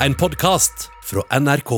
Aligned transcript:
en 0.00 0.14
podkast 0.14 0.90
fra 1.04 1.22
NRK. 1.40 1.70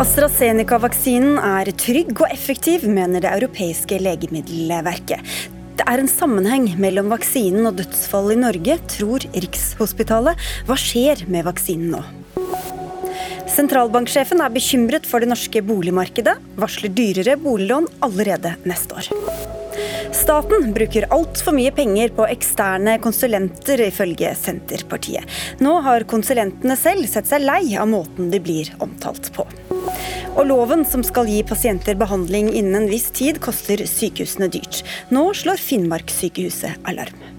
AstraZeneca-vaksinen 0.00 1.40
er 1.40 1.70
trygg 1.76 2.12
og 2.20 2.28
effektiv, 2.28 2.84
mener 2.88 3.24
det 3.24 3.32
europeiske 3.32 4.00
legemiddelverket. 4.00 5.34
Det 5.80 5.88
er 5.88 6.02
en 6.02 6.12
sammenheng 6.12 6.68
mellom 6.80 7.08
vaksinen 7.12 7.68
og 7.68 7.80
dødsfall 7.80 8.34
i 8.34 8.40
Norge, 8.44 8.76
tror 8.92 9.24
Rikshospitalet. 9.32 10.48
Hva 10.68 10.76
skjer 10.76 11.24
med 11.32 11.48
vaksinen 11.48 11.94
nå? 11.96 12.04
Sentralbanksjefen 13.60 14.40
er 14.40 14.52
bekymret 14.54 15.04
for 15.04 15.20
det 15.20 15.28
norske 15.28 15.60
boligmarkedet, 15.60 16.32
varsler 16.56 16.92
dyrere 16.96 17.34
boliglån 17.36 17.90
allerede 18.06 18.54
neste 18.64 18.96
år. 18.96 19.08
Staten 20.16 20.70
bruker 20.72 21.04
altfor 21.12 21.52
mye 21.52 21.72
penger 21.76 22.14
på 22.16 22.24
eksterne 22.30 22.94
konsulenter, 23.04 23.82
ifølge 23.84 24.32
Senterpartiet. 24.38 25.28
Nå 25.60 25.74
har 25.84 26.06
konsulentene 26.08 26.76
selv 26.80 27.04
sett 27.10 27.28
seg 27.28 27.44
lei 27.44 27.74
av 27.76 27.90
måten 27.92 28.30
de 28.32 28.40
blir 28.40 28.72
omtalt 28.80 29.28
på. 29.36 29.44
Og 30.30 30.40
loven 30.48 30.86
som 30.88 31.04
skal 31.04 31.28
gi 31.28 31.42
pasienter 31.44 31.98
behandling 32.00 32.48
innen 32.54 32.80
en 32.80 32.88
viss 32.88 33.10
tid, 33.12 33.42
koster 33.44 33.84
sykehusene 33.84 34.48
dyrt. 34.56 34.80
Nå 35.12 35.28
slår 35.36 35.60
Finnmarkssykehuset 35.60 36.80
alarm. 36.88 37.29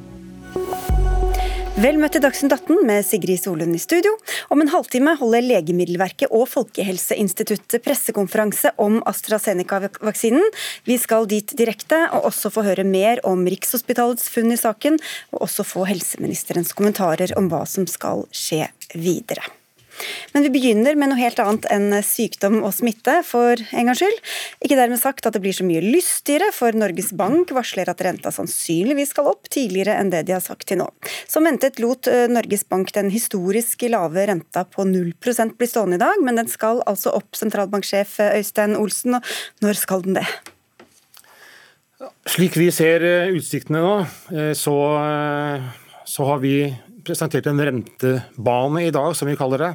Vel 1.81 1.97
møtt 1.97 2.13
til 2.13 2.21
Dagsnytt 2.21 2.53
18 2.53 2.83
med 2.85 3.01
Sigrid 3.07 3.39
Solund 3.41 3.73
i 3.73 3.79
studio. 3.81 4.11
Om 4.53 4.61
en 4.61 4.69
halvtime 4.69 5.15
holder 5.17 5.41
Legemiddelverket 5.41 6.29
og 6.29 6.43
Folkehelseinstituttet 6.51 7.81
pressekonferanse 7.81 8.69
om 8.83 8.99
AstraZeneca-vaksinen. 9.09 10.45
Vi 10.85 10.99
skal 11.01 11.25
dit 11.31 11.55
direkte, 11.57 12.03
og 12.13 12.27
også 12.29 12.51
få 12.53 12.67
høre 12.67 12.85
mer 12.85 13.23
om 13.25 13.47
Rikshospitalets 13.49 14.29
funn 14.29 14.53
i 14.53 14.59
saken, 14.61 14.99
og 15.33 15.47
også 15.47 15.65
få 15.65 15.87
helseministerens 15.89 16.75
kommentarer 16.77 17.33
om 17.39 17.49
hva 17.49 17.63
som 17.65 17.89
skal 17.89 18.27
skje 18.29 18.67
videre. 18.93 19.60
Men 20.33 20.45
vi 20.45 20.51
begynner 20.53 20.97
med 20.99 21.11
noe 21.11 21.19
helt 21.19 21.39
annet 21.43 21.67
enn 21.73 21.93
sykdom 22.05 22.61
og 22.61 22.73
smitte, 22.75 23.19
for 23.27 23.59
en 23.59 23.89
gangs 23.89 24.01
skyld. 24.01 24.19
Ikke 24.63 24.77
dermed 24.79 25.01
sagt 25.01 25.27
at 25.27 25.35
det 25.35 25.41
blir 25.43 25.55
så 25.55 25.65
mye 25.67 25.83
lystigere, 25.83 26.51
for 26.55 26.75
Norges 26.77 27.11
Bank 27.17 27.51
varsler 27.55 27.91
at 27.91 28.03
renta 28.05 28.31
sannsynligvis 28.33 29.13
skal 29.13 29.31
opp 29.31 29.49
tidligere 29.51 29.97
enn 29.99 30.11
det 30.13 30.23
de 30.27 30.35
har 30.37 30.43
sagt 30.43 30.67
til 30.69 30.81
nå. 30.81 30.87
Som 31.29 31.47
ventet 31.49 31.81
lot 31.83 32.09
eh, 32.11 32.27
Norges 32.31 32.63
Bank 32.69 32.93
den 32.95 33.11
historisk 33.13 33.83
lave 33.91 34.25
renta 34.29 34.65
på 34.67 34.85
0 34.87 35.11
bli 35.21 35.67
stående 35.67 35.99
i 35.99 36.01
dag, 36.01 36.23
men 36.23 36.39
den 36.39 36.49
skal 36.51 36.81
altså 36.89 37.13
opp, 37.17 37.35
sentralbanksjef 37.37 38.19
eh, 38.23 38.39
Øystein 38.39 38.77
Olsen. 38.79 39.19
Og 39.19 39.65
når 39.65 39.79
skal 39.79 40.05
den 40.05 40.19
det? 40.21 40.27
Slik 42.29 42.55
vi 42.57 42.69
ser 42.73 43.03
eh, 43.05 43.33
utsiktene 43.35 43.81
nå, 43.81 43.97
så, 44.57 44.77
så 46.07 46.25
har 46.29 46.39
vi 46.41 46.55
presentert 47.05 47.47
en 47.49 47.61
rentebane 47.61 48.85
i 48.87 48.93
dag, 48.93 49.13
som 49.17 49.29
vi 49.29 49.37
kaller 49.39 49.63
det, 49.63 49.71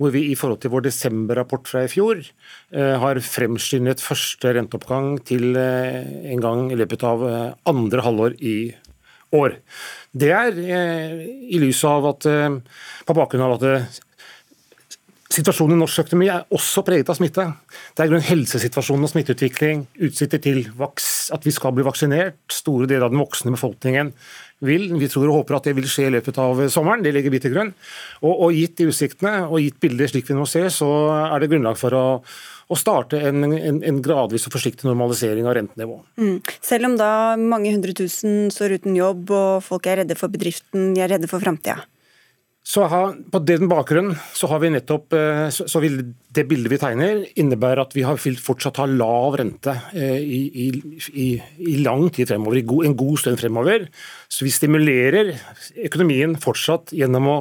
hvor 0.00 0.14
vi 0.14 0.26
i 0.30 0.36
forhold 0.38 0.62
til 0.62 0.72
vår 0.74 0.86
desember-rapport 0.86 1.70
fra 1.70 1.84
i 1.86 1.90
fjor 1.92 2.20
eh, 2.20 2.94
har 3.02 3.20
fremskyndet 3.24 4.04
første 4.04 4.54
renteoppgang 4.56 5.18
til 5.26 5.56
eh, 5.60 6.00
en 6.32 6.42
gang 6.44 6.66
i 6.72 6.78
løpet 6.80 7.06
av 7.06 7.26
eh, 7.28 7.52
andre 7.70 8.06
halvår 8.06 8.38
i 8.40 8.56
år. 9.34 9.58
Det 10.14 10.30
er 10.30 10.58
i 10.62 11.58
lys 11.58 11.80
av 11.90 12.04
at 12.12 12.26
på 13.02 13.16
bakgrunn 13.18 13.42
av 13.42 13.56
at 13.56 14.02
Situasjonen 15.34 15.74
i 15.74 15.80
norsk 15.80 16.04
økonomi 16.04 16.28
er 16.30 16.44
også 16.54 16.84
preget 16.86 17.08
av 17.10 17.16
smitte. 17.18 17.46
Det 17.96 18.04
er 18.04 18.10
grunn 18.10 18.22
helsesituasjonen 18.22 19.06
og 19.06 19.10
smitteutvikling, 19.10 19.86
utsikter 20.06 20.42
til 20.42 20.60
at 20.78 21.46
vi 21.46 21.54
skal 21.54 21.74
bli 21.74 21.86
vaksinert. 21.86 22.36
Store 22.52 22.86
deler 22.86 23.08
av 23.08 23.14
den 23.14 23.22
voksne 23.22 23.54
befolkningen 23.56 24.12
vil. 24.66 24.88
Vi 25.00 25.10
tror 25.12 25.28
og 25.30 25.42
håper 25.42 25.58
at 25.58 25.68
det 25.68 25.76
vil 25.78 25.88
skje 25.90 26.08
i 26.08 26.14
løpet 26.16 26.40
av 26.42 26.64
sommeren, 26.72 27.04
det 27.04 27.14
legger 27.16 27.34
vi 27.34 27.42
til 27.44 27.54
grunn. 27.54 27.70
Og, 28.22 28.32
og 28.32 28.56
gitt 28.56 28.76
de 28.80 28.88
utsiktene 28.90 29.44
og 29.46 29.60
gitt 29.62 29.78
bildet 29.82 30.12
slik 30.12 30.28
vi 30.30 30.36
nå 30.38 30.48
ser, 30.48 30.70
så 30.74 30.90
er 31.28 31.42
det 31.42 31.50
grunnlag 31.52 31.78
for 31.80 31.96
å, 31.96 32.04
og 32.72 32.80
starte 32.80 33.20
en, 33.28 33.44
en, 33.46 33.80
en, 33.84 34.02
gradvis 34.04 34.46
og 34.48 34.54
forsiktig 34.56 34.88
normalisering 34.88 35.48
av 35.48 35.58
rentenivået. 35.58 36.06
Mm. 36.20 36.38
Selv 36.64 36.90
om 36.90 36.98
da 37.00 37.10
mange 37.40 37.74
hundre 37.74 37.96
tusen 37.96 38.48
står 38.54 38.78
uten 38.78 38.96
jobb 38.98 39.32
og 39.34 39.64
folk 39.66 39.88
er 39.90 40.02
redde 40.02 40.16
for 40.18 40.32
bedriften, 40.32 40.92
de 40.96 41.04
er 41.04 41.14
redde 41.16 41.30
for 41.30 41.44
framtida? 41.44 41.82
Så 42.64 42.86
har, 42.88 43.12
på 43.28 43.40
den 43.44 43.68
bakgrunnen 43.68 44.14
så, 44.32 44.48
har 44.48 44.62
vi 44.62 44.70
nettopp, 44.72 45.12
eh, 45.12 45.48
så 45.52 45.82
vil 45.84 45.98
det 46.34 46.46
bildet 46.48 46.72
vi 46.72 46.78
tegner 46.80 47.20
innebære 47.36 47.84
at 47.84 47.92
vi 47.96 48.06
har 48.06 48.16
fortsatt 48.16 48.80
har 48.80 48.88
lav 48.88 49.36
rente 49.36 49.74
i, 49.92 50.40
i, 50.64 50.66
i, 51.12 51.28
i 51.60 51.76
lang 51.84 52.08
tid 52.08 52.30
fremover, 52.32 52.62
i 52.62 52.88
en 52.88 52.96
god 52.96 53.20
stund 53.20 53.38
fremover. 53.42 53.84
Så 54.32 54.48
vi 54.48 54.54
stimulerer 54.54 55.34
økonomien 55.90 56.38
fortsatt 56.40 56.96
gjennom 56.96 57.30
å 57.34 57.38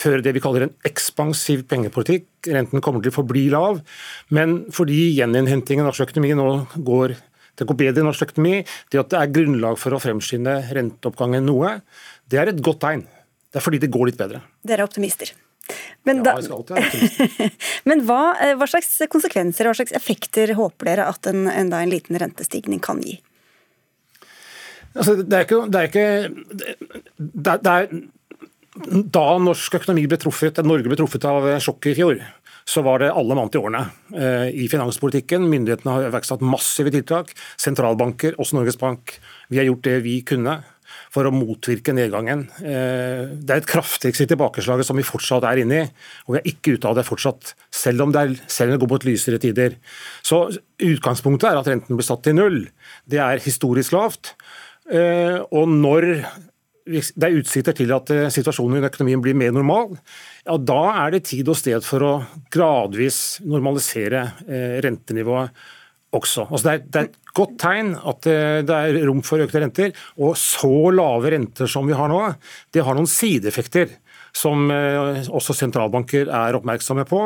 føre 0.00 0.22
det 0.24 0.32
vi 0.36 0.42
kaller 0.44 0.66
en 0.66 0.76
ekspansiv 0.88 1.66
pengepolitikk. 1.70 2.28
Renten 2.48 2.82
kommer 2.84 3.02
til 3.02 3.12
å 3.12 3.18
forbli 3.18 3.48
lav, 3.52 3.82
men 4.34 4.62
fordi 4.74 5.10
gjeninnhentingen 5.18 5.84
av 5.84 5.90
norsk 5.90 6.06
økonomi 6.06 6.36
nå 6.38 6.50
går 6.86 7.16
det 7.56 7.64
går 7.64 7.78
bedre 7.80 8.02
i 8.02 8.04
norsk 8.04 8.26
økonomi, 8.26 8.56
det 8.92 9.00
at 9.00 9.12
det 9.12 9.20
er 9.20 9.30
grunnlag 9.32 9.78
for 9.80 9.96
å 9.96 10.00
fremskynde 10.00 10.58
renteoppgangen 10.76 11.46
noe, 11.48 11.78
det 12.28 12.42
er 12.42 12.50
et 12.52 12.60
godt 12.60 12.82
tegn. 12.84 13.06
Det 13.56 13.62
er 13.62 13.64
fordi 13.64 13.78
det 13.80 13.88
går 13.88 14.10
litt 14.10 14.18
bedre. 14.20 14.42
Dere 14.68 14.84
er 14.84 14.84
optimister. 14.84 15.30
Men, 16.04 16.20
ja, 16.20 16.34
jeg 16.36 16.44
skal 16.44 16.58
alltid 16.58 16.76
være 16.76 16.88
optimist. 16.90 17.62
Men 17.88 18.02
hva, 18.04 18.20
eh, 18.44 18.52
hva, 18.60 18.68
slags 18.68 18.90
konsekvenser 19.08 19.64
og 19.64 19.72
hva 19.72 19.78
slags 19.80 19.94
effekter 19.96 20.52
håper 20.58 20.90
dere 20.90 21.06
at 21.08 21.30
en, 21.32 21.46
en, 21.48 21.72
en 21.72 21.90
liten 21.94 22.20
rentestigning 22.20 22.82
kan 22.84 23.00
gi? 23.00 23.16
Altså, 24.92 25.16
det 25.22 25.38
er 25.40 25.48
ikke, 25.48 25.62
det 25.72 25.80
er 25.80 25.88
ikke 25.88 26.04
det 27.16 27.72
er, 27.72 27.88
Da 29.16 29.24
norsk 29.40 29.80
økonomi 29.80 30.04
ble 30.12 30.20
truffet, 30.20 30.60
Norge 30.68 30.92
ble 30.92 31.00
truffet 31.00 31.24
av 31.32 31.48
sjokket 31.64 31.94
i 31.94 31.98
fjor, 32.02 32.20
så 32.68 32.84
var 32.84 33.00
det 33.00 33.14
alle 33.16 33.36
mann 33.38 33.48
til 33.48 33.64
årene 33.64 33.86
eh, 34.12 34.52
i 34.52 34.68
finanspolitikken. 34.68 35.48
Myndighetene 35.48 35.96
har 35.96 36.10
iverksatt 36.10 36.44
massive 36.44 36.92
tiltak. 36.92 37.32
Sentralbanker, 37.62 38.36
også 38.42 38.58
Norges 38.58 38.76
Bank. 38.80 39.16
Vi 39.48 39.62
har 39.62 39.68
gjort 39.70 39.86
det 39.86 40.00
vi 40.04 40.18
kunne 40.26 40.58
for 41.16 41.28
å 41.28 41.32
motvirke 41.32 41.94
nedgangen. 41.96 42.44
Eh, 42.60 43.32
det 43.40 43.52
er 43.52 43.62
et 43.62 43.68
kraftig 43.68 44.12
tilbakeslag 44.18 44.82
som 44.84 44.98
vi 44.98 45.06
fortsatt 45.06 45.46
er 45.48 45.62
inne 45.62 45.78
i, 45.80 45.86
og 46.26 46.36
vi 46.36 46.40
er 46.42 46.50
ikke 46.52 46.76
ute 46.76 46.90
av 46.90 46.98
det 46.98 47.06
fortsatt, 47.08 47.54
selv 47.72 48.04
om 48.04 48.12
det, 48.12 48.24
er, 48.24 48.42
selv 48.52 48.70
om 48.70 48.76
det 48.76 48.82
går 48.84 48.92
mot 48.92 49.06
lysere 49.08 49.40
tider. 49.42 49.78
Så 50.26 50.46
Utgangspunktet 50.76 51.48
er 51.48 51.60
at 51.60 51.70
renten 51.70 51.96
blir 51.96 52.04
satt 52.04 52.20
til 52.26 52.36
null. 52.36 52.58
Det 53.08 53.22
er 53.22 53.40
historisk 53.40 53.96
lavt. 53.96 54.34
Eh, 54.92 55.40
og 55.48 55.72
når 55.72 56.10
det 56.86 57.24
er 57.26 57.38
utsikter 57.40 57.74
til 57.74 57.94
at 57.96 58.12
eh, 58.14 58.28
situasjonen 58.30 58.82
i 58.82 58.90
økonomien 58.90 59.24
blir 59.24 59.38
mer 59.38 59.56
normal, 59.56 59.96
ja, 60.44 60.58
da 60.60 60.82
er 61.06 61.16
det 61.16 61.24
tid 61.32 61.48
og 61.48 61.56
sted 61.58 61.80
for 61.86 62.04
å 62.04 62.12
gradvis 62.52 63.40
normalisere 63.48 64.28
rentenivået 64.84 65.56
også. 66.16 66.48
Altså 66.50 66.68
det, 66.68 66.74
er, 66.74 66.84
det, 66.86 67.02
er, 67.02 67.08
et 67.10 67.34
godt 67.36 67.54
tegn 67.60 67.94
at 67.96 68.26
det 68.26 68.76
er 68.76 69.00
rom 69.06 69.22
for 69.26 69.44
økte 69.44 69.62
renter. 69.62 69.94
Og 70.20 70.36
så 70.40 70.72
lave 70.94 71.32
renter 71.36 71.70
som 71.70 71.88
vi 71.88 71.96
har 71.96 72.10
nå, 72.12 72.22
det 72.74 72.84
har 72.86 72.96
noen 72.96 73.10
sideeffekter 73.10 73.92
som 74.36 74.68
eh, 74.72 75.24
også 75.26 75.56
sentralbanker 75.56 76.28
er 76.28 76.58
oppmerksomme 76.58 77.06
på. 77.08 77.22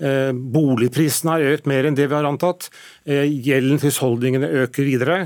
Eh, 0.00 0.30
boligprisene 0.32 1.36
har 1.36 1.48
økt 1.54 1.70
mer 1.70 1.88
enn 1.88 1.98
det 1.98 2.10
vi 2.10 2.18
har 2.18 2.28
antatt. 2.28 2.68
Gjelden 3.06 3.80
til 3.80 3.90
husholdningene 3.90 4.50
øker 4.64 4.86
videre. 4.86 5.18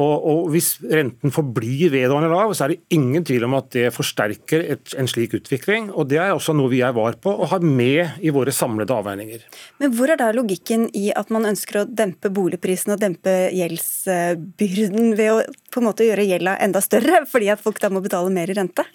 Og, 0.00 0.48
Hvis 0.52 0.78
renten 0.80 1.32
forblir 1.34 1.90
vedvarende 1.92 2.30
lav, 2.32 2.54
så 2.54 2.64
er 2.64 2.74
det 2.74 2.94
ingen 2.94 3.24
tvil 3.26 3.44
om 3.48 3.56
at 3.58 3.70
det 3.74 3.90
forsterker 3.94 4.62
en 4.70 5.10
slik 5.10 5.34
utvikling. 5.36 5.90
og 5.90 6.08
Det 6.08 6.20
er 6.22 6.32
også 6.32 6.54
noe 6.56 6.70
vi 6.72 6.82
er 6.86 6.94
var 6.96 7.18
på 7.20 7.32
og 7.32 7.50
har 7.52 7.60
med 7.64 8.22
i 8.22 8.32
våre 8.34 8.54
samlede 8.54 8.94
avveininger. 8.94 9.44
Men 9.82 9.94
Hvor 9.96 10.10
er 10.10 10.20
da 10.20 10.30
logikken 10.32 10.88
i 10.94 11.10
at 11.12 11.30
man 11.30 11.48
ønsker 11.50 11.82
å 11.82 11.88
dempe 11.88 12.30
boligprisen 12.30 12.94
og 12.94 13.02
dempe 13.02 13.50
gjeldsbyrden 13.52 15.14
ved 15.18 15.32
å 15.34 15.38
på 15.70 15.82
en 15.82 15.88
måte 15.90 16.06
gjøre 16.06 16.26
gjelda 16.26 16.56
enda 16.64 16.80
større, 16.82 17.24
fordi 17.30 17.50
at 17.52 17.60
folk 17.62 17.80
da 17.82 17.90
må 17.92 18.02
betale 18.02 18.32
mer 18.32 18.50
i 18.50 18.56
rente? 18.56 18.86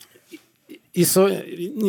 Så, 1.04 1.26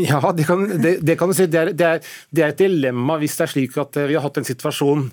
ja, 0.02 0.20
det 0.34 0.46
kan, 0.48 0.64
det, 0.82 0.96
det 1.06 1.14
kan, 1.18 1.30
du 1.30 1.36
si. 1.38 1.46
Det 1.46 1.60
er, 1.60 1.70
det, 1.70 1.86
er, 1.86 2.14
det 2.34 2.42
er, 2.42 2.54
et 2.54 2.62
dilemma 2.64 3.18
hvis 3.20 3.36
det 3.38 3.44
er 3.46 3.52
slik 3.52 3.76
at 3.78 3.98
eh, 4.00 4.08
vi 4.10 4.16
har 4.18 4.24
hatt 4.24 4.40
en 4.40 4.48
situasjon 4.48 5.04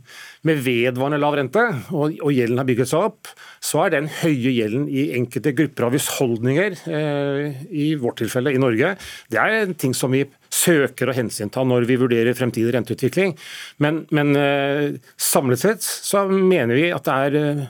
med 0.49 0.63
vedvarende 0.65 1.19
lav 1.21 1.37
rente, 1.37 1.61
og, 1.93 2.15
og 2.17 2.33
gjelden 2.33 2.57
har 2.59 2.67
bygget 2.67 2.89
seg 2.89 3.09
opp. 3.11 3.29
Så 3.63 3.83
er 3.85 3.93
den 3.93 4.09
høye 4.23 4.55
gjelden 4.55 4.87
i 4.89 5.11
enkelte 5.19 5.53
grupper 5.55 5.87
av 5.87 5.97
husholdninger, 5.97 6.79
eh, 6.89 7.61
i 7.69 7.91
vårt 8.01 8.23
tilfelle 8.23 8.55
i 8.55 8.61
Norge, 8.61 8.95
det 9.29 9.39
er 9.39 9.59
en 9.61 9.77
ting 9.77 9.93
som 9.97 10.13
vi 10.13 10.25
søker 10.53 11.09
å 11.09 11.15
hensynta 11.17 11.63
når 11.65 11.87
vi 11.89 11.97
vurderer 11.99 12.37
fremtidig 12.37 12.73
renteutvikling. 12.75 13.35
Men, 13.83 14.03
men 14.13 14.33
eh, 14.39 14.97
samlet 15.17 15.63
sett 15.63 15.85
så 15.85 16.25
mener 16.29 16.75
vi 16.77 16.89
at 16.93 17.07
det 17.07 17.19
er 17.27 17.39
eh, 17.39 17.63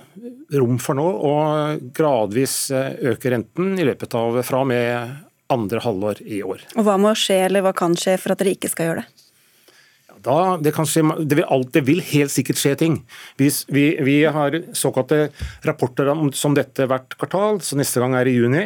rom 0.60 0.80
for 0.84 1.00
nå 1.00 1.06
å 1.06 1.36
gradvis 1.96 2.58
eh, 2.76 3.14
øke 3.14 3.34
renten 3.34 3.78
i 3.80 3.88
løpet 3.88 4.18
av 4.20 4.42
fra 4.46 4.64
og 4.64 4.72
med 4.74 5.22
andre 5.54 5.82
halvår 5.84 6.24
i 6.26 6.42
år. 6.46 6.64
Og 6.78 6.88
Hva 6.88 6.98
må 7.02 7.14
skje, 7.18 7.46
eller 7.48 7.66
hva 7.66 7.74
kan 7.78 7.96
skje 8.00 8.18
for 8.22 8.34
at 8.34 8.42
dere 8.42 8.56
ikke 8.58 8.72
skal 8.72 8.90
gjøre 8.90 9.04
det? 9.04 9.23
Da, 10.24 10.56
det, 10.64 10.72
skje, 10.76 11.04
det, 11.20 11.38
vil 11.40 11.66
det, 11.74 11.84
vil 11.88 12.02
helt 12.14 12.32
sikkert 12.32 12.62
skje 12.62 12.74
ting. 12.80 12.98
Vi, 13.40 13.50
vi, 13.74 13.86
vi 14.06 14.18
har 14.24 14.56
såkalte 14.78 15.28
rapporter 15.68 16.12
om, 16.14 16.32
som 16.36 16.56
dette 16.56 16.88
hvert 16.90 17.18
kvartal, 17.20 17.60
så 17.64 17.78
neste 17.80 18.00
gang 18.04 18.16
er 18.18 18.30
i 18.30 18.36
juni. 18.38 18.66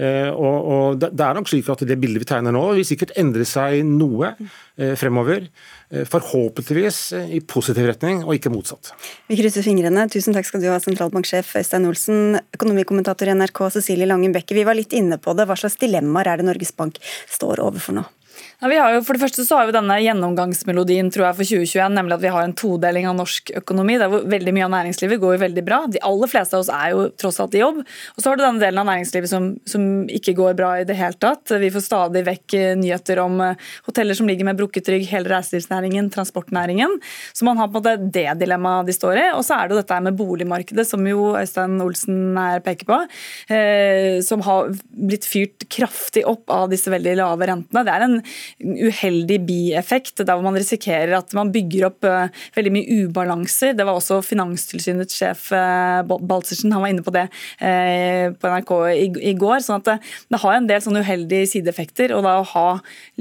Eh, 0.00 0.30
og, 0.32 0.70
og 0.74 1.02
det, 1.02 1.12
er 1.12 1.36
nok 1.36 1.50
slik 1.50 1.68
at 1.72 1.84
det 1.86 1.98
bildet 2.00 2.24
vi 2.24 2.30
tegner 2.30 2.54
nå, 2.54 2.64
vil 2.78 2.88
sikkert 2.88 3.14
endre 3.20 3.46
seg 3.48 3.82
noe 3.88 4.32
eh, 4.32 4.94
fremover. 4.98 5.50
Eh, 5.92 6.08
forhåpentligvis 6.08 6.98
i 7.36 7.42
positiv 7.44 7.90
retning, 7.90 8.24
og 8.24 8.34
ikke 8.38 8.52
motsatt. 8.52 8.94
Vi 9.28 9.38
krysser 9.38 9.66
fingrene. 9.66 10.08
Tusen 10.12 10.36
takk 10.36 10.48
skal 10.48 10.64
du 10.64 10.70
ha, 10.72 10.80
sentralbanksjef 10.82 11.54
Øystein 11.60 11.86
Olsen, 11.90 12.40
økonomikommentator 12.56 13.28
i 13.28 13.36
NRK 13.36 13.66
Cecilie 13.76 14.08
Langen 14.08 14.34
Bekke. 14.34 14.56
Vi 14.56 14.66
var 14.66 14.78
litt 14.78 14.96
inne 14.96 15.20
på 15.20 15.36
det. 15.36 15.46
Hva 15.50 15.58
slags 15.60 15.78
dilemmaer 15.80 16.32
er 16.32 16.40
det 16.40 16.48
Norges 16.48 16.74
Bank 16.76 16.98
står 17.28 17.62
overfor 17.62 18.00
nå? 18.00 18.08
Ja, 18.62 18.86
jo, 18.94 19.00
for 19.02 19.16
det 19.16 19.22
første 19.24 19.42
så 19.44 19.58
har 19.58 19.66
vi 19.68 19.74
denne 19.74 19.96
gjennomgangsmelodien 19.98 21.08
tror 21.12 21.26
jeg, 21.26 21.36
for 21.40 21.48
2021, 21.50 21.94
nemlig 21.96 22.14
at 22.16 22.22
vi 22.22 22.30
har 22.32 22.46
en 22.46 22.54
todeling 22.56 23.08
av 23.10 23.16
norsk 23.18 23.50
økonomi. 23.60 23.96
der 23.98 24.10
hvor 24.12 24.22
Veldig 24.34 24.54
mye 24.54 24.66
av 24.68 24.72
næringslivet 24.72 25.20
går 25.20 25.34
jo 25.34 25.42
veldig 25.42 25.64
bra. 25.66 25.80
De 25.90 26.02
aller 26.06 26.30
fleste 26.30 26.56
av 26.56 26.62
oss 26.62 26.70
er 26.72 26.92
jo 26.94 27.08
tross 27.18 27.40
alt 27.42 27.56
i 27.58 27.60
jobb. 27.60 27.80
Og 27.82 28.22
så 28.22 28.30
har 28.30 28.38
du 28.38 28.44
denne 28.44 28.62
delen 28.62 28.80
av 28.80 28.88
næringslivet 28.88 29.30
som, 29.30 29.48
som 29.68 29.84
ikke 30.06 30.36
går 30.38 30.56
bra 30.58 30.70
i 30.80 30.86
det 30.88 30.96
hele 30.98 31.18
tatt. 31.18 31.50
Vi 31.60 31.70
får 31.74 31.84
stadig 31.84 32.24
vekk 32.28 32.56
eh, 32.58 32.76
nyheter 32.78 33.20
om 33.24 33.42
eh, 33.42 33.66
hoteller 33.88 34.18
som 34.18 34.30
ligger 34.30 34.48
med 34.48 34.58
brukket 34.60 34.88
rygg, 34.94 35.08
hele 35.10 35.30
reiselivsnæringen, 35.34 36.12
transportnæringen. 36.14 36.96
Så 37.34 37.48
man 37.48 37.60
har 37.60 37.68
på 37.68 37.82
en 37.82 37.82
måte 37.82 38.10
det 38.14 38.38
dilemmaet 38.40 38.88
de 38.88 38.96
står 38.96 39.20
i. 39.20 39.26
Og 39.34 39.42
så 39.46 39.58
er 39.58 39.68
det 39.68 39.76
jo 39.76 39.82
dette 39.82 40.00
med 40.06 40.18
boligmarkedet, 40.18 40.86
som 40.88 41.04
jo 41.10 41.32
Øystein 41.40 41.76
Olsen 41.84 42.38
her 42.38 42.62
peker 42.64 42.88
på, 42.88 43.02
eh, 43.54 44.22
som 44.24 44.46
har 44.46 44.72
blitt 44.94 45.28
fyrt 45.28 45.68
kraftig 45.74 46.24
opp 46.30 46.50
av 46.54 46.70
disse 46.72 46.92
veldig 46.92 47.18
lave 47.20 47.50
rentene. 47.50 47.84
Det 47.84 47.94
er 47.98 48.08
en 48.08 48.18
uheldig 48.60 49.40
bieffekt, 49.48 50.22
der 50.26 50.42
man 50.44 50.56
risikerer 50.58 51.16
at 51.18 51.34
man 51.36 51.52
bygger 51.54 51.88
opp 51.88 52.06
uh, 52.08 52.30
veldig 52.56 52.72
mye 52.74 52.98
ubalanser. 53.04 53.74
Det 53.76 53.86
var 53.86 53.98
også 53.98 54.20
Finanstilsynets 54.24 55.18
sjef 55.20 55.46
uh, 55.54 56.02
Baltzersen, 56.04 56.72
han 56.74 56.84
var 56.84 56.94
inne 56.94 57.04
på 57.06 57.14
det 57.14 57.26
uh, 57.30 58.32
på 58.34 58.52
NRK 58.54 58.74
i, 58.94 59.34
går. 59.38 59.64
sånn 59.64 59.82
at 59.82 60.04
det 60.30 60.42
har 60.42 60.58
en 60.58 60.68
del 60.70 60.82
sånne 60.84 61.04
uheldige 61.04 61.50
sideeffekter. 61.54 62.14
og 62.16 62.24
da 62.26 62.38
Å 62.40 62.48
ha 62.54 62.68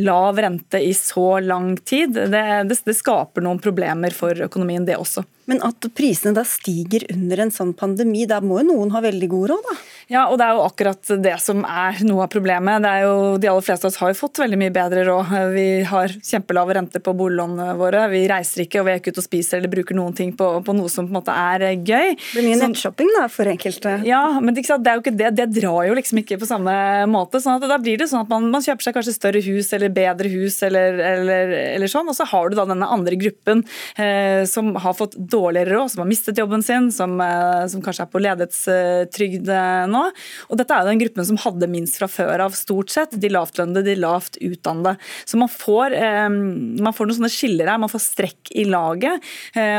lav 0.04 0.42
rente 0.42 0.82
i 0.82 0.94
så 0.98 1.40
lang 1.44 1.76
tid, 1.78 2.16
det, 2.18 2.44
det, 2.70 2.82
det 2.86 2.98
skaper 2.98 3.46
noen 3.46 3.62
problemer 3.64 4.16
for 4.16 4.46
økonomien, 4.48 4.86
det 4.88 5.00
også. 5.00 5.26
Men 5.50 5.60
at 5.66 5.88
prisene 5.96 6.36
da 6.38 6.46
stiger 6.48 7.04
under 7.12 7.44
en 7.44 7.52
sånn 7.52 7.74
pandemi, 7.76 8.24
da 8.30 8.40
må 8.44 8.62
jo 8.62 8.70
noen 8.70 8.94
ha 8.96 9.02
veldig 9.04 9.30
god 9.32 9.50
råd, 9.52 9.68
da? 9.68 9.76
Ja, 10.12 10.24
og 10.30 10.38
det 10.40 10.46
er 10.46 10.58
jo 10.58 10.64
akkurat 10.66 11.12
det 11.24 11.36
som 11.44 11.64
er 11.68 12.00
noe 12.06 12.26
av 12.26 12.32
problemet. 12.32 12.84
Det 12.84 12.92
er 12.92 13.06
jo, 13.06 13.16
De 13.42 13.50
aller 13.52 13.66
fleste 13.66 13.88
av 13.88 13.92
oss 13.92 14.00
har 14.02 14.12
jo 14.12 14.20
fått 14.20 14.42
veldig 14.44 14.60
mye 14.60 14.74
bedre 14.76 15.06
råd. 15.08 15.34
Vi 15.54 15.68
har 15.90 16.16
kjempelave 16.16 16.76
renter 16.78 17.04
på 17.04 17.16
boliglånene 17.18 17.76
våre. 17.80 18.06
Vi 18.12 18.24
reiser 18.30 18.66
ikke 18.66 18.82
og 18.82 18.88
vi 18.88 18.94
er 18.94 19.02
ikke 19.02 19.14
ute 19.16 19.24
og 19.24 19.28
spiser 19.28 19.60
eller 19.60 19.72
bruker 19.72 19.98
noen 19.98 20.16
ting 20.18 20.34
på, 20.38 20.50
på 20.66 20.76
noe 20.76 20.92
som 20.92 21.08
på 21.08 21.14
en 21.14 21.20
måte 21.20 21.36
er 21.36 21.66
gøy. 21.76 22.14
Det 22.16 22.30
blir 22.36 22.48
mye 22.50 22.60
nettshopping 22.62 23.12
da, 23.18 23.26
for 23.32 23.52
enkelte. 23.52 23.96
Ja, 24.08 24.22
men 24.44 24.56
det 24.56 24.66
er 24.68 25.00
jo 25.00 25.04
ikke 25.04 25.16
det. 25.18 25.34
Det 25.40 25.50
drar 25.60 25.88
jo 25.90 25.98
liksom 25.98 26.22
ikke 26.24 26.40
på 26.42 26.50
samme 26.50 26.76
måte. 27.12 27.42
sånn 27.44 27.60
at 27.60 27.68
Da 27.72 27.80
blir 27.82 28.00
det 28.00 28.10
sånn 28.12 28.24
at 28.26 28.32
man, 28.32 28.50
man 28.54 28.64
kjøper 28.64 28.88
seg 28.88 28.98
kanskje 28.98 29.16
større 29.16 29.44
hus 29.44 29.72
eller 29.76 29.94
bedre 29.94 30.32
hus 30.32 30.60
eller, 30.68 31.00
eller, 31.14 31.56
eller 31.74 31.92
sånn. 31.92 32.12
Og 32.12 32.18
så 32.18 32.28
har 32.32 32.52
du 32.52 32.60
da 32.60 32.68
denne 32.70 32.90
andre 32.92 33.20
gruppen 33.20 33.64
eh, 33.98 34.44
som 34.50 34.74
har 34.84 34.98
fått 34.98 35.18
dårligere 35.34 35.74
råd, 35.74 35.92
som 35.92 36.04
har 36.04 36.10
mistet 36.10 36.38
jobben 36.38 36.64
sin, 36.64 36.92
som, 36.92 37.16
eh, 37.22 37.66
som 37.68 37.82
kanskje 37.82 38.06
er 38.06 38.12
på 38.12 38.22
ledighetstrygd 38.22 39.50
eh, 39.50 39.86
nå. 39.90 40.04
Og 40.50 40.60
dette 40.60 40.76
er 40.76 40.84
jo 40.84 40.92
den 40.92 41.02
gruppen 41.02 41.28
som 41.28 41.40
hadde 41.42 41.70
minst 41.72 41.98
fra 42.00 42.10
før 42.12 42.46
av, 42.46 42.58
stort 42.58 42.94
sett. 42.94 43.16
De 43.20 43.32
lavtlønnede, 43.32 43.86
de 43.88 43.98
lavt 44.00 44.38
utdannede. 44.44 44.96
Så 45.26 45.40
man 45.42 45.52
får, 45.52 45.98
eh, 45.98 46.30
man 46.30 46.96
får 46.96 47.10
noen 47.10 47.20
sånne 47.22 47.34
skiller 47.34 47.72
her, 47.72 47.82
man 47.82 47.92
får 47.92 48.06
strekk 48.06 48.54
i 48.54 48.68
laget. 48.70 49.24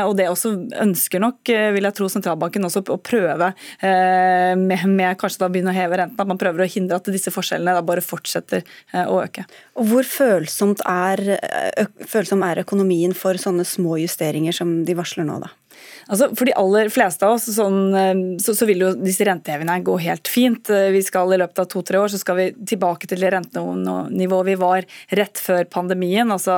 Og 0.05 0.13
det 0.17 0.27
også 0.29 0.51
ønsker 0.81 1.21
nok, 1.21 1.49
vil 1.75 1.85
jeg 1.85 1.95
tro, 1.97 2.07
sentralbanken 2.11 2.65
også 2.67 2.81
å 2.91 2.97
prøve 3.01 3.51
med, 3.81 4.83
med, 4.89 5.17
kanskje 5.19 5.41
da 5.41 5.49
begynne 5.51 5.71
å 5.71 5.75
heve 5.75 5.99
renten, 5.99 6.19
at 6.19 6.29
man 6.29 6.39
prøver 6.41 6.65
å 6.65 6.69
hindre 6.69 6.99
at 6.99 7.09
disse 7.13 7.33
forskjellene 7.33 7.75
da 7.77 7.83
bare 7.85 8.03
fortsetter 8.05 8.65
å 9.05 9.19
øke. 9.23 9.45
Og 9.79 9.89
Hvor 9.91 10.09
følsomt 10.09 10.83
er, 10.89 11.21
følsom 12.09 12.45
er 12.47 12.63
økonomien 12.63 13.15
for 13.17 13.39
sånne 13.41 13.67
små 13.67 13.99
justeringer 14.01 14.55
som 14.55 14.77
de 14.87 14.97
varsler 14.97 15.27
nå, 15.27 15.39
da? 15.43 15.44
Altså, 16.05 16.27
for 16.37 16.45
de 16.45 16.53
aller 16.57 16.89
fleste 16.93 17.25
av 17.25 17.39
oss 17.39 17.47
sånn, 17.55 17.79
eh, 17.97 18.19
så, 18.41 18.53
så, 18.57 18.67
vil 18.69 18.83
jo 18.83 18.91
disse 18.99 19.25
rentehevingene 19.25 19.81
gå 19.85 19.95
helt 20.03 20.29
fint. 20.29 20.69
Eh, 20.69 20.91
vi 20.93 21.01
skal 21.05 21.33
I 21.33 21.39
løpet 21.41 21.63
av 21.63 21.69
to-tre 21.71 21.97
år 22.01 22.11
så 22.13 22.19
skal 22.21 22.37
vi 22.37 22.47
tilbake 22.73 23.09
til 23.09 23.23
det 23.23 23.31
rentenivået 23.33 24.49
vi 24.51 24.57
var 24.61 24.85
rett 25.17 25.41
før 25.41 25.65
pandemien. 25.71 26.29
altså 26.31 26.53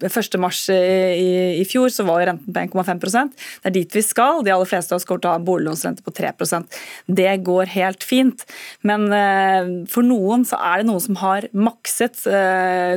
1.3 0.00 0.72
i, 0.72 1.28
i 1.60 1.66
fjor 1.68 1.92
så 1.92 2.06
var 2.08 2.24
renten 2.30 2.48
på 2.54 2.84
1,5 2.84 3.02
Det 3.02 3.68
er 3.68 3.76
dit 3.76 3.98
vi 3.98 4.04
skal. 4.04 4.40
De 4.46 4.54
aller 4.54 4.68
fleste 4.68 4.94
av 4.94 5.02
oss 5.02 5.08
går 5.08 5.20
til 5.20 5.30
å 5.30 5.36
ha 5.36 5.44
boliglånsrente 5.44 6.04
på 6.06 6.14
3% 6.16 6.80
Det 7.06 7.36
går 7.44 7.74
helt 7.76 8.06
fint. 8.06 8.46
Men 8.80 9.08
eh, 9.12 9.70
for 9.92 10.06
noen 10.06 10.46
så 10.48 10.60
er 10.70 10.80
det 10.80 10.88
noen 10.88 11.04
som 11.04 11.20
har 11.20 11.48
makset. 11.52 12.16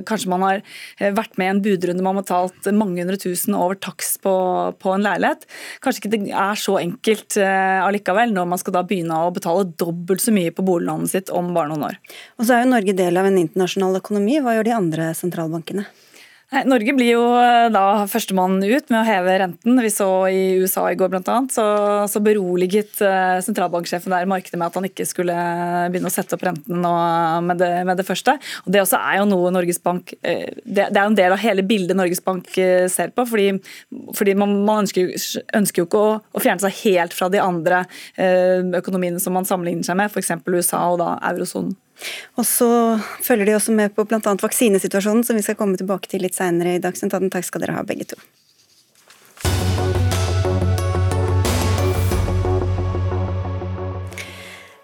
Kanskje 0.08 0.32
man 0.32 0.44
har 0.46 0.64
vært 1.16 1.36
med 1.40 1.50
i 1.50 1.52
en 1.52 1.64
budrunde 1.64 2.04
man 2.04 2.18
har 2.18 2.24
betalt 2.24 2.72
mange 2.76 3.04
hundre 3.04 3.20
tusen 3.20 3.56
over 3.58 3.76
takst 3.80 4.22
på, 4.24 4.34
på 4.80 4.94
en 4.94 5.03
leilighet 5.04 5.24
leilighet. 5.24 5.48
Kanskje 5.84 6.04
ikke 6.04 6.14
det 6.14 6.22
er 6.32 6.60
så 6.60 6.78
enkelt 6.82 7.38
uh, 7.40 7.88
allikevel, 7.88 8.34
når 8.36 8.50
man 8.54 8.62
skal 8.62 8.78
da 8.78 8.86
begynne 8.88 9.20
å 9.26 9.34
betale 9.34 9.68
dobbelt 9.80 10.24
så 10.24 10.34
mye 10.36 10.54
på 10.54 10.66
boliglånet 10.66 11.14
sitt 11.14 11.34
om 11.34 11.54
bare 11.56 11.72
noen 11.72 11.90
år. 11.92 12.00
Og 12.40 12.48
så 12.48 12.58
er 12.58 12.64
jo 12.64 12.74
Norge 12.74 12.98
del 12.98 13.20
av 13.20 13.30
en 13.30 13.42
internasjonal 13.42 14.02
økonomi. 14.02 14.40
Hva 14.44 14.58
gjør 14.58 14.70
de 14.70 14.78
andre 14.78 15.12
sentralbankene? 15.18 15.88
Norge 16.70 16.94
blir 16.94 17.16
jo 17.16 17.24
eh, 17.40 17.68
da 17.74 18.06
førstemann 18.10 18.60
ut 18.62 18.92
med 18.92 19.00
å 19.00 19.06
heve 19.08 19.38
renten. 19.42 19.80
Vi 19.82 19.90
så 19.90 20.08
i 20.30 20.60
USA 20.62 20.86
i 20.92 20.98
går 21.00 21.10
bl.a. 21.10 21.38
Så, 21.52 21.66
så 22.12 22.22
beroliget 22.24 23.02
eh, 23.02 23.40
sentralbanksjefen 23.46 24.14
der 24.14 24.30
markedet 24.30 24.60
med 24.62 24.70
at 24.70 24.78
han 24.78 24.88
ikke 24.88 25.08
skulle 25.10 25.34
begynne 25.94 26.12
å 26.12 26.14
sette 26.14 26.38
opp 26.38 26.46
renten 26.46 26.86
med 27.48 27.62
det, 27.62 27.72
med 27.90 27.98
det 27.98 28.06
første. 28.08 28.38
Og 28.66 28.74
Det 28.76 28.84
også 28.84 29.02
er 29.02 29.22
jo 29.22 29.28
noe 29.32 29.64
Bank 29.84 30.14
eh, 30.22 30.54
Det, 30.64 30.90
det 30.94 31.00
er 31.00 31.06
en 31.08 31.18
del 31.18 31.34
av 31.34 31.42
hele 31.42 31.66
bildet 31.66 31.98
Norges 31.98 32.22
Bank 32.24 32.50
ser 32.54 33.14
på. 33.16 33.26
fordi, 33.26 33.50
fordi 34.18 34.36
man, 34.38 34.60
man 34.68 34.84
ønsker, 34.84 35.10
ønsker, 35.58 35.82
jo 35.82 35.90
ikke 35.90 36.04
å, 36.04 36.18
å, 36.22 36.44
fjerne 36.44 36.62
seg 36.62 36.82
helt 36.84 37.16
fra 37.16 37.30
de 37.34 37.42
andre 37.42 37.84
økonomiene 38.78 39.22
som 39.24 39.34
man 39.36 39.48
sammenligner 39.48 39.88
seg 39.88 39.98
med, 39.98 40.12
f.eks. 40.12 40.36
USA 40.46 40.84
og 40.92 41.00
da 41.02 41.16
eurosonen. 41.32 41.74
Og 42.40 42.48
så 42.48 42.70
følger 43.24 43.50
de 43.52 43.58
også 43.58 43.76
med 43.76 43.94
på 43.96 44.06
bl.a. 44.10 44.22
vaksinesituasjonen, 44.22 45.26
som 45.28 45.38
vi 45.38 45.46
skal 45.46 45.60
komme 45.60 45.80
tilbake 45.80 46.10
til 46.12 46.26
litt 46.26 46.38
seinere 46.38 46.78
i 46.78 46.84
Dagsnytt 46.84 47.14
18. 47.14 47.34
Takk 47.34 47.50
skal 47.50 47.66
dere 47.66 47.78
ha, 47.78 47.86
begge 47.88 48.14
to. 48.14 48.22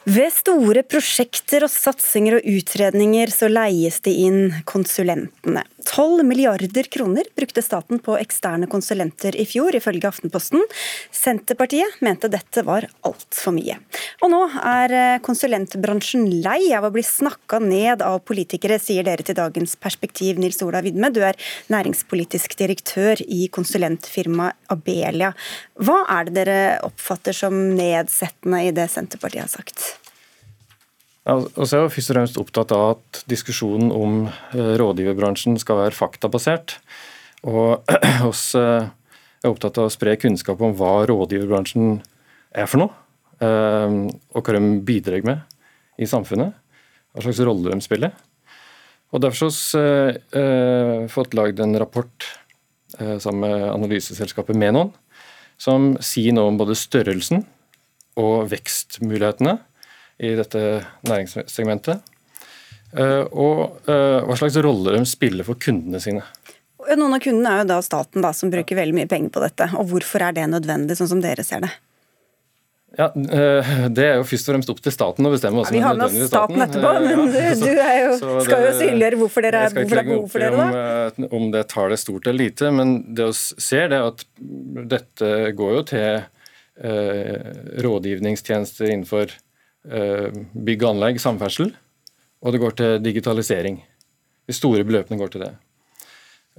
Ved 0.09 0.31
store 0.33 0.81
prosjekter 0.87 1.67
og 1.67 1.69
satsinger 1.69 2.39
og 2.39 2.47
utredninger 2.49 3.29
så 3.29 3.49
leies 3.51 3.99
det 4.05 4.15
inn 4.17 4.39
konsulentene. 4.69 5.61
12 5.89 6.23
milliarder 6.23 6.83
kroner 6.83 7.23
brukte 7.35 7.61
staten 7.61 7.99
på 7.99 8.13
eksterne 8.19 8.67
konsulenter 8.69 9.35
i 9.35 9.45
fjor, 9.49 9.73
ifølge 9.75 10.07
Aftenposten. 10.09 10.61
Senterpartiet 11.11 11.97
mente 12.05 12.29
dette 12.29 12.61
var 12.67 12.85
altfor 13.07 13.55
mye. 13.55 13.79
Og 14.21 14.29
nå 14.29 14.41
er 14.69 14.93
eh, 14.93 15.21
konsulentbransjen 15.25 16.27
lei 16.43 16.69
av 16.77 16.85
å 16.85 16.91
bli 16.93 17.03
snakka 17.05 17.61
ned 17.63 18.03
av 18.05 18.19
politikere, 18.27 18.77
sier 18.81 19.07
dere 19.07 19.25
til 19.25 19.37
Dagens 19.39 19.73
Perspektiv, 19.81 20.37
Nils 20.41 20.61
Ola 20.65 20.83
Vidme. 20.85 21.09
Du 21.13 21.23
er 21.25 21.39
næringspolitisk 21.73 22.53
direktør 22.59 23.23
i 23.25 23.47
konsulentfirmaet 23.53 24.59
Abelia. 24.69 25.33
Hva 25.81 26.03
er 26.19 26.29
det 26.29 26.37
dere 26.37 26.59
oppfatter 26.85 27.33
som 27.33 27.57
nedsettende 27.73 28.61
i 28.67 28.75
det 28.75 28.89
Senterpartiet 28.93 29.47
har 29.47 29.51
sagt? 29.57 29.98
Ja, 31.29 31.35
jeg 31.45 31.77
er 31.77 31.91
først 31.93 32.09
og 32.09 32.15
fremst 32.15 32.37
opptatt 32.41 32.71
av 32.73 32.83
at 32.95 33.19
diskusjonen 33.29 33.91
om 33.93 34.13
eh, 34.25 34.71
rådgiverbransjen 34.81 35.59
skal 35.61 35.77
være 35.83 35.93
faktabasert. 35.93 36.79
Og 37.45 37.85
oss 38.29 38.47
eh, 38.57 38.87
er 39.43 39.51
opptatt 39.51 39.77
av 39.77 39.91
å 39.91 39.93
spre 39.93 40.15
kunnskap 40.17 40.63
om 40.65 40.73
hva 40.79 41.03
rådgiverbransjen 41.11 41.99
er 42.57 42.71
for 42.71 42.81
noe. 42.81 42.97
Eh, 43.45 43.99
og 44.09 44.41
hva 44.41 44.57
de 44.57 44.73
bidrar 44.87 45.21
med 45.27 46.01
i 46.01 46.09
samfunnet. 46.09 46.57
Hva 47.13 47.27
slags 47.27 47.43
rolle 47.45 47.77
de 47.77 47.85
spiller. 47.85 48.17
Og 49.13 49.21
Derfor 49.21 49.53
har 49.53 50.17
vi 50.33 51.07
fått 51.13 51.37
lagd 51.37 51.61
en 51.61 51.77
rapport 51.81 52.25
sammen 53.21 53.41
med 53.41 53.63
analyseselskapet 53.69 54.57
Menon, 54.57 54.91
som 55.61 55.95
sier 56.01 56.33
noe 56.33 56.51
om 56.51 56.59
både 56.61 56.77
størrelsen 56.77 57.41
og 58.21 58.51
vekstmulighetene 58.51 59.55
i 60.19 60.35
dette 60.37 60.63
næringssegmentet. 61.07 62.05
Eh, 62.97 63.25
og 63.29 63.89
eh, 63.89 64.19
hva 64.25 64.37
slags 64.39 64.57
rolle 64.65 64.95
de 64.97 65.03
spiller 65.07 65.47
for 65.47 65.59
kundene 65.61 66.01
sine. 66.03 66.23
Noen 66.89 67.13
av 67.13 67.21
kundene 67.21 67.51
er 67.51 67.61
jo 67.61 67.69
da 67.69 67.83
staten, 67.85 68.23
da, 68.25 68.31
som 68.33 68.49
bruker 68.51 68.79
veldig 68.79 68.97
mye 68.97 69.09
penger 69.09 69.35
på 69.35 69.43
dette. 69.43 69.69
og 69.77 69.91
Hvorfor 69.91 70.25
er 70.25 70.35
det 70.35 70.47
nødvendig, 70.49 70.97
sånn 70.97 71.11
som 71.11 71.21
dere 71.23 71.45
ser 71.45 71.61
det? 71.67 71.71
Ja, 72.97 73.11
Det 73.13 74.01
er 74.01 74.15
jo 74.17 74.23
først 74.25 74.47
og 74.49 74.55
fremst 74.55 74.71
opp 74.73 74.79
til 74.81 74.93
staten 74.95 75.27
å 75.27 75.31
bestemme. 75.31 75.61
Ja, 75.61 75.73
vi 75.75 75.83
har 75.83 75.99
med 75.99 76.07
oss 76.07 76.31
staten 76.31 76.63
etterpå, 76.65 76.93
men 77.03 77.29
du, 77.35 77.37
du 77.61 77.67
jo, 77.69 78.39
skal 78.47 78.65
jo 78.65 78.71
synliggjøre 78.79 79.19
hvorfor, 79.21 79.45
dere, 79.45 79.61
hvorfor 79.75 79.93
det 79.93 80.01
er 80.01 80.09
behov 80.09 80.25
for 80.33 80.45
dere. 80.45 80.57
da. 80.57 80.87
Om, 81.13 81.27
om 81.37 81.51
det 81.53 81.61
tallet 81.69 81.99
er 81.99 82.01
stort 82.01 82.25
eller 82.31 82.49
lite, 82.49 82.73
men 82.73 82.95
det 83.15 83.29
vi 83.29 83.61
ser 83.69 83.93
det 83.93 84.01
at 84.07 84.25
dette 84.95 85.31
går 85.59 85.77
jo 85.77 85.85
til 85.93 86.09
eh, 86.17 87.53
rådgivningstjenester 87.85 88.89
innenfor 88.89 89.29
eh, 89.29 89.37
bygg 89.85 90.83
og 90.83 90.89
anlegg, 90.89 91.21
samferdsel, 91.23 91.69
og 92.43 92.53
det 92.53 92.59
går 92.61 92.75
til 92.75 92.97
digitalisering. 93.03 93.79
De 94.49 94.55
store 94.55 94.83
beløpene 94.87 95.19
går 95.19 95.33
til 95.33 95.43
det. 95.45 95.51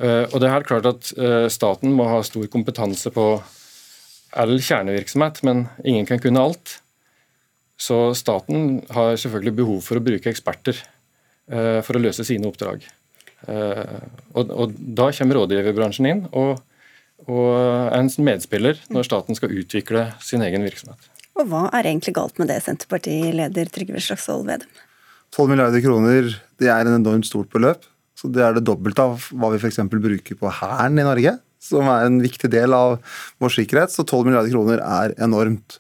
Eh, 0.01 0.25
og 0.31 0.39
det 0.41 0.49
er 0.49 0.55
helt 0.55 0.69
klart 0.69 0.89
at 0.89 1.11
eh, 1.19 1.49
Staten 1.53 1.93
må 1.97 2.07
ha 2.09 2.21
stor 2.27 2.47
kompetanse 2.53 3.13
på 3.13 3.27
all 4.41 4.55
kjernevirksomhet, 4.63 5.43
men 5.47 5.67
ingen 5.85 6.07
kan 6.09 6.23
kunne 6.23 6.45
alt. 6.45 6.79
Så 7.81 8.13
staten 8.15 8.83
har 8.93 9.17
selvfølgelig 9.19 9.57
behov 9.57 9.79
for 9.83 9.97
å 9.97 10.05
bruke 10.05 10.29
eksperter 10.31 10.77
for 11.49 11.97
å 11.97 12.03
løse 12.05 12.23
sine 12.29 12.47
oppdrag. 12.47 12.85
Og, 13.49 14.75
Da 15.01 15.07
kommer 15.17 15.41
rådgiverbransjen 15.41 16.07
inn 16.11 16.21
og, 16.29 16.61
og 17.25 17.49
en 17.97 18.13
medspiller 18.21 18.79
når 18.93 19.09
staten 19.09 19.39
skal 19.39 19.57
utvikle 19.57 20.05
sin 20.23 20.45
egen 20.45 20.69
virksomhet. 20.69 21.09
Og 21.41 21.49
Hva 21.49 21.67
er 21.73 21.89
egentlig 21.89 22.13
galt 22.17 22.37
med 22.41 22.51
det, 22.53 22.59
Senterpartileder 22.67 23.71
Trygve 23.73 24.01
Slagsvold 24.05 24.45
Vedum? 24.49 24.81
12 25.33 25.49
milliarder 25.49 25.81
kroner 25.81 26.35
det 26.61 26.69
er 26.69 26.85
en 26.85 26.99
enormt 26.99 27.29
stort 27.29 27.49
beløp. 27.53 27.87
så 28.19 28.29
Det 28.29 28.43
er 28.45 28.53
det 28.53 28.67
dobbelte 28.67 29.01
av 29.01 29.31
hva 29.33 29.49
vi 29.55 29.61
f.eks. 29.63 29.79
bruker 29.89 30.37
på 30.37 30.51
Hæren 30.51 30.99
i 30.99 31.07
Norge 31.07 31.39
som 31.61 31.89
er 31.93 32.09
en 32.09 32.19
viktig 32.21 32.51
del 32.53 32.75
av 32.77 32.99
vår 33.41 33.55
sikkerhet. 33.55 33.93
Så 33.93 34.05
12 34.05 34.27
milliarder 34.27 34.53
kroner 34.53 34.81
er 34.81 35.15
enormt. 35.21 35.79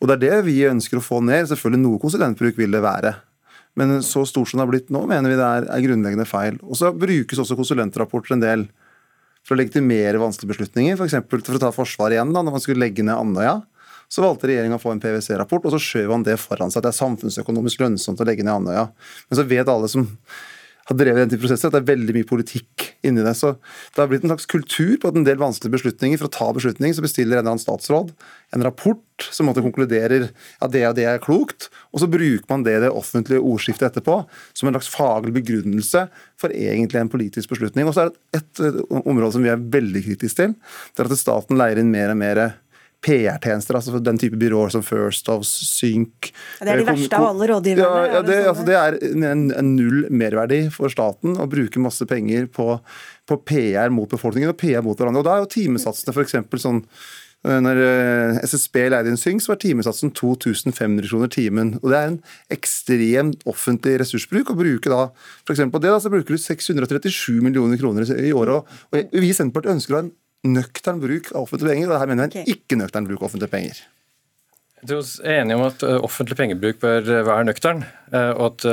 Og 0.00 0.08
Det 0.08 0.16
er 0.16 0.24
det 0.24 0.44
vi 0.48 0.58
ønsker 0.68 1.00
å 1.00 1.04
få 1.04 1.20
ned. 1.24 1.48
Selvfølgelig 1.48 1.82
noe 1.82 2.00
konsulentbruk 2.00 2.58
vil 2.60 2.76
det 2.76 2.84
være. 2.84 3.14
Men 3.74 3.98
så 4.06 4.22
stort 4.28 4.48
som 4.48 4.60
det 4.60 4.66
har 4.66 4.70
blitt 4.70 4.92
nå, 4.94 5.02
mener 5.10 5.32
vi 5.32 5.38
det 5.40 5.44
er, 5.48 5.66
er 5.66 5.84
grunnleggende 5.84 6.28
feil. 6.28 6.60
Og 6.62 6.78
så 6.78 6.92
brukes 6.94 7.40
også 7.40 7.56
konsulentrapporter 7.58 8.36
en 8.36 8.44
del 8.44 8.66
for 9.44 9.56
å 9.56 9.60
legitimere 9.60 10.20
vanskelige 10.20 10.54
beslutninger. 10.54 11.00
F.eks. 11.00 11.16
For, 11.26 11.42
for 11.42 11.58
å 11.58 11.62
ta 11.62 11.72
Forsvaret 11.74 12.18
igjen, 12.18 12.32
da 12.36 12.44
når 12.44 12.54
man 12.54 12.62
skulle 12.62 12.84
legge 12.84 13.04
ned 13.04 13.16
Andøya. 13.16 13.62
Så 14.12 14.24
valgte 14.24 14.50
regjeringa 14.50 14.78
å 14.78 14.82
få 14.82 14.94
en 14.94 15.02
PwC-rapport, 15.02 15.66
og 15.66 15.74
så 15.74 15.82
skjøv 15.82 16.12
han 16.14 16.26
det 16.26 16.38
foran 16.42 16.72
seg. 16.72 16.82
at 16.82 16.88
Det 16.88 16.92
er 16.94 17.02
samfunnsøkonomisk 17.02 17.84
lønnsomt 17.84 18.20
å 18.20 18.28
legge 18.28 18.46
ned 18.46 18.54
Andøya. 18.58 18.88
Men 19.28 19.40
så 19.40 19.46
vet 19.48 19.70
alle 19.70 19.90
som 19.90 20.08
har 20.84 20.98
drevet 21.00 21.22
den 21.22 21.32
type 21.32 21.44
prosesser, 21.46 21.70
at 21.70 21.76
det 21.76 21.80
er 21.80 21.92
veldig 21.94 22.14
mye 22.18 22.28
politikk 22.28 22.90
inni 23.08 23.24
det. 23.24 23.32
Så 23.38 23.54
det 23.94 24.02
har 24.02 24.08
blitt 24.10 24.24
en 24.26 24.32
slags 24.34 24.48
kultur 24.50 24.96
på 25.00 25.10
at 25.10 25.16
en 25.16 25.24
del 25.26 25.40
vanskelige 25.40 25.78
beslutninger, 25.78 26.20
for 26.20 26.28
å 26.28 26.34
ta 26.34 26.48
beslutninger, 26.56 26.96
så 26.96 27.04
bestiller 27.04 27.38
en 27.38 27.40
eller 27.40 27.54
annen 27.54 27.62
statsråd 27.62 28.12
en 28.54 28.66
rapport 28.66 29.28
som 29.32 29.48
måtte 29.48 29.62
konkluderer 29.64 30.28
at 30.28 30.72
det 30.74 30.82
og 30.88 30.96
det 30.98 31.06
er 31.08 31.22
klokt, 31.22 31.70
og 31.94 32.02
så 32.02 32.08
bruker 32.10 32.44
man 32.50 32.66
det 32.66 32.76
i 32.76 32.82
det 32.84 32.92
offentlige 32.92 33.42
ordskiftet 33.42 33.92
etterpå 33.92 34.20
som 34.52 34.68
en 34.68 34.76
slags 34.76 34.90
faglig 34.92 35.34
begrunnelse 35.38 36.04
for 36.40 36.52
egentlig 36.52 37.00
en 37.00 37.12
politisk 37.12 37.54
beslutning. 37.54 37.88
Og 37.88 37.96
så 37.96 38.04
er 38.04 38.12
det 38.12 38.42
et, 38.42 38.64
et 38.68 38.80
område 39.00 39.32
som 39.36 39.44
vi 39.44 39.52
er 39.54 39.68
veldig 39.78 40.04
kritiske 40.10 40.42
til, 40.42 40.54
det 40.94 41.04
er 41.04 41.10
at 41.10 41.20
staten 41.20 41.60
leier 41.60 41.80
inn 41.80 41.94
mer 41.94 42.12
og 42.12 42.20
mer 42.20 42.42
PR-tjenester, 43.04 43.76
altså 43.76 44.00
den 44.02 44.18
type 44.20 44.38
byråer 44.40 44.72
som 44.72 44.84
First 44.84 45.28
of, 45.32 45.44
Sync 45.44 46.30
Det 46.60 46.70
er 46.70 46.80
de 46.80 46.86
verste 46.88 47.18
av 47.18 47.30
alle 47.32 47.48
rådgiverne? 47.52 48.04
Ja, 48.06 48.12
ja 48.18 48.22
det, 48.24 48.38
altså, 48.50 48.64
det, 48.68 48.78
er 48.78 48.96
en, 49.10 49.50
en, 49.52 49.74
null 49.76 50.06
merverdi 50.14 50.64
for 50.74 50.92
staten 50.92 51.36
å 51.40 51.48
bruke 51.50 51.82
masse 51.82 52.06
penger 52.08 52.48
på, 52.54 52.78
på, 53.28 53.40
PR 53.50 53.92
mot 53.92 54.08
befolkningen 54.10 54.54
og 54.54 54.58
PR 54.60 54.84
mot 54.84 54.96
hverandre. 54.96 55.20
Og 55.20 55.28
Da 55.28 55.36
er 55.36 55.44
jo 55.44 55.52
timesatsene 55.52 56.14
f.eks. 56.14 56.38
sånn 56.64 56.80
eh, 56.84 57.60
når 57.66 57.82
eh, 57.84 58.40
SSB 58.48 58.80
leide 58.94 59.12
inn 59.12 59.20
Sync, 59.20 59.44
så 59.44 59.52
var 59.52 59.60
timesatsen 59.62 60.14
2500 60.16 61.10
kroner 61.10 61.32
timen. 61.32 61.76
og 61.82 61.88
Det 61.92 62.00
er 62.00 62.10
en 62.14 62.20
ekstremt 62.56 63.44
offentlig 63.50 63.98
ressursbruk. 64.00 64.54
å 64.54 64.60
bruke 64.60 64.92
da, 64.92 65.08
for 65.44 65.72
på 65.76 65.84
det 65.84 65.92
da, 65.92 66.00
så 66.00 66.12
bruker 66.12 66.36
du 66.36 66.40
637 66.40 67.40
millioner 67.44 67.80
kroner 67.80 68.08
i 68.16 68.32
året. 68.32 68.64
og 68.64 69.12
Vi 69.12 69.32
i 69.32 69.36
Senterpartiet 69.36 69.76
ønsker 69.76 69.96
å 69.96 70.00
ha 70.00 70.06
en 70.08 70.14
nøktern 70.44 71.00
bruk 71.02 71.32
av 71.32 71.46
offentlige 71.46 71.74
penger, 71.74 71.90
og 71.90 72.00
her 72.00 72.10
mener 72.10 72.26
jeg 72.26 72.30
en 72.30 72.42
okay. 72.44 72.56
ikke 72.58 72.80
nøktern 72.80 73.08
bruk 73.08 73.22
av 73.22 73.30
offentlige 73.30 73.52
penger. 73.52 73.84
Jeg 74.84 75.00
er 75.24 75.38
enig 75.40 75.54
om 75.56 75.62
at 75.64 75.82
eh, 75.86 75.96
offentlig 76.04 76.36
pengebruk 76.36 76.76
bør 76.82 77.06
eh, 77.08 77.22
være 77.24 77.46
nøktern, 77.48 77.80
eh, 78.12 78.32
og 78.34 78.50
at, 78.50 78.66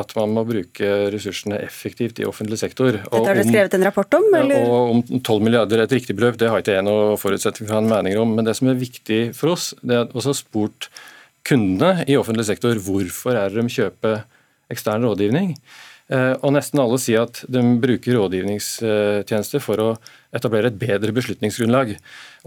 at, 0.00 0.14
man 0.16 0.32
må 0.32 0.44
bruke 0.48 0.88
ressursene 1.12 1.58
effektivt 1.60 2.22
i 2.22 2.24
offentlig 2.28 2.56
sektor. 2.62 2.96
Dette 2.96 3.20
har 3.26 3.36
du 3.36 3.44
skrevet 3.44 3.76
en 3.76 3.84
rapport 3.84 4.16
om? 4.16 4.28
Eller? 4.38 4.64
Og 4.64 4.94
Om 4.94 5.02
12 5.20 5.44
milliarder 5.44 5.82
er 5.82 5.84
et 5.84 5.96
riktig 5.98 6.16
beløp, 6.16 6.38
det 6.40 6.48
har 6.48 6.64
ikke 6.64 6.78
jeg 6.78 6.86
noe 6.86 7.18
forutsetning 7.20 7.68
for 7.68 7.76
å 7.76 7.80
ha 7.80 7.84
en 7.84 7.92
mening 7.92 8.16
om. 8.22 8.32
Men 8.38 8.48
det 8.48 8.56
som 8.56 8.72
er 8.72 8.80
viktig 8.80 9.20
for 9.36 9.52
oss, 9.52 9.74
det 9.84 9.98
er 9.98 10.16
også 10.16 10.38
spurt 10.40 10.88
kundene 11.46 12.06
i 12.08 12.16
offentlig 12.20 12.48
sektor 12.48 12.80
hvorfor 12.80 13.36
er 13.36 13.52
de 13.52 13.68
kjøper 13.68 14.22
ekstern 14.72 15.04
rådgivning. 15.04 15.54
Eh, 16.10 16.32
og 16.42 16.54
nesten 16.56 16.80
alle 16.82 16.98
sier 16.98 17.28
at 17.28 17.44
de 17.50 17.62
bruker 17.82 18.16
rådgivningstjenester 18.18 19.62
for 19.62 19.82
å 19.82 19.90
etablere 20.34 20.70
et 20.70 20.78
bedre 20.78 21.14
beslutningsgrunnlag. 21.14 21.92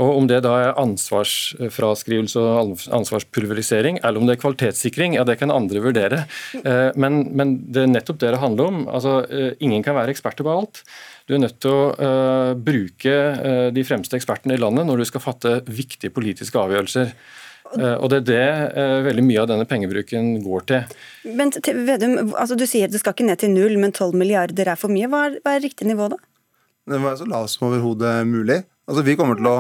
Og 0.04 0.18
Om 0.18 0.28
det 0.28 0.42
da 0.44 0.54
er 0.60 0.82
ansvarsfraskrivelse 0.82 2.44
og 2.44 2.84
ansvarspulverisering, 2.96 4.02
eller 4.04 4.20
om 4.20 4.28
det 4.28 4.38
er 4.38 4.42
kvalitetssikring, 4.44 5.16
ja 5.16 5.24
det 5.28 5.38
kan 5.40 5.52
andre 5.52 5.84
vurdere. 5.84 6.24
Eh, 6.60 6.92
men, 7.00 7.24
men 7.32 7.56
det 7.72 7.86
er 7.86 7.94
nettopp 7.94 8.20
det 8.24 8.34
det 8.36 8.44
handler 8.44 8.72
om. 8.72 8.84
Altså, 8.88 9.22
eh, 9.32 9.54
ingen 9.64 9.84
kan 9.86 9.96
være 10.00 10.16
eksperter 10.16 10.48
på 10.48 10.58
alt. 10.58 10.84
Du 11.28 11.36
er 11.38 11.40
nødt 11.40 11.62
til 11.64 11.72
å 11.72 12.56
bruke 12.60 13.14
de 13.72 13.84
fremste 13.88 14.18
ekspertene 14.18 14.58
i 14.58 14.60
landet 14.60 14.84
når 14.90 15.00
du 15.00 15.06
skal 15.08 15.24
fatte 15.24 15.54
viktige 15.72 16.12
politiske 16.12 16.60
avgjørelser. 16.60 17.14
Eh, 17.78 17.96
og 17.98 18.12
det 18.12 18.20
er 18.22 18.28
det 18.28 18.44
eh, 18.82 18.98
veldig 19.08 19.24
mye 19.26 19.42
av 19.44 19.50
denne 19.50 19.68
pengebruken 19.70 20.36
går 20.44 20.68
til. 20.70 21.00
Men 21.40 21.54
Vedum, 21.54 22.34
altså 22.34 22.58
Du 22.60 22.66
sier 22.70 22.92
det 22.92 23.02
skal 23.02 23.16
ikke 23.16 23.28
ned 23.28 23.42
til 23.42 23.54
null, 23.54 23.80
men 23.82 23.96
12 23.96 24.14
milliarder 24.20 24.74
er 24.74 24.80
for 24.80 24.94
mye. 24.94 25.10
Hva 25.10 25.26
er, 25.30 25.40
hva 25.44 25.58
er 25.58 25.66
riktig 25.66 25.90
nivå 25.90 26.12
da? 26.14 26.22
Det 26.90 27.00
må 27.00 27.10
være 27.10 27.24
så 27.24 27.28
lavt 27.32 27.54
som 27.54 27.70
overhodet 27.70 28.14
mulig. 28.28 28.62
Altså 28.90 29.04
Vi 29.08 29.16
kommer 29.20 29.40
til 29.40 29.48
å 29.48 29.58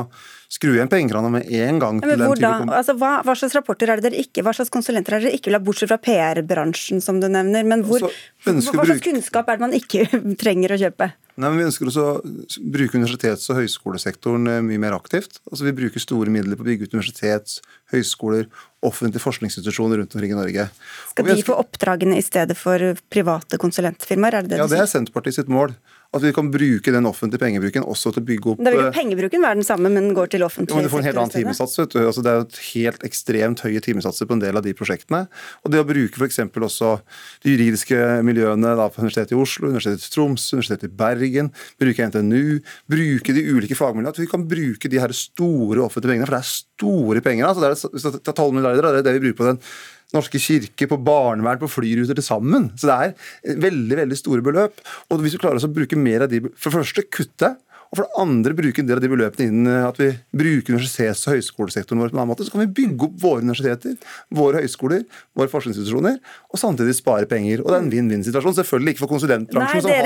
skru 0.53 0.74
igjen 0.75 0.91
pengekrana 0.91 1.32
med 1.34 1.48
en 1.48 1.79
gang. 1.82 2.01
Ja, 2.03 2.12
men 2.12 2.25
hvor 2.27 2.38
da? 2.38 2.53
Altså, 2.67 2.93
hva, 3.00 3.15
hva, 3.25 3.36
slags 3.39 3.55
rapporter 3.58 3.89
er 3.89 4.00
det 4.00 4.12
dere 4.12 4.22
ikke, 4.22 4.43
hva 4.46 4.53
slags 4.53 4.72
konsulenter 4.74 5.15
er 5.15 5.24
det 5.24 5.32
dere 5.32 5.39
ikke 5.39 5.50
vil 5.50 5.58
ha, 5.58 5.63
bortsett 5.63 5.89
fra 5.89 5.98
PR-bransjen, 6.03 7.01
som 7.01 7.22
du 7.24 7.29
nevner. 7.32 7.65
Men 7.65 7.86
hvor, 7.88 8.05
hva 8.46 8.58
slags 8.60 9.01
kunnskap 9.05 9.50
er 9.50 9.58
det 9.58 9.65
man 9.65 9.77
ikke 9.77 10.05
trenger 10.43 10.75
å 10.75 10.82
kjøpe? 10.84 11.10
Nei, 11.33 11.49
men 11.49 11.57
Vi 11.57 11.65
ønsker 11.65 11.89
også 11.89 12.03
å 12.05 12.59
bruke 12.75 12.99
universitets- 12.99 13.49
og 13.49 13.57
høyskolesektoren 13.57 14.49
eh, 14.51 14.59
mye 14.65 14.81
mer 14.81 14.93
aktivt. 14.93 15.39
Altså 15.49 15.65
Vi 15.65 15.73
bruker 15.79 16.03
store 16.03 16.33
midler 16.33 16.59
på 16.59 16.65
å 16.65 16.67
bygge 16.67 16.85
ut 16.85 16.93
universitets, 16.93 17.57
høyskoler, 17.93 18.45
offentlige 18.85 19.23
forskningsinstitusjoner 19.23 20.01
rundt 20.01 20.13
omkring 20.13 20.35
i 20.35 20.37
Norge. 20.37 20.67
Skal 21.09 21.31
de 21.31 21.47
få 21.47 21.57
oppdragene 21.57 22.19
i 22.19 22.25
stedet 22.25 22.57
for 22.59 22.93
private 23.13 23.57
konsulentfirmaer? 23.61 24.37
Er 24.37 24.45
det 24.45 24.53
det 24.53 24.61
ja, 24.61 24.69
det 24.69 24.83
er 24.83 24.91
Senterpartiet 24.91 25.39
sitt 25.39 25.49
mål. 25.49 25.73
At 26.13 26.22
vi 26.22 26.32
kan 26.36 26.50
bruke 26.53 26.91
den 26.93 27.08
offentlige 27.10 27.41
pengebruken 27.41 27.86
også 27.89 28.12
til 28.13 28.22
å 28.22 28.25
bygge 28.27 28.51
opp 28.51 28.60
Da 28.62 28.74
vil 28.74 28.84
jo 28.86 28.91
pengebruken 28.93 29.41
være 29.41 29.58
den 29.58 29.65
samme, 29.65 29.89
men 29.93 30.12
går 30.13 30.29
til 30.36 30.46
offentlig 30.46 30.70
sektor? 30.70 30.86
Du 30.86 30.91
får 30.93 31.01
en 31.01 31.08
helt 31.08 31.22
annen 31.22 31.34
timesats. 31.34 31.79
Altså, 31.82 32.24
det 32.25 32.34
er 32.34 32.41
jo 32.41 32.65
helt 32.67 33.05
ekstremt 33.08 33.63
høye 33.65 33.82
timesatser 33.82 34.29
på 34.29 34.38
en 34.38 34.43
del 34.43 34.60
av 34.60 34.65
de 34.65 34.75
prosjektene. 34.77 35.24
Og 35.65 35.74
det 35.74 35.82
å 35.82 35.88
bruke 35.89 36.22
f.eks. 36.22 36.39
også 36.70 36.91
de 37.46 37.55
juridiske 37.55 37.98
miljøene 38.27 38.75
da, 38.77 38.89
på 38.93 39.01
Universitetet 39.01 39.34
i 39.34 39.39
Oslo, 39.41 39.72
Universitetet 39.74 40.05
i 40.05 40.13
Tromsø, 40.13 40.60
Universitetet 40.60 40.91
i 40.91 40.93
Bergen, 41.01 41.50
bruke 41.82 42.10
NTNU, 42.12 42.60
bruke 42.93 43.36
de 43.36 43.48
ulike 43.50 43.79
fagmiljøene. 43.79 44.13
At 44.13 44.22
vi 44.22 44.29
kan 44.29 44.46
bruke 44.50 44.91
de 44.93 45.01
her 45.01 45.15
store 45.17 45.82
offentlige 45.82 46.13
pengene, 46.13 46.29
for 46.29 46.36
det 46.36 46.43
er 46.43 46.53
store 46.53 47.25
penger. 47.25 47.50
altså 47.50 47.65
det 47.65 47.74
er, 47.74 47.98
Hvis 47.98 48.08
det 48.12 48.22
er 48.22 48.38
12 48.38 48.53
milliarder, 48.53 48.91
det 48.91 49.01
er 49.01 49.10
det 49.10 49.17
vi 49.17 49.25
bruker 49.27 49.41
på 49.41 49.51
den 49.53 49.62
norske 50.13 50.41
kirke, 50.41 50.88
på 50.89 51.00
barnevern, 51.01 51.62
på 51.62 51.72
flyruter 51.72 52.17
til 52.17 52.25
sammen. 52.25 52.72
Så 52.77 52.89
det 52.89 52.96
er 52.96 53.62
veldig 53.67 54.00
veldig 54.03 54.17
store 54.20 54.46
beløp. 54.46 54.82
Og 55.10 55.22
hvis 55.24 55.38
vi 55.38 55.43
klarer 55.43 55.62
å 55.63 55.74
bruke 55.74 56.00
mer 56.00 56.25
av 56.25 56.34
de 56.34 56.43
For 56.53 56.70
det 56.70 56.84
første 56.84 57.08
kutte. 57.10 57.55
Og 57.93 58.00
for 58.00 58.08
det 58.08 58.22
andre 58.24 58.55
bruke 58.58 58.82
en 58.82 58.88
del 58.89 58.98
av 58.98 59.03
de 59.03 59.10
beløpene 59.12 59.51
innen 59.51 59.84
at 59.86 60.00
vi 60.01 60.08
bruker 60.34 60.74
universitets- 60.74 61.27
og 61.27 61.36
høyskolesektoren 61.36 62.00
vår 62.01 62.10
på 62.10 62.17
en 62.17 62.22
annen 62.24 62.32
måte. 62.32 62.48
Så 62.48 62.50
kan 62.50 62.63
vi 62.63 62.72
bygge 62.82 63.05
opp 63.05 63.20
våre 63.22 63.43
universiteter, 63.46 63.93
våre 64.34 64.63
høyskoler, 64.63 65.03
våre 65.38 65.51
forskningsinstitusjoner, 65.51 66.17
og 66.50 66.62
samtidig 66.62 66.96
spare 66.98 67.29
penger. 67.29 67.62
Og 67.62 67.70
det 67.70 67.77
er 67.77 67.84
en 67.84 67.91
vinn-vinn-situasjon. 67.93 68.58
Selvfølgelig 68.58 68.96
ikke 68.96 69.03
for 69.03 69.13
konsulentbransjen, 69.13 69.86
Nei, 69.86 70.00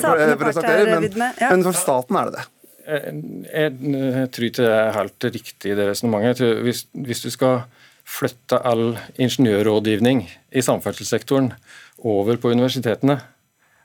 som 0.00 0.16
han 0.16 0.32
representerer, 0.32 0.94
men, 0.94 1.10
ja. 1.12 1.50
men 1.52 1.66
for 1.68 1.76
staten 1.76 2.16
er 2.22 2.30
det 2.30 2.38
det. 2.38 2.46
Jeg, 2.86 3.14
jeg, 3.50 3.76
jeg 3.92 4.32
tror 4.32 4.48
ikke 4.48 4.64
det 4.64 4.74
er 4.78 4.92
helt 4.96 5.28
riktig 5.36 5.76
det 5.76 5.90
resonnementet. 5.90 6.64
Hvis, 6.64 6.86
hvis 7.04 7.24
du 7.26 7.28
skal 7.34 7.66
flytta 8.06 8.60
all 8.64 8.96
ingeniørrådgivning 9.18 10.22
i 10.54 10.62
samferdselssektoren 10.62 11.50
over 12.06 12.38
på 12.40 12.52
universitetene. 12.54 13.18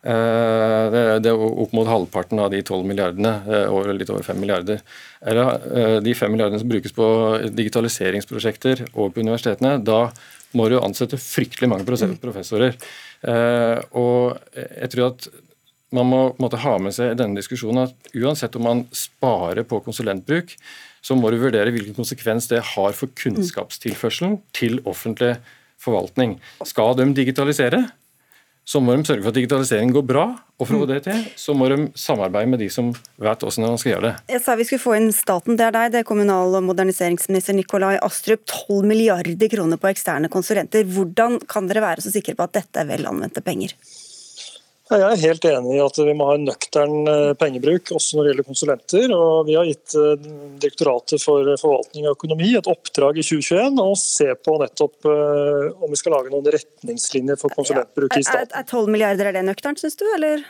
Eh, 0.01 0.85
det 1.21 1.29
er 1.29 1.37
opp 1.37 1.73
mot 1.77 1.89
halvparten 1.89 2.39
av 2.41 2.49
de 2.53 2.61
12 2.63 2.85
milliardene, 2.89 3.33
eh, 3.45 3.91
litt 3.93 4.09
over 4.09 4.25
5 4.25 4.39
milliarder. 4.41 4.81
Eller 5.21 5.61
eh, 5.77 5.97
de 6.01 6.13
5 6.17 6.33
milliardene 6.33 6.61
som 6.61 6.69
brukes 6.69 6.95
på 6.97 7.05
digitaliseringsprosjekter 7.53 8.87
over 8.95 9.13
på 9.13 9.21
universitetene. 9.21 9.77
Da 9.83 10.09
må 10.57 10.67
du 10.69 10.79
ansette 10.81 11.21
fryktelig 11.21 11.69
mange 11.71 11.85
professorer. 11.87 12.75
Og 13.95 14.33
jeg 14.57 14.89
tror 14.91 15.05
at 15.13 15.27
man 15.95 16.09
må 16.09 16.49
ha 16.63 16.73
med 16.81 16.95
seg 16.95 17.13
i 17.13 17.19
denne 17.19 17.39
diskusjonen 17.39 17.85
at 17.85 18.11
uansett 18.15 18.57
om 18.59 18.65
man 18.67 18.81
sparer 18.91 19.63
på 19.63 19.79
konsulentbruk, 19.85 20.51
så 21.01 21.17
må 21.17 21.31
du 21.33 21.39
vurdere 21.41 21.73
hvilken 21.73 21.97
konsekvens 21.97 22.47
det 22.51 22.61
har 22.75 22.93
for 22.97 23.09
kunnskapstilførselen 23.17 24.37
til 24.57 24.79
offentlig 24.85 25.35
forvaltning. 25.81 26.37
Skal 26.67 26.93
de 26.99 27.09
digitalisere, 27.17 27.87
så 28.71 28.79
må 28.79 28.93
de 28.93 29.05
sørge 29.07 29.23
for 29.23 29.33
at 29.33 29.37
digitaliseringen 29.39 29.93
går 29.95 30.03
bra. 30.05 30.25
Og 30.61 30.67
for 30.69 30.77
å 30.77 30.83
få 30.83 30.89
det 30.91 30.99
til, 31.07 31.23
så 31.39 31.55
må 31.57 31.65
de 31.71 31.87
samarbeide 31.97 32.51
med 32.51 32.61
de 32.61 32.67
som 32.69 32.91
vet 32.93 33.41
hvordan 33.41 33.73
de 33.73 33.81
skal 33.81 33.91
gjøre 33.95 34.03
det. 34.05 34.11
Jeg 34.35 34.43
sa 34.45 34.55
vi 34.59 34.67
skulle 34.69 34.83
få 34.83 34.93
inn 34.99 35.09
staten, 35.15 35.57
det 35.57 35.65
er 35.65 35.73
deg. 35.73 35.87
Det 35.95 36.03
er 36.03 36.07
kommunal- 36.07 36.53
og 36.59 36.67
moderniseringsminister 36.67 37.57
Nikolai 37.57 37.95
Astrup. 38.05 38.45
12 38.45 38.85
milliarder 38.85 39.49
kroner 39.49 39.81
på 39.81 39.89
eksterne 39.89 40.29
konsulenter. 40.29 40.85
Hvordan 40.85 41.39
kan 41.49 41.65
dere 41.71 41.81
være 41.81 42.05
så 42.05 42.13
sikre 42.13 42.37
på 42.37 42.45
at 42.45 42.59
dette 42.59 42.83
er 42.83 42.91
vel 42.93 43.09
anvendte 43.09 43.41
penger? 43.41 43.73
Jeg 44.91 45.07
er 45.07 45.21
helt 45.21 45.45
enig 45.47 45.75
i 45.77 45.79
at 45.79 45.97
vi 46.03 46.13
må 46.17 46.25
ha 46.27 46.33
en 46.35 46.47
nøktern 46.49 47.07
eh, 47.07 47.29
pengebruk, 47.39 47.93
også 47.95 48.17
når 48.17 48.25
det 48.25 48.31
gjelder 48.31 48.47
konsulenter. 48.49 49.13
og 49.15 49.47
Vi 49.47 49.55
har 49.55 49.69
gitt 49.69 49.95
eh, 49.95 50.25
Direktoratet 50.61 51.23
for 51.23 51.47
forvaltning 51.61 52.09
og 52.09 52.17
økonomi 52.17 52.51
et 52.59 52.67
oppdrag 52.67 53.21
i 53.21 53.23
2021 53.23 53.79
å 53.79 53.93
se 53.99 54.27
på 54.35 54.57
nettopp 54.59 55.07
eh, 55.07 55.69
om 55.79 55.93
vi 55.93 55.99
skal 55.99 56.17
lage 56.17 56.33
noen 56.33 56.51
retningslinjer 56.57 57.39
for 57.39 57.55
konsulentbruk 57.55 58.19
i 58.19 58.25
staten. 58.27 58.51
Er 58.51 58.67
12 58.67 58.91
milliarder 58.91 59.31
er 59.31 59.39
det 59.39 59.45
nøkternt, 59.47 59.79
syns 59.79 59.95
du? 60.01 60.05
eller? 60.17 60.43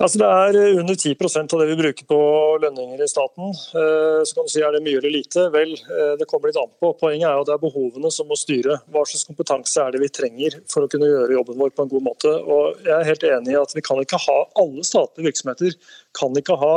Altså 0.00 0.18
Det 0.18 0.28
er 0.28 0.56
eh, 0.56 0.78
under 0.80 0.96
10% 0.96 1.52
av 1.52 1.60
det 1.60 1.66
vi 1.68 1.76
bruker 1.78 2.06
på 2.08 2.18
lønninger 2.62 3.02
i 3.04 3.08
staten. 3.10 3.52
Eh, 3.52 4.20
så 4.24 4.36
kan 4.36 4.48
du 4.48 4.52
si 4.52 4.62
er 4.64 4.72
det 4.72 4.82
mye 4.84 4.98
eller 4.98 5.12
lite. 5.12 5.46
Vel, 5.52 5.74
eh, 5.76 6.14
det 6.18 6.28
kommer 6.30 6.48
litt 6.48 6.60
an 6.60 6.72
på. 6.80 6.94
Poenget 7.00 7.28
er 7.28 7.40
at 7.40 7.50
det 7.50 7.54
er 7.54 7.62
behovene 7.62 8.10
som 8.14 8.30
må 8.30 8.38
styre. 8.40 8.78
Hva 8.88 9.04
slags 9.04 9.28
kompetanse 9.28 9.84
er 9.84 9.92
det 9.92 10.02
vi 10.02 10.12
trenger 10.12 10.56
for 10.72 10.86
å 10.86 10.90
kunne 10.90 11.10
gjøre 11.10 11.36
jobben 11.36 11.60
vår 11.60 11.74
på 11.76 11.84
en 11.84 11.92
god 11.92 12.06
måte. 12.08 12.32
Og 12.32 12.80
Jeg 12.82 12.94
er 12.96 13.10
helt 13.10 13.28
enig 13.28 13.52
i 13.52 13.60
at 13.60 13.76
vi 13.76 13.84
kan 13.84 14.00
ikke 14.00 14.22
ha 14.24 14.38
alle 14.62 14.86
statlige 14.86 15.28
virksomheter 15.28 15.76
kan 16.16 16.40
ikke 16.40 16.56
ha 16.60 16.72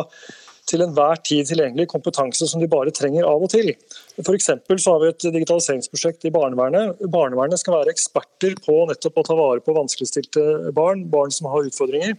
til 0.69 0.81
enhver 0.81 1.19
tid 1.21 1.45
tilgjengelig 1.45 1.87
kompetanse 1.91 2.47
som 2.49 2.61
de 2.61 2.69
bare 2.69 2.93
trenger 2.95 3.27
av 3.29 3.43
og 3.45 3.51
til. 3.53 3.71
For 4.25 4.37
så 4.41 4.95
har 4.95 5.01
vi 5.03 5.11
et 5.11 5.27
digitaliseringsprosjekt 5.35 6.25
i 6.25 6.33
barnevernet. 6.33 7.03
Barnevernet 7.13 7.61
skal 7.61 7.77
være 7.79 7.93
eksperter 7.93 8.57
på 8.65 8.79
nettopp 8.89 9.21
å 9.21 9.25
ta 9.27 9.37
vare 9.37 9.61
på 9.61 9.75
vanskeligstilte 9.77 10.73
barn, 10.77 11.05
barn 11.11 11.33
som 11.33 11.51
har 11.53 11.69
utfordringer. 11.69 12.17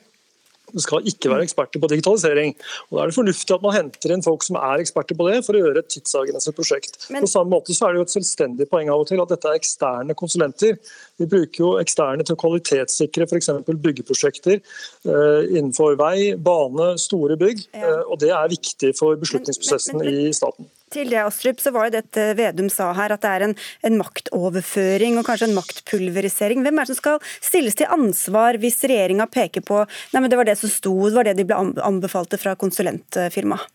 Skal 0.82 1.06
ikke 1.06 1.30
være 1.30 1.46
eksperter 1.46 1.80
på 1.82 1.88
digitalisering. 1.92 2.54
Og 2.88 2.99
Da 2.99 3.02
er 3.02 3.11
det 3.11 3.16
fornuftig 3.16 3.54
at 3.54 3.62
man 3.62 3.76
henter 3.76 4.12
inn 4.12 4.25
folk 4.25 4.42
som 4.42 4.58
er 4.58 4.82
eksperter 4.82 5.18
på 5.18 5.28
det, 5.28 5.38
for 5.46 5.56
å 5.56 5.62
gjøre 5.62 5.82
et 5.82 5.90
tidsavgrenset 5.94 6.56
prosjekt. 6.56 6.99
Men... 7.11 7.23
På 7.25 7.30
samme 7.30 7.54
måte 7.54 7.76
så 7.76 7.87
er 7.87 7.94
det 7.94 8.02
jo 8.02 8.06
et 8.08 8.14
selvstendig 8.16 8.68
poeng 8.70 8.90
av 8.92 9.04
og 9.04 9.11
til 9.11 9.23
at 9.23 9.32
dette 9.32 9.50
er 9.50 9.61
eksterne 9.61 10.16
konsulenter. 10.18 10.78
Vi 11.20 11.28
bruker 11.30 11.62
jo 11.62 11.73
eksterne 11.80 12.26
til 12.26 12.37
å 12.37 12.40
kvalitetssikre 12.40 13.28
f.eks. 13.28 13.52
byggeprosjekter 13.87 14.58
uh, 14.58 15.42
innenfor 15.46 15.96
vei, 16.00 16.35
bane, 16.37 16.92
store 17.00 17.38
bygg. 17.40 17.62
Ja. 17.73 18.00
Uh, 18.00 18.02
og 18.12 18.20
Det 18.25 18.32
er 18.35 18.52
viktig 18.52 18.92
for 18.99 19.16
beslutningsprosessen 19.20 20.00
men, 20.00 20.11
men, 20.11 20.26
i 20.28 20.35
staten. 20.37 20.68
Til 20.94 21.10
det, 21.10 21.18
Astrup, 21.18 21.58
så 21.58 21.72
var 21.74 21.88
jo 21.88 21.96
dette 21.96 22.24
Vedum 22.38 22.68
sa 22.70 22.92
her, 22.94 23.10
at 23.10 23.24
det 23.24 23.30
er 23.30 23.44
en, 23.48 23.54
en, 23.88 23.96
maktoverføring 23.98 25.18
og 25.18 25.26
kanskje 25.26 25.48
en 25.50 25.56
maktpulverisering. 25.56 26.62
Hvem 26.62 26.78
er 26.78 26.86
det 26.86 26.94
som 26.94 27.00
skal 27.00 27.32
stilles 27.42 27.74
til 27.78 27.90
ansvar 27.90 28.60
hvis 28.62 28.78
regjeringa 28.86 29.26
peker 29.26 29.66
på 29.66 29.82
nei, 29.82 30.20
men 30.20 30.30
det 30.30 30.38
var 30.38 30.46
det 30.46 30.54
som 30.60 30.70
sto, 30.70 30.94
det 31.08 31.18
var 31.18 31.26
det 31.26 31.34
de 31.40 31.48
ble 31.48 31.58
anbefalte 31.82 32.38
fra 32.38 32.54
konsulentfirmaet? 32.60 33.66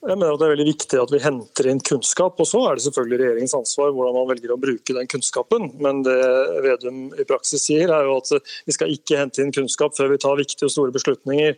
Jeg 0.00 0.16
mener 0.16 0.32
at 0.32 0.40
Det 0.40 0.46
er 0.46 0.52
veldig 0.54 0.64
viktig 0.64 0.96
at 0.96 1.10
vi 1.12 1.18
henter 1.20 1.66
inn 1.68 1.80
kunnskap. 1.84 2.38
og 2.40 2.46
Så 2.48 2.60
er 2.64 2.76
det 2.76 2.84
selvfølgelig 2.86 3.18
regjeringens 3.20 3.54
ansvar 3.58 3.90
hvordan 3.92 4.16
man 4.16 4.28
velger 4.30 4.54
å 4.54 4.60
bruke 4.60 4.94
den 4.96 5.08
kunnskapen. 5.12 5.66
Men 5.76 6.00
det 6.06 6.16
Vedum 6.64 7.02
i 7.20 7.26
praksis 7.28 7.66
sier, 7.68 7.92
er 7.92 8.08
jo 8.08 8.16
at 8.16 8.30
vi 8.64 8.72
skal 8.72 8.92
ikke 8.94 9.18
hente 9.20 9.44
inn 9.44 9.52
kunnskap 9.52 9.92
før 9.96 10.14
vi 10.14 10.20
tar 10.22 10.38
viktige 10.40 10.70
og 10.70 10.72
store 10.72 10.94
beslutninger 10.94 11.52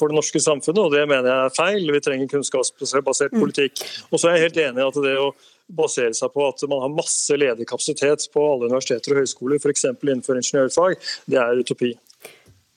for 0.00 0.08
det 0.08 0.16
norske 0.16 0.40
samfunnet. 0.40 0.80
og 0.86 0.96
Det 0.96 1.04
mener 1.04 1.28
jeg 1.28 1.50
er 1.50 1.56
feil. 1.58 1.92
Vi 1.92 2.00
trenger 2.00 2.30
kunnskapsbasert 2.32 3.36
mm. 3.36 3.42
politikk. 3.42 3.82
Og 4.08 4.16
så 4.22 4.30
er 4.30 4.38
jeg 4.38 4.48
helt 4.48 4.62
enig 4.64 4.80
i 4.80 4.88
at 4.88 5.00
det 5.04 5.16
å 5.20 5.32
basere 5.68 6.16
seg 6.16 6.32
på 6.32 6.46
at 6.48 6.64
man 6.72 6.80
har 6.86 6.94
masse 6.96 7.36
ledig 7.36 7.66
kapasitet 7.68 8.24
på 8.32 8.44
alle 8.54 8.70
universiteter 8.70 9.12
og 9.12 9.20
høyskoler, 9.20 9.60
f.eks. 9.60 9.84
innenfor 9.92 10.40
ingeniørfag, 10.40 10.96
det 11.28 11.40
er 11.40 11.60
utopi. 11.60 11.92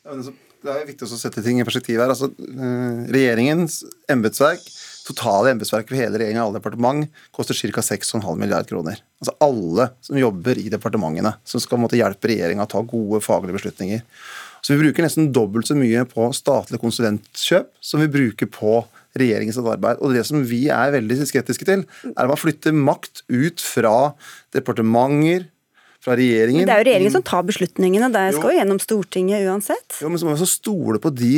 Det 0.05 0.73
er 0.73 0.87
viktig 0.87 1.07
å 1.07 1.19
sette 1.19 1.43
ting 1.45 1.59
i 1.61 1.65
perspektiv 1.67 2.01
her. 2.01 2.11
Altså, 2.11 2.31
eh, 2.35 3.01
regjeringens 3.15 3.83
embetsverk 4.11 4.63
totale 5.05 5.53
embetsverket 5.53 5.91
for 5.91 5.99
hele 5.99 6.17
regjeringen 6.19 6.41
og 6.41 6.49
alle 6.49 6.59
departement 6.59 7.21
koster 7.35 7.57
ca. 7.57 7.83
6,5 7.85 8.25
milliarder 8.39 8.69
kroner. 8.69 9.01
Altså 9.21 9.35
alle 9.45 9.89
som 10.05 10.17
jobber 10.19 10.59
i 10.61 10.67
departementene, 10.73 11.35
som 11.45 11.61
skal 11.61 11.81
måtte 11.81 11.99
hjelpe 11.99 12.31
regjeringa 12.31 12.65
å 12.65 12.71
ta 12.71 12.81
gode 12.81 13.21
faglige 13.25 13.59
beslutninger. 13.59 14.03
Så 14.65 14.73
vi 14.73 14.81
bruker 14.81 15.05
nesten 15.05 15.29
dobbelt 15.33 15.69
så 15.69 15.77
mye 15.77 16.07
på 16.09 16.31
statlige 16.33 16.81
konsulentkjøp 16.81 17.69
som 17.85 18.01
vi 18.01 18.09
bruker 18.09 18.49
på 18.49 18.79
regjeringens 19.15 19.59
arbeid. 19.61 20.01
Og 20.01 20.15
det 20.15 20.25
som 20.27 20.41
vi 20.47 20.65
er 20.73 20.93
veldig 20.95 21.19
skeptiske 21.29 21.67
til, 21.67 21.83
er 22.11 22.23
at 22.23 22.31
man 22.31 22.39
flytter 22.39 22.75
makt 22.75 23.23
ut 23.29 23.61
fra 23.63 24.15
departementer, 24.55 25.45
fra 26.05 26.15
regjeringen. 26.19 26.61
Men 26.61 26.69
det 26.69 26.75
er 26.75 26.81
jo 26.81 26.87
regjeringen 26.89 27.15
som 27.15 27.23
tar 27.25 27.45
beslutningene. 27.47 28.09
Det 28.13 28.23
skal 28.35 28.51
jo 28.51 28.59
gjennom 28.59 28.79
Stortinget 28.81 29.45
uansett. 29.49 29.97
Jo, 30.03 30.11
men 30.11 30.21
så 30.21 30.27
må 30.27 30.33
vi 30.33 30.37
også 30.37 30.49
stole 30.51 31.01
på 31.01 31.11
de 31.15 31.31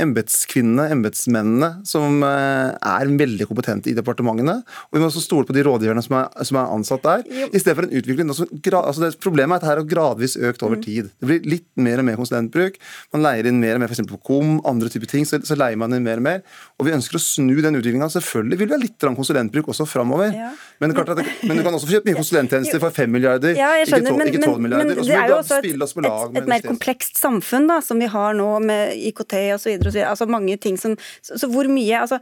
embetskvinnene, 0.00 0.86
embetsmennene, 0.94 1.70
som 1.88 2.24
eh, 2.24 2.72
er 2.74 3.12
veldig 3.20 3.48
kompetente 3.50 3.92
i 3.92 3.96
departementene. 3.96 4.56
Og 4.88 4.96
vi 4.96 5.02
må 5.02 5.10
også 5.10 5.22
stole 5.24 5.48
på 5.48 5.56
de 5.56 5.64
rådgiverne 5.66 6.04
som 6.04 6.16
er, 6.22 6.30
som 6.48 6.60
er 6.60 6.72
ansatt 6.78 7.04
der. 7.04 7.26
Jo. 7.28 7.50
I 7.50 7.60
stedet 7.60 7.76
for 7.78 7.88
en 7.88 7.96
utvikling 8.00 8.32
altså, 8.32 8.48
altså 8.80 9.12
Problemet 9.24 9.54
er 9.54 9.60
at 9.60 9.64
dette 9.64 9.72
har 9.74 9.90
gradvis 9.92 10.38
økt 10.40 10.64
over 10.64 10.80
mm. 10.80 10.84
tid. 10.84 11.10
Det 11.20 11.28
blir 11.28 11.48
litt 11.48 11.68
mer 11.80 12.00
og 12.00 12.08
mer 12.08 12.18
konsulentbruk. 12.20 12.80
Man 13.14 13.24
leier 13.24 13.50
inn 13.50 13.60
mer 13.60 13.76
og 13.76 13.84
mer 13.84 13.92
f.eks. 13.92 14.04
på 14.08 14.20
KOM, 14.24 14.56
andre 14.68 14.90
typer 14.92 15.10
ting. 15.10 15.28
Så, 15.28 15.40
så, 15.44 15.58
leier 15.58 15.78
man 15.80 15.92
inn 15.96 16.04
mer 16.06 16.22
og 16.22 16.26
mer. 16.26 16.40
Og 16.80 16.88
vi 16.88 16.96
ønsker 16.96 17.20
å 17.20 17.22
snu 17.22 17.54
den 17.60 17.76
utviklinga. 17.78 18.08
Selvfølgelig 18.12 18.60
vil 18.62 18.72
vi 18.72 18.76
ha 18.76 18.80
litt 18.80 19.08
konsulentbruk 19.20 19.68
også 19.74 19.86
framover. 19.88 20.32
Ja. 20.32 20.50
Men, 20.80 20.94
men, 20.94 21.58
du 21.58 21.64
kan 21.64 21.76
også 21.76 21.88
få 21.88 21.98
kjøpt 21.98 22.08
mye 22.08 22.18
konsulenttjenester 22.18 22.82
for 22.82 22.94
5 22.94 23.12
milliarder. 23.12 23.54
Ja, 23.58 23.74
jeg 23.80 23.92
skjønner 23.92 24.13
men, 24.20 24.30
ikke 24.30 24.42
12 24.44 24.62
milliarder. 24.64 24.90
Men, 24.90 25.06
det 25.06 25.16
er 25.18 25.32
jo 25.32 25.38
også 25.40 25.58
et, 25.60 25.68
et, 25.74 26.38
et 26.40 26.48
mer 26.50 26.64
komplekst 26.64 27.20
samfunn 27.20 27.68
da, 27.70 27.80
som 27.84 28.00
vi 28.00 28.08
har 28.10 28.36
nå 28.38 28.48
med 28.64 28.94
IKT 29.10 29.36
osv. 29.56 29.76
Altså 30.04 30.28
mange 30.30 30.56
ting 30.60 30.78
som 30.80 30.96
Så, 31.24 31.38
så 31.40 31.48
hvor 31.50 31.68
mye 31.70 32.00
altså, 32.00 32.20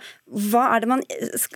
hva 0.51 0.65
er 0.75 0.85
det 0.85 0.91
man, 0.91 1.05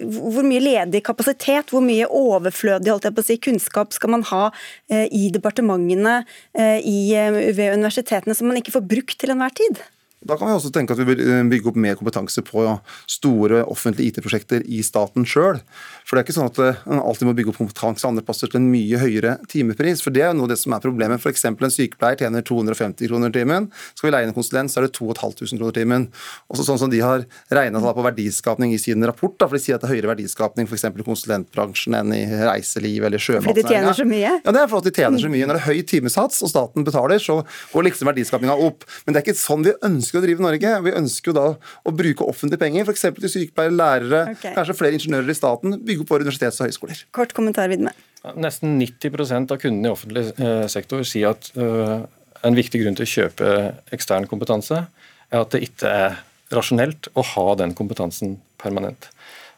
hvor 0.01 0.47
mye 0.47 0.63
ledig 0.63 1.03
kapasitet, 1.07 1.73
hvor 1.73 1.85
mye 1.85 2.09
overflødig 2.09 2.93
holdt 2.93 3.09
jeg 3.09 3.17
på 3.17 3.25
å 3.25 3.29
si, 3.31 3.39
kunnskap 3.49 3.95
skal 3.97 4.13
man 4.17 4.25
ha 4.31 4.45
eh, 4.93 5.07
i 5.15 5.29
departementene, 5.35 6.21
eh, 6.57 6.79
i, 6.85 6.99
eh, 7.17 7.43
ved 7.57 7.77
universitetene, 7.79 8.37
som 8.37 8.51
man 8.51 8.61
ikke 8.61 8.75
får 8.77 8.89
brukt 8.89 9.19
til 9.21 9.33
enhver 9.35 9.55
tid? 9.57 9.85
Da 10.27 10.37
kan 10.39 10.51
vi 10.51 10.57
også 10.57 10.73
tenke 10.75 10.95
at 10.95 11.01
vi 11.01 11.07
vil 11.09 11.23
eh, 11.23 11.43
bygge 11.51 11.71
opp 11.71 11.79
mer 11.81 11.97
kompetanse 11.99 12.43
på 12.47 12.65
store 13.11 13.63
offentlige 13.71 14.13
IT-prosjekter 14.13 14.65
i 14.67 14.83
staten 14.87 15.27
sjøl. 15.29 15.61
For 16.07 16.17
det 16.17 16.23
er 16.23 16.27
ikke 16.27 16.37
sånn 16.37 16.51
at 16.51 16.61
eh, 16.63 16.81
man 16.91 17.03
alltid 17.03 17.29
må 17.29 17.35
bygge 17.39 17.53
opp 17.53 17.61
kompetanse 17.61 18.09
andre 18.09 18.25
plasser 18.27 18.51
til 18.51 18.61
en 18.61 18.69
mye 18.73 19.01
høyere 19.01 19.37
timepris. 19.53 20.03
For 20.05 20.15
det 20.15 20.25
er 20.25 20.33
jo 20.33 20.41
noe 20.41 20.49
av 20.49 20.55
det 20.55 20.61
som 20.61 20.75
er 20.77 20.85
problemet. 20.85 21.23
F.eks. 21.23 21.47
en 21.49 21.59
sykepleier 21.73 22.21
tjener 22.21 22.45
250 22.47 23.11
kroner 23.11 23.35
timen. 23.35 23.69
Skal 23.95 24.09
vi 24.09 24.15
leie 24.15 24.27
inn 24.27 24.33
en 24.35 24.37
konsulent, 24.37 24.73
så 24.73 24.83
er 24.83 24.89
det 24.89 24.95
2500 24.99 25.61
kroner 25.61 25.77
timen. 25.77 26.09
Også 26.53 26.67
sånn 26.67 26.81
som 26.83 26.93
de 26.93 27.03
har 27.05 27.27
regna 27.55 27.83
på 27.97 28.05
verdiskapning 28.07 28.75
i 28.75 28.81
sin 28.83 29.05
rapport, 29.07 29.35
da, 29.39 29.49
for 29.49 29.59
de 29.59 29.63
sier 29.63 29.79
at 29.79 29.85
det 29.85 29.91
er 29.91 29.97
høyere 29.97 30.13
verdiskapning 30.15 30.69
f.eks. 30.69 30.87
i 30.89 31.07
konsulentbransjen 31.07 31.97
enn 31.99 32.15
i 32.17 32.23
reiseliv 32.27 33.07
eller 33.09 33.23
sjømatnæringa. 33.23 33.53
Fordi 33.53 33.67
de 33.67 33.75
tjener 33.75 33.99
så 33.99 34.09
mye? 34.09 34.33
Ja, 34.43 34.55
det 34.55 34.63
er 34.63 34.71
fordi 34.73 34.91
de 34.91 35.01
tjener 35.01 35.23
så 35.23 35.31
mye. 35.33 35.49
Når 35.49 35.59
det 35.59 35.63
er 35.63 35.69
høy 35.71 35.83
timesats 35.91 36.43
og 36.47 36.53
staten 36.53 36.87
betaler, 36.87 37.23
så 37.23 37.41
går 37.73 37.89
liksom 37.89 38.11
verdiskapninga 38.11 38.57
opp. 38.67 38.87
Men 39.05 39.15
det 39.15 39.23
er 39.23 39.27
ikke 39.27 39.39
sånn 39.39 39.67
vi 39.67 39.75
ønsker 39.87 40.16
ønsker 40.17 40.23
å 40.23 40.27
drive 40.27 40.45
Norge. 40.45 40.73
Vi 40.85 40.95
ønsker 40.97 41.31
jo 41.31 41.37
da 41.37 41.47
å 41.57 41.95
bruke 41.95 42.27
offentlige 42.27 42.61
penger, 42.61 42.87
f.eks. 42.87 43.07
til 43.21 43.33
sykepleiere, 43.33 43.77
lærere, 43.77 44.21
okay. 44.35 44.55
kanskje 44.57 44.77
flere 44.79 44.97
ingeniører 44.97 45.33
i 45.33 45.37
staten. 45.37 45.79
Bygge 45.87 46.05
opp 46.05 46.13
våre 46.13 46.27
universitets- 46.27 46.61
og 46.61 46.69
høyskoler. 46.69 47.03
Kort 47.17 47.35
kommentar, 47.37 47.71
Vidme. 47.73 47.93
Nesten 48.37 48.79
90% 48.81 49.53
av 49.55 49.61
kundene 49.63 49.91
i 49.91 49.95
offentlig 49.95 50.25
eh, 50.43 50.65
sektor 50.71 51.05
sier 51.07 51.35
at 51.37 51.51
uh, 51.55 52.03
en 52.47 52.57
viktig 52.57 52.81
grunn 52.83 52.97
til 52.99 53.07
å 53.07 53.13
kjøpe 53.13 53.51
ekstern 53.95 54.27
kompetanse 54.31 54.81
er 54.87 55.43
at 55.43 55.53
det 55.55 55.63
ikke 55.69 55.91
er 55.91 56.17
rasjonelt 56.55 57.11
å 57.15 57.25
ha 57.35 57.47
den 57.61 57.75
kompetansen 57.77 58.39
permanent. 58.63 59.11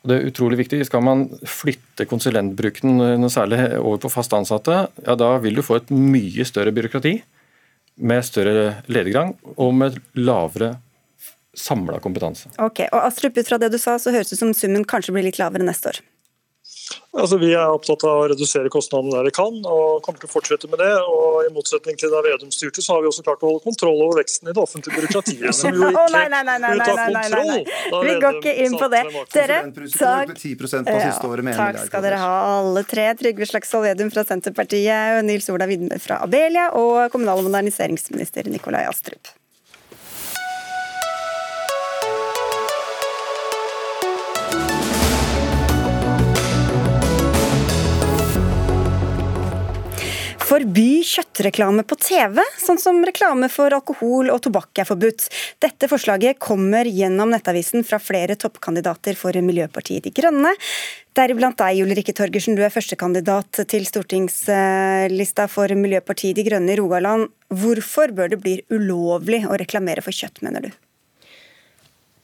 Det 0.08 0.14
er 0.14 0.28
utrolig 0.28 0.60
viktig. 0.60 0.78
Skal 0.86 1.02
man 1.04 1.24
flytte 1.48 2.06
konsulentbruken 2.08 3.26
særlig 3.32 3.58
over 3.80 3.98
på 4.04 4.12
fast 4.12 4.36
ansatte, 4.36 4.84
ja, 5.04 5.16
da 5.18 5.32
vil 5.42 5.58
du 5.58 5.64
få 5.64 5.80
et 5.80 5.90
mye 5.92 6.46
større 6.48 6.72
byråkrati 6.76 7.16
med 7.98 8.24
større 8.26 8.82
ledergang 8.86 9.34
og 9.56 9.72
med 9.74 9.98
lavere 10.18 10.76
samla 11.58 11.98
kompetanse. 12.02 12.52
Ok, 12.62 12.84
og 12.92 13.00
Astrup, 13.02 13.38
ut 13.38 13.48
fra 13.48 13.58
det 13.58 13.72
du 13.74 13.78
sa, 13.80 13.96
så 13.98 14.12
høres 14.14 14.30
det 14.30 14.38
ut 14.38 14.44
som 14.44 14.54
summen 14.54 14.86
kanskje 14.88 15.14
blir 15.16 15.26
litt 15.26 15.40
lavere 15.40 15.66
neste 15.66 15.92
år? 15.92 16.00
Altså, 17.18 17.38
vi 17.40 17.48
er 17.56 17.72
opptatt 17.72 18.04
av 18.06 18.20
å 18.22 18.26
redusere 18.30 18.70
kostnadene 18.72 19.16
der 19.16 19.26
vi 19.26 19.32
kan, 19.34 19.54
og 19.66 20.02
kommer 20.04 20.20
til 20.20 20.28
å 20.28 20.32
fortsette 20.32 20.68
med 20.70 20.80
det. 20.82 20.90
Og 21.08 21.46
I 21.46 21.52
motsetning 21.54 21.96
til 21.98 22.12
da 22.12 22.20
Vedum 22.24 22.52
styrte, 22.54 22.84
så 22.84 22.96
har 22.96 23.04
vi 23.04 23.10
også 23.10 23.24
klart 23.26 23.42
å 23.42 23.50
holde 23.50 23.64
kontroll 23.64 24.02
over 24.04 24.20
veksten 24.20 24.50
i 24.50 24.54
det 24.54 24.62
offentlige 24.62 25.00
byråkratiet. 25.00 25.48
Som 25.56 25.74
jo 25.74 25.88
ikke 25.88 26.04
nei, 26.16 26.26
nei, 26.34 26.42
nei, 26.46 26.58
nei, 26.62 26.76
nei, 26.76 27.08
nei, 27.16 27.24
nei. 27.32 28.04
Vi 28.06 28.14
går 28.22 28.40
ikke 28.42 28.54
inn 28.66 28.78
på 28.78 28.90
det. 28.92 29.02
Dere, 29.34 29.58
takk. 29.96 30.36
takk 30.36 31.82
skal 31.88 32.06
dere 32.06 32.22
ha, 32.22 32.32
alle 32.58 32.84
tre. 32.88 33.08
Trygve 33.18 33.48
Slagsvold 33.48 33.88
Vedum 33.88 34.12
fra 34.14 34.24
Senterpartiet, 34.28 35.22
Nils 35.26 35.48
Ola 35.54 35.68
Vidme 35.70 35.98
fra 36.02 36.22
Abelia 36.28 36.70
og 36.78 37.08
kommunal- 37.14 37.42
og 37.42 37.48
moderniseringsminister 37.50 38.52
Nikolai 38.52 38.86
Astrup. 38.90 39.37
Forby 50.48 51.02
kjøttreklame 51.04 51.82
på 51.84 51.96
TV, 52.00 52.38
sånn 52.56 52.78
som 52.80 53.02
reklame 53.04 53.50
for 53.52 53.74
alkohol 53.76 54.30
og 54.32 54.38
tobakk 54.46 54.80
er 54.80 54.86
forbudt. 54.88 55.26
Dette 55.60 55.90
forslaget 55.90 56.38
kommer 56.40 56.88
gjennom 56.88 57.34
Nettavisen 57.34 57.84
fra 57.84 57.98
flere 58.00 58.32
toppkandidater 58.40 59.18
for 59.20 59.36
Miljøpartiet 59.44 60.06
De 60.06 60.14
Grønne. 60.16 60.54
Deriblant 61.18 61.60
deg, 61.60 61.82
Ulrikke 61.84 62.16
Torgersen, 62.16 62.56
du 62.56 62.64
er 62.64 62.72
førstekandidat 62.72 63.60
til 63.68 63.84
stortingslista 63.90 65.50
for 65.52 65.76
Miljøpartiet 65.76 66.40
De 66.40 66.48
Grønne 66.48 66.72
i 66.72 66.80
Rogaland. 66.80 67.28
Hvorfor 67.52 68.16
bør 68.16 68.32
det 68.32 68.40
bli 68.40 68.56
ulovlig 68.72 69.44
å 69.44 69.60
reklamere 69.60 70.00
for 70.06 70.16
kjøtt, 70.16 70.40
mener 70.46 70.64
du? 70.64 70.72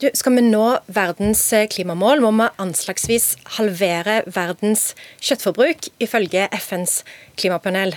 Du, 0.04 0.10
skal 0.12 0.34
vi 0.36 0.42
nå 0.44 0.64
verdens 0.92 1.40
eh, 1.56 1.62
klimamål, 1.72 2.20
må 2.20 2.28
vi 2.36 2.48
anslagsvis 2.60 3.30
halvere 3.54 4.18
verdens 4.28 4.90
kjøttforbruk, 5.24 5.86
ifølge 6.04 6.44
FNs 6.58 6.98
klimapanel. 7.40 7.94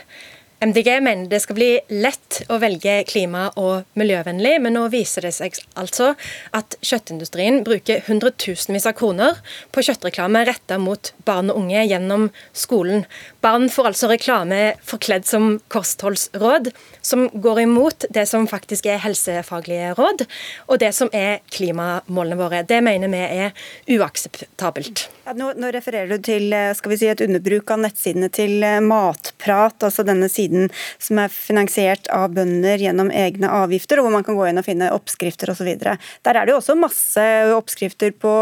MDG 0.59 1.01
mener 1.01 1.29
det 1.29 1.37
skal 1.43 1.53
bli 1.53 1.67
lett 1.93 2.39
å 2.49 2.57
velge 2.57 3.03
klima- 3.05 3.51
og 3.61 3.85
miljøvennlig, 3.99 4.55
men 4.63 4.73
nå 4.73 4.87
viser 4.89 5.27
det 5.27 5.35
seg 5.35 5.53
altså 5.77 6.15
at 6.57 6.73
kjøttindustrien 6.81 7.59
bruker 7.65 8.01
hundretusenvis 8.07 8.87
av 8.89 8.95
kroner 8.97 9.37
på 9.69 9.83
kjøttreklame 9.85 10.41
retta 10.49 10.79
mot 10.81 11.11
barn 11.29 11.51
og 11.53 11.59
unge 11.61 11.83
gjennom 11.85 12.31
skolen. 12.57 13.05
Barn 13.45 13.69
får 13.69 13.91
altså 13.91 14.09
reklame 14.09 14.61
forkledd 14.81 15.27
som 15.29 15.59
kostholdsråd, 15.69 16.71
som 17.05 17.27
går 17.29 17.61
imot 17.67 18.07
det 18.09 18.25
som 18.25 18.49
faktisk 18.49 18.89
er 18.89 19.03
helsefaglige 19.05 19.93
råd, 19.99 20.25
og 20.65 20.81
det 20.81 20.89
som 20.97 21.13
er 21.13 21.43
klimamålene 21.53 22.39
våre. 22.41 22.63
Det 22.65 22.81
mener 22.81 23.13
vi 23.13 23.21
er 23.45 23.53
uakseptabelt. 23.99 25.05
Ja, 25.27 25.37
nå, 25.37 25.51
nå, 25.53 25.69
refererer 25.75 26.17
du 26.17 26.25
til 26.25 26.49
vi 26.49 26.97
si, 26.97 27.11
et 27.11 27.21
underbruk 27.21 27.69
av 27.75 27.81
nettsidene 27.83 28.31
til 28.33 28.63
Matprat, 28.81 29.77
altså 29.85 30.05
denne 30.07 30.31
siden 30.31 30.46
siden 30.47 30.69
som 30.99 31.19
er 31.21 31.33
finansiert 31.33 32.07
av 32.13 32.31
bønder 32.35 32.79
gjennom 32.81 33.11
egne 33.11 33.49
avgifter, 33.63 33.99
og 33.99 34.07
hvor 34.07 34.15
man 34.17 34.25
kan 34.27 34.37
gå 34.37 34.47
inn 34.49 34.61
og 34.61 34.67
finne 34.67 34.91
oppskrifter 34.95 35.51
osv. 35.51 35.69
Der 35.77 35.97
er 36.33 36.45
det 36.45 36.53
jo 36.53 36.59
også 36.61 36.77
masse 36.79 37.25
oppskrifter 37.55 38.15
på 38.17 38.35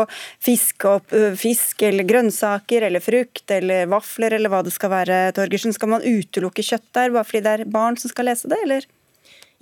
fisk, 0.43 0.85
opp, 0.89 1.13
fisk 1.39 1.85
eller 1.85 2.07
grønnsaker 2.07 2.87
eller 2.87 3.03
frukt 3.03 3.51
eller 3.51 3.89
vafler 3.91 4.37
eller 4.37 4.51
hva 4.51 4.61
det 4.65 4.75
skal 4.75 4.93
være. 4.93 5.23
Torgersen. 5.35 5.73
Skal 5.75 5.91
man 5.91 6.05
utelukke 6.05 6.63
kjøtt 6.65 6.87
der 6.95 7.13
bare 7.13 7.27
fordi 7.27 7.43
det 7.45 7.57
er 7.57 7.67
barn 7.71 7.97
som 7.99 8.11
skal 8.11 8.29
lese 8.29 8.51
det, 8.51 8.61
eller? 8.63 8.87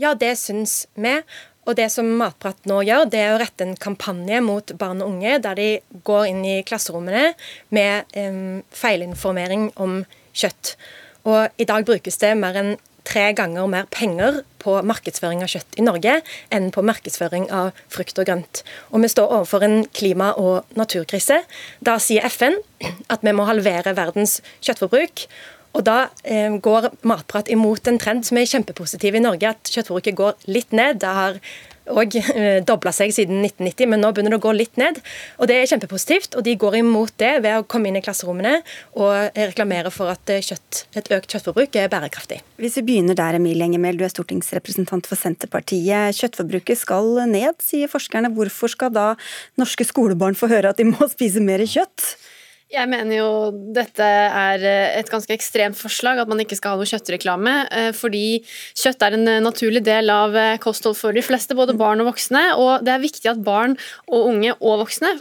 Ja, 0.01 0.13
det 0.17 0.36
syns 0.41 0.84
vi. 0.97 1.19
Og 1.63 1.77
det 1.79 1.86
som 1.93 2.10
Matprat 2.19 2.65
nå 2.67 2.82
gjør, 2.84 3.06
det 3.08 3.21
er 3.23 3.34
å 3.34 3.39
rette 3.39 3.63
en 3.63 3.77
kampanje 3.79 4.41
mot 4.43 4.73
barn 4.79 4.99
og 5.03 5.13
unge, 5.13 5.38
der 5.45 5.56
de 5.56 5.67
går 6.03 6.25
inn 6.34 6.41
i 6.43 6.58
klasserommene 6.67 7.29
med 7.75 8.17
um, 8.19 8.60
feilinformering 8.75 9.69
om 9.79 10.01
kjøtt. 10.36 10.73
Og 11.30 11.48
i 11.58 11.68
dag 11.68 11.86
brukes 11.88 12.20
det 12.22 12.34
mer 12.40 12.58
enn 12.60 12.76
tre 13.08 13.26
ganger 13.36 13.68
mer 13.68 13.88
penger 13.92 14.42
på 14.64 14.78
markedsføring 14.88 15.44
av 15.44 15.52
kjøtt 15.52 15.80
i 15.80 15.84
Norge 15.84 16.18
enn 16.56 16.70
på 16.72 16.84
markedsføring 16.88 17.50
av 17.52 17.74
frukt 17.92 18.20
og 18.20 18.30
grønt. 18.30 18.64
Og 18.92 19.04
vi 19.04 19.12
står 19.12 19.32
overfor 19.40 19.66
en 19.66 19.84
klima- 19.92 20.34
og 20.40 20.78
naturkrise. 20.80 21.42
Da 21.84 21.98
sier 22.00 22.24
FN 22.32 22.56
at 23.12 23.24
vi 23.24 23.36
må 23.36 23.48
halvere 23.50 23.96
verdens 23.98 24.40
kjøttforbruk. 24.64 25.28
Og 25.74 25.84
Da 25.84 26.10
eh, 26.24 26.54
går 26.62 26.92
Matprat 27.02 27.50
imot 27.50 27.88
en 27.90 27.98
trend 27.98 28.28
som 28.28 28.38
er 28.38 28.46
kjempepositiv 28.46 29.16
i 29.18 29.24
Norge, 29.24 29.56
at 29.56 29.72
kjøttforbruket 29.74 30.16
går 30.16 30.36
litt 30.46 30.72
ned. 30.72 31.02
Det 31.02 31.10
har 31.10 31.40
og 31.91 32.15
eh, 32.15 32.62
dobla 32.63 32.93
seg 32.96 33.12
siden 33.15 33.41
1990, 33.43 33.89
men 33.91 34.04
nå 34.04 34.12
begynner 34.13 34.36
det 34.36 34.39
å 34.39 34.46
gå 34.46 34.54
litt 34.56 34.80
ned. 34.80 35.00
og 35.38 35.50
Det 35.50 35.58
er 35.58 35.69
kjempepositivt. 35.72 36.38
og 36.38 36.46
De 36.48 36.56
går 36.60 36.80
imot 36.80 37.13
det 37.19 37.34
ved 37.43 37.60
å 37.60 37.65
komme 37.67 37.89
inn 37.89 38.00
i 38.00 38.04
klasserommene 38.04 38.56
og 38.96 39.36
reklamere 39.36 39.91
for 39.93 40.13
at 40.13 40.34
eh, 40.34 40.43
kjøtt, 40.43 40.86
et 40.96 41.12
økt 41.17 41.36
kjøttforbruk 41.36 41.80
er 41.80 41.91
bærekraftig. 41.91 42.41
Hvis 42.62 42.80
vi 42.80 42.86
begynner 42.91 43.17
der, 43.19 43.39
Emilie 43.39 43.67
Engemel, 43.67 44.00
du 44.00 44.06
er 44.08 44.13
stortingsrepresentant 44.13 45.10
for 45.10 45.19
Senterpartiet. 45.19 46.15
Kjøttforbruket 46.19 46.80
skal 46.80 47.26
ned, 47.32 47.60
sier 47.63 47.91
forskerne. 47.91 48.32
Hvorfor 48.38 48.72
skal 48.72 48.93
da 48.96 49.08
norske 49.60 49.88
skolebarn 49.88 50.39
få 50.39 50.52
høre 50.52 50.72
at 50.72 50.80
de 50.80 50.88
må 50.88 51.10
spise 51.15 51.43
mer 51.43 51.65
kjøtt? 51.67 52.13
Jeg 52.74 52.90
mener 52.90 53.20
jo 53.20 53.30
dette 53.76 54.02
er 54.04 54.64
eh, 54.66 54.96
et 54.98 55.10
ganske 55.12 55.30
ekstremt 55.36 55.78
forslag, 55.78 56.18
at 56.18 56.30
man 56.30 56.40
ikke 56.42 56.58
skal 56.58 56.74
ha 56.74 56.80
noe 56.80 56.90
kjøttreklame. 56.90 57.54
Eh, 57.70 57.90
fordi 57.94 58.42
kjøtt 58.80 59.06
er 59.06 59.18
en 59.18 59.30
eh, 59.30 59.42
naturlig 59.46 59.84
del 59.86 60.10
av 60.10 60.34
kosthold 60.64 60.98
for 60.98 61.14
de 61.14 61.22
fleste, 61.22 61.54
både 61.58 61.76
barn 61.78 62.02
og 62.02 62.10
voksne. 62.10 62.42
Og 62.58 62.82
det 62.86 62.96
er 62.96 63.04
viktig 63.04 63.30
at 63.30 63.44
barn 63.46 63.76
og 64.10 64.32
unge 64.32 64.56
og 64.56 64.82
voksne 64.82 65.12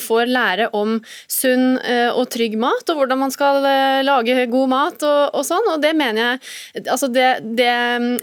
får 0.00 0.30
lære 0.30 0.68
om 0.76 0.94
sunn 1.30 1.76
og 2.16 2.24
trygg 2.32 2.54
mat, 2.60 2.88
og 2.90 2.98
hvordan 2.98 3.20
man 3.20 3.32
skal 3.34 3.60
lage 4.04 4.46
god 4.50 4.70
mat 4.70 5.04
og, 5.06 5.36
og 5.36 5.44
sånn. 5.46 5.68
Og 5.74 5.82
det 5.82 5.92
mener 5.98 6.22
jeg 6.22 6.40
Altså 6.92 7.08
det, 7.12 7.26
det, 7.58 7.68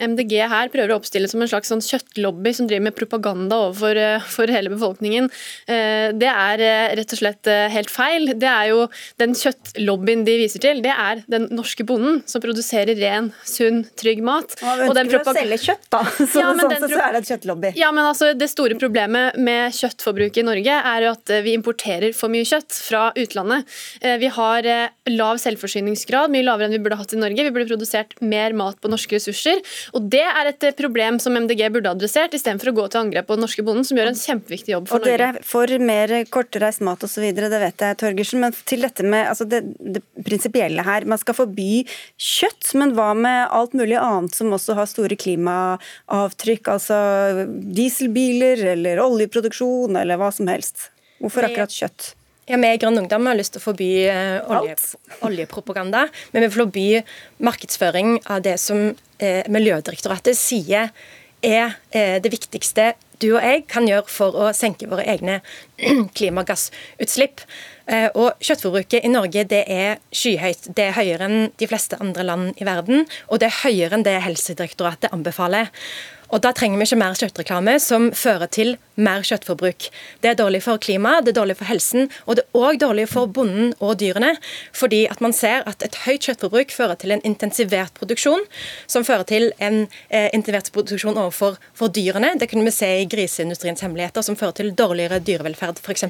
MDG 0.01 0.33
her 0.49 0.71
prøver 0.73 0.93
å 0.93 0.99
oppstille 0.99 1.29
som 1.29 1.41
en 1.43 1.49
slags 1.49 1.69
sånn 1.71 1.83
kjøttlobby 1.85 2.53
som 2.55 2.67
driver 2.69 2.87
med 2.87 2.97
propaganda 2.97 3.59
overfor 3.67 3.99
for 4.29 4.51
hele 4.51 4.71
befolkningen, 4.73 5.29
det 5.67 6.29
er 6.29 6.63
rett 6.97 7.15
og 7.15 7.21
slett 7.21 7.49
helt 7.73 7.91
feil. 7.93 8.33
Det 8.39 8.49
er 8.49 8.71
jo 8.71 8.78
den 9.21 9.35
kjøttlobbyen 9.37 10.25
de 10.27 10.37
viser 10.41 10.63
til, 10.63 10.81
det 10.85 10.93
er 10.93 11.23
den 11.31 11.47
norske 11.55 11.85
bonden 11.87 12.21
som 12.29 12.43
produserer 12.43 12.97
ren, 12.99 13.31
sunn, 13.47 13.83
trygg 13.99 14.21
mat. 14.25 14.55
Man 14.63 14.97
ønsker 15.03 15.23
å 15.23 15.35
selge 15.35 15.59
kjøtt, 15.65 15.87
da. 15.91 16.03
Så, 16.19 16.41
ja, 16.41 16.51
sånn 16.57 16.85
så 16.85 16.99
er 17.01 17.15
det 17.15 17.21
et 17.23 17.31
kjøttlobby. 17.33 17.71
Ja, 17.79 17.91
men 17.95 18.05
altså, 18.05 18.31
Det 18.37 18.49
store 18.51 18.77
problemet 18.79 19.37
med 19.41 19.75
kjøttforbruket 19.75 20.41
i 20.43 20.45
Norge 20.47 20.79
er 20.91 21.05
jo 21.05 21.13
at 21.15 21.33
eh, 21.33 21.43
vi 21.45 21.55
importerer 21.57 22.13
for 22.15 22.31
mye 22.31 22.47
kjøtt 22.47 22.75
fra 22.75 23.09
utlandet. 23.17 23.67
Eh, 24.01 24.17
vi 24.21 24.29
har 24.35 24.67
eh, 24.69 24.91
lav 25.11 25.39
selvforsyningsgrad, 25.41 26.31
mye 26.33 26.45
lavere 26.45 26.69
enn 26.69 26.77
vi 26.77 26.81
burde 26.83 26.99
hatt 26.99 27.15
i 27.15 27.21
Norge. 27.21 27.45
Vi 27.47 27.53
burde 27.55 27.69
produsert 27.71 28.15
mer 28.21 28.55
mat 28.57 28.79
på 28.81 28.91
norske 28.91 29.17
ressurser. 29.17 29.63
Og 29.97 30.09
det 30.11 30.25
er 30.25 30.51
et 30.51 30.67
problem 30.79 31.19
som 31.23 31.37
MDG 31.37 31.65
burde 31.73 31.93
adressert, 31.95 32.35
istedenfor 32.37 32.73
å 32.73 32.77
gå 32.81 32.87
til 32.91 33.03
angrep 33.03 33.29
på 33.29 33.37
den 33.37 33.45
norske 33.47 33.65
bonden, 33.65 33.87
som 33.87 33.99
gjør 33.99 34.11
en 34.11 34.19
kjempeviktig 34.19 34.75
jobb 34.75 34.89
for 34.91 34.99
og 34.99 35.07
Norge. 35.07 35.15
Og 35.15 35.39
dere 35.39 35.47
får 35.49 35.75
mer 35.83 36.15
kortreist 36.31 36.85
mat 36.85 37.03
osv., 37.05 37.25
det 37.39 37.49
vet 37.49 37.85
jeg, 37.85 37.99
Torgersen. 37.99 38.43
men 38.43 38.55
til 38.67 38.83
dette 38.85 39.05
med 39.05 39.29
altså 39.31 39.47
det, 39.49 39.61
det 39.79 40.03
prinsipielle 40.25 40.83
her. 40.85 41.07
Man 41.09 41.21
skal 41.21 41.37
forby 41.37 41.85
kjøtt, 42.19 42.71
men 42.79 42.93
hva 42.97 43.11
med 43.17 43.47
alt 43.55 43.75
mulig 43.77 43.97
annet 43.99 44.35
som 44.35 44.53
også 44.55 44.77
har 44.79 44.89
store 44.89 45.17
klimaavtrykk? 45.19 46.71
Altså 46.75 46.99
dieselbiler 47.47 48.63
eller 48.75 49.03
oljeproduksjon 49.03 49.99
eller 50.01 50.19
hva 50.19 50.31
som 50.35 50.49
helst. 50.51 50.89
Hvorfor 51.19 51.49
akkurat 51.49 51.73
kjøtt? 51.75 52.13
Ja, 52.49 52.57
Vi 52.57 52.69
i 52.73 52.77
Grønn 52.81 52.97
Ungdom 52.97 53.27
har 53.29 53.37
lyst 53.37 53.53
til 53.53 53.61
å 53.61 53.67
forby 53.67 53.89
uh, 54.09 54.39
olje, 54.49 54.73
oljepropaganda. 55.27 56.07
Men 56.31 56.41
vi 56.41 56.47
vil 56.47 56.55
forby 56.55 56.87
markedsføring 57.45 58.17
av 58.25 58.41
det 58.47 58.55
som 58.57 58.89
eh, 59.21 59.45
Miljødirektoratet 59.53 60.37
sier 60.37 60.89
er 61.45 61.77
eh, 61.93 62.17
det 62.23 62.31
viktigste 62.33 62.93
du 63.19 63.33
og 63.33 63.43
jeg 63.43 63.65
kan 63.69 63.87
gjøre 63.87 64.07
for 64.11 64.35
å 64.39 64.49
senke 64.55 64.87
våre 64.89 65.05
egne 65.11 65.39
klimagassutslipp. 66.17 67.43
Eh, 67.89 68.07
og 68.13 68.37
Kjøttforbruket 68.43 69.05
i 69.05 69.09
Norge 69.09 69.43
det 69.49 69.63
er 69.65 69.97
skyhøyt. 70.13 70.69
Det 70.77 70.85
er 70.89 70.97
høyere 70.97 71.25
enn 71.25 71.49
de 71.57 71.69
fleste 71.69 71.97
andre 72.03 72.25
land 72.27 72.61
i 72.61 72.67
verden, 72.67 73.07
og 73.27 73.41
det 73.41 73.49
er 73.49 73.61
høyere 73.63 73.97
enn 73.97 74.05
det 74.05 74.19
Helsedirektoratet 74.25 75.13
anbefaler. 75.15 75.71
Og 76.29 76.41
Da 76.41 76.51
trenger 76.53 76.77
vi 76.77 76.85
ikke 76.85 76.99
mer 77.01 77.17
kjøttreklame 77.17 77.79
som 77.81 78.11
fører 78.13 78.49
til 78.53 78.75
mer 78.99 79.23
kjøttforbruk. 79.25 79.87
Det 80.21 80.31
er 80.31 80.37
dårlig 80.37 80.61
for 80.65 80.79
klimaet, 80.81 81.25
det 81.25 81.33
er 81.33 81.39
dårlig 81.39 81.55
for 81.59 81.69
helsen, 81.69 82.09
og 82.27 82.37
det 82.37 82.43
er 82.43 82.59
òg 82.59 82.79
dårlig 82.81 83.07
for 83.09 83.31
bonden 83.31 83.71
og 83.79 83.95
dyrene. 84.01 84.33
Fordi 84.75 85.05
at 85.09 85.23
man 85.23 85.33
ser 85.35 85.63
at 85.69 85.83
et 85.85 85.95
høyt 86.05 86.27
kjøttforbruk 86.27 86.73
fører 86.75 86.99
til 86.99 87.15
en 87.15 87.23
intensivert 87.27 87.95
produksjon, 87.97 88.43
som 88.91 89.05
fører 89.07 89.25
til 89.29 89.49
en 89.63 89.85
eh, 90.09 90.27
intensivert 90.35 90.71
produksjon 90.75 91.17
overfor 91.17 91.57
for 91.73 91.91
dyrene. 91.95 92.35
Det 92.39 92.49
kunne 92.51 92.67
vi 92.67 92.75
se 92.75 92.89
i 92.99 93.07
griseindustriens 93.09 93.81
hemmeligheter, 93.85 94.25
som 94.25 94.37
fører 94.39 94.57
til 94.59 94.73
dårligere 94.75 95.21
dyrevelferd 95.23 95.81
f.eks. 95.81 96.07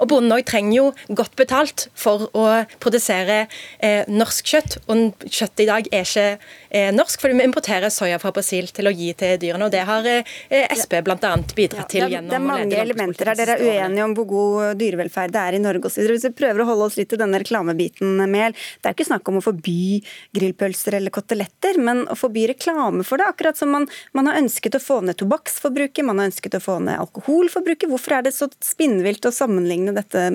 Og 0.00 0.08
bonden 0.08 0.32
òg 0.34 0.46
trenger 0.48 0.78
jo 0.78 0.88
godt 1.12 1.36
betalt 1.36 1.88
for 1.98 2.28
å 2.32 2.46
produsere 2.82 3.44
eh, 3.78 4.08
norsk 4.08 4.54
kjøtt, 4.54 4.78
og 4.88 5.28
kjøttet 5.28 5.66
i 5.66 5.68
dag 5.68 5.92
er 5.92 6.08
ikke 6.08 6.26
eh, 6.70 6.90
norsk, 6.94 7.20
fordi 7.20 7.38
vi 7.38 7.48
importerer 7.50 7.92
soya 7.92 8.18
fra 8.22 8.32
Brasil 8.34 8.72
til 8.72 8.88
å 8.88 8.94
gi 8.96 9.12
til 9.18 9.36
dyr 9.42 9.51
dyrene. 9.52 9.66
og 9.66 9.72
Det 9.72 9.82
har 9.86 10.06
eh, 10.06 10.74
Sp 10.76 10.98
bl.a. 11.04 11.32
bidratt 11.56 11.90
til 11.90 12.08
gjennom 12.08 12.30
Det 12.30 12.38
er 12.38 12.44
mange 12.46 12.80
elementer 12.80 13.30
her. 13.30 13.38
Dere 13.38 13.56
er 13.56 13.64
uenige 13.64 14.04
om 14.04 14.14
hvor 14.16 14.28
god 14.30 14.80
dyrevelferd 14.80 15.32
det 15.34 15.42
er 15.42 15.56
i 15.56 15.62
Norge 15.62 15.90
osv. 15.90 16.06
Hvis 16.08 16.26
vi 16.28 16.34
prøver 16.42 16.62
å 16.62 16.68
holde 16.72 16.88
oss 16.88 16.98
litt 17.00 17.10
til 17.12 17.20
denne 17.20 17.40
reklamebiten, 17.42 18.20
Mehl. 18.32 18.54
Det 18.54 18.88
er 18.88 18.96
ikke 18.96 19.08
snakk 19.08 19.28
om 19.28 19.40
å 19.40 19.44
forby 19.44 20.02
grillpølser 20.36 20.98
eller 20.98 21.14
koteletter, 21.14 21.80
men 21.82 22.04
å 22.10 22.18
forby 22.18 22.46
reklame 22.52 23.06
for 23.06 23.20
det. 23.20 23.30
Akkurat 23.32 23.58
som 23.58 23.72
man, 23.74 23.88
man 24.16 24.30
har 24.30 24.40
ønsket 24.40 24.78
å 24.78 24.82
få 24.82 25.00
ned 25.06 25.18
tobakksforbruket, 25.20 26.04
man 26.06 26.22
har 26.22 26.30
ønsket 26.30 26.58
å 26.58 26.62
få 26.62 26.78
ned 26.84 27.00
alkoholforbruket. 27.02 27.90
Hvorfor 27.92 28.18
er 28.18 28.28
det 28.28 28.36
så 28.36 28.50
spinnvilt 28.62 29.26
å 29.28 29.34
sammenligne 29.34 29.94
dette 29.96 30.28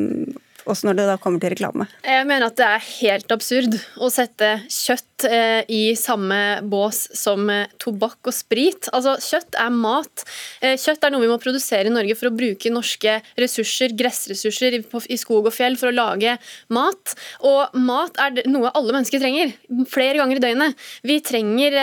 også 0.69 0.89
når 0.89 0.99
det 0.99 1.05
da 1.09 1.17
kommer 1.21 1.41
til 1.41 1.53
reklame? 1.53 1.87
Jeg 2.05 2.25
mener 2.27 2.49
at 2.49 2.57
det 2.59 2.67
er 2.67 2.87
helt 3.01 3.33
absurd 3.33 3.77
å 4.03 4.09
sette 4.13 4.49
kjøtt 4.71 5.25
eh, 5.27 5.61
i 5.73 5.81
samme 5.99 6.59
bås 6.67 7.03
som 7.17 7.47
eh, 7.51 7.69
tobakk 7.81 8.29
og 8.29 8.35
sprit. 8.35 8.89
Altså, 8.95 9.15
Kjøtt 9.23 9.57
er 9.59 9.73
mat. 9.73 10.25
Eh, 10.61 10.77
kjøtt 10.79 11.03
er 11.03 11.13
noe 11.13 11.23
vi 11.23 11.31
må 11.31 11.39
produsere 11.41 11.89
i 11.89 11.93
Norge 11.93 12.17
for 12.19 12.29
å 12.29 12.35
bruke 12.35 12.71
norske 12.73 13.17
ressurser, 13.39 13.95
gressressurser 13.97 14.79
i, 14.79 15.17
skog 15.19 15.49
og 15.49 15.55
fjell 15.55 15.77
for 15.79 15.91
å 15.91 15.95
lage 15.95 16.37
mat. 16.73 17.15
Og 17.47 17.77
mat 17.81 18.19
er 18.23 18.43
noe 18.49 18.71
alle 18.77 18.95
mennesker 18.95 19.23
trenger, 19.23 19.55
flere 19.91 20.21
ganger 20.21 20.39
i 20.39 20.45
døgnet. 20.45 20.87
Vi 21.07 21.19
trenger, 21.25 21.77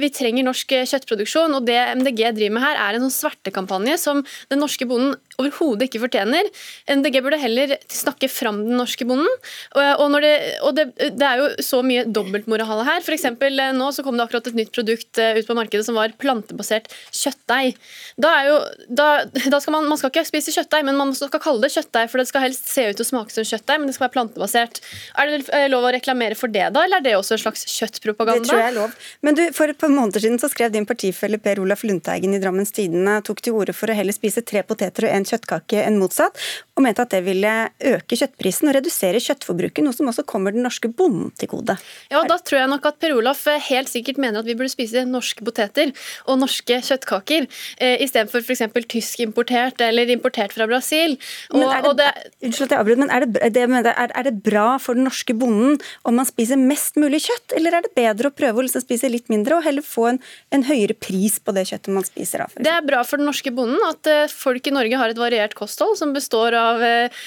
vi 0.00 0.12
trenger 0.14 0.46
norsk 0.46 0.76
kjøttproduksjon, 0.90 1.56
og 1.58 1.68
det 1.68 1.78
MDG 2.00 2.24
driver 2.36 2.56
med 2.56 2.64
her, 2.64 2.80
er 2.80 2.98
en 2.98 3.06
sånn 3.06 3.16
svertekampanje 3.20 3.96
som 4.00 4.24
den 4.50 4.62
norske 4.62 4.88
bonden 4.88 5.16
overhodet 5.40 5.88
ikke 5.88 6.02
fortjener. 6.04 6.48
MDG 6.90 7.20
burde 7.24 7.40
heller 7.40 7.76
snakke 7.90 8.30
fram 8.30 8.62
den 8.66 8.78
norske 8.80 9.06
bonden. 9.08 9.28
Og, 9.74 10.16
det, 10.22 10.32
og 10.66 10.76
det, 10.76 10.86
det, 10.98 11.26
er 11.26 11.40
jo 11.40 11.48
så 11.64 11.82
mye 11.86 12.06
dobbeltmoral 12.08 12.84
her. 12.86 13.02
For 13.06 13.16
eksempel, 13.16 13.58
eh, 13.60 13.72
nå 13.76 13.90
så 13.94 14.04
kom 14.06 14.18
det 14.18 14.26
akkurat 14.26 14.50
et 14.50 14.58
nytt 14.58 14.72
produkt 14.74 15.20
eh, 15.20 15.38
ut 15.40 15.48
på 15.48 15.56
markedet 15.58 15.86
som 15.86 15.98
var 15.98 16.14
plantebasert 16.20 16.90
kjøttdeig. 17.16 17.78
Da 18.20 18.32
er 18.38 18.50
jo, 18.50 18.58
da, 18.88 19.08
da 19.26 19.60
skal 19.62 19.76
man, 19.76 19.88
man 19.90 20.00
skal 20.00 20.12
ikke 20.12 20.26
spise 20.28 20.54
kjøttdeig, 20.54 20.86
men 20.88 20.98
man 20.98 21.14
skal 21.16 21.42
kalle 21.42 21.64
det 21.64 21.72
kjøttdeig, 21.74 22.10
for 22.12 22.22
det 22.22 22.28
skal 22.30 22.46
helst 22.46 22.70
se 22.70 22.86
ut 22.90 23.02
og 23.02 23.08
smake 23.08 23.34
som 23.34 23.46
kjøttdeig, 23.46 23.80
men 23.80 23.90
det 23.90 23.96
skal 23.96 24.08
være 24.08 24.16
plantebasert. 24.18 24.82
Er 25.20 25.32
det 25.32 25.42
eh, 25.56 25.68
lov 25.72 25.88
å 25.88 25.94
reklamere 25.94 26.38
for 26.38 26.52
det, 26.52 26.66
da, 26.74 26.84
eller 26.86 27.00
er 27.00 27.08
det 27.08 27.16
også 27.18 27.36
en 27.36 27.44
slags 27.44 27.66
kjøttpropaganda? 27.70 28.44
Det 28.44 28.52
tror 28.52 28.62
jeg 28.62 28.72
er 28.72 28.78
lov. 28.78 28.96
Men 29.26 29.38
du, 29.38 29.44
for 29.56 29.72
et 29.72 29.80
par 29.80 29.92
måneder 29.92 30.24
siden 30.24 30.40
så 30.42 30.50
skrev 30.52 30.74
din 30.74 30.88
partifelle 30.88 31.40
Per 31.40 31.62
Olaf 31.62 31.84
Lundteigen 31.86 32.36
i 32.36 32.42
Drammens 32.42 32.74
Tidende 32.76 33.18
tok 33.26 33.42
til 33.44 33.56
orde 33.56 33.74
for 33.76 33.90
å 33.90 33.96
heller 33.96 34.16
spise 34.16 34.44
tre 34.46 34.62
poteter 34.66 35.06
og 35.08 35.14
en 35.14 35.28
kjøttkake 35.30 35.84
enn 35.86 36.00
motsatt, 36.00 36.38
og 36.76 36.84
mente 36.84 37.04
at 37.04 37.12
det 37.12 37.22
ville 37.26 37.52
øke 37.92 38.18
kjøttprisen 38.18 38.70
og 38.70 38.76
redusere 38.78 39.20
kjøttforbruket, 39.22 39.84
noe 39.84 39.96
som 39.96 40.08
også 40.10 40.24
kommer 40.28 40.54
den 40.54 40.64
norske 40.64 40.88
bonden 40.88 41.30
til 41.38 41.50
gode. 41.52 41.76
Ja, 42.12 42.22
Da 42.30 42.38
tror 42.38 42.62
jeg 42.62 42.70
nok 42.72 42.86
at 42.88 43.00
Per 43.02 43.14
Olaf 43.16 43.46
eh, 43.50 43.60
helt 43.70 43.90
sikkert 43.90 44.20
mener 44.22 44.40
at 44.40 44.48
vi 44.48 44.56
burde 44.58 44.72
spise 44.72 45.04
norske 45.08 45.44
poteter 45.44 45.92
og 46.26 46.40
norske 46.40 46.80
kjøttkaker 46.86 47.46
eh, 47.80 48.00
istedenfor 48.04 48.44
f.eks. 48.44 48.64
tysk 48.90 49.22
importert 49.24 49.80
eller 49.84 50.10
importert 50.12 50.54
fra 50.56 50.66
Brasil. 50.70 51.16
Og, 51.50 51.60
men 51.60 51.68
er 51.68 51.84
det, 51.84 51.94
det, 52.00 52.32
unnskyld 52.48 52.68
at 52.68 52.74
jeg 52.74 52.84
avbryter, 52.84 53.02
men 53.02 53.14
er 53.14 53.26
det, 53.26 53.52
det, 53.56 53.66
er, 53.92 54.14
er 54.14 54.28
det, 54.28 54.36
bra 54.44 54.66
for 54.82 54.98
den 54.98 55.06
norske 55.08 55.34
bonden 55.36 55.78
om 56.08 56.16
man 56.16 56.28
spiser 56.28 56.60
mest 56.60 56.96
mulig 57.00 57.22
kjøtt, 57.26 57.56
eller 57.58 57.76
er 57.76 57.86
det 57.86 57.92
bedre 57.98 58.30
å 58.30 58.34
prøve 58.34 58.62
å 58.62 58.66
liksom 58.66 58.84
spise 58.84 59.10
litt 59.12 59.28
mindre 59.32 59.58
og 59.58 59.66
heller 59.66 59.84
få 59.84 60.08
en, 60.14 60.20
en 60.54 60.64
høyere 60.66 60.96
pris 60.96 61.38
på 61.42 61.54
det 61.56 61.66
kjøttet 61.70 61.92
man 61.94 62.06
spiser? 62.06 62.46
Av, 62.46 62.56
det 62.56 62.72
er 62.72 62.86
bra 62.86 63.02
for 63.06 63.20
den 63.20 63.28
norske 63.28 63.52
bonden 63.54 63.82
at 63.88 64.10
uh, 64.10 64.24
folk 64.32 64.66
i 64.66 64.74
Norge 64.74 65.00
har 65.00 65.12
et 65.12 65.19
variert 65.20 65.56
kosthold 65.58 65.98
som 66.00 66.14
består 66.16 66.56
av 66.58 66.82
uh, 66.82 67.22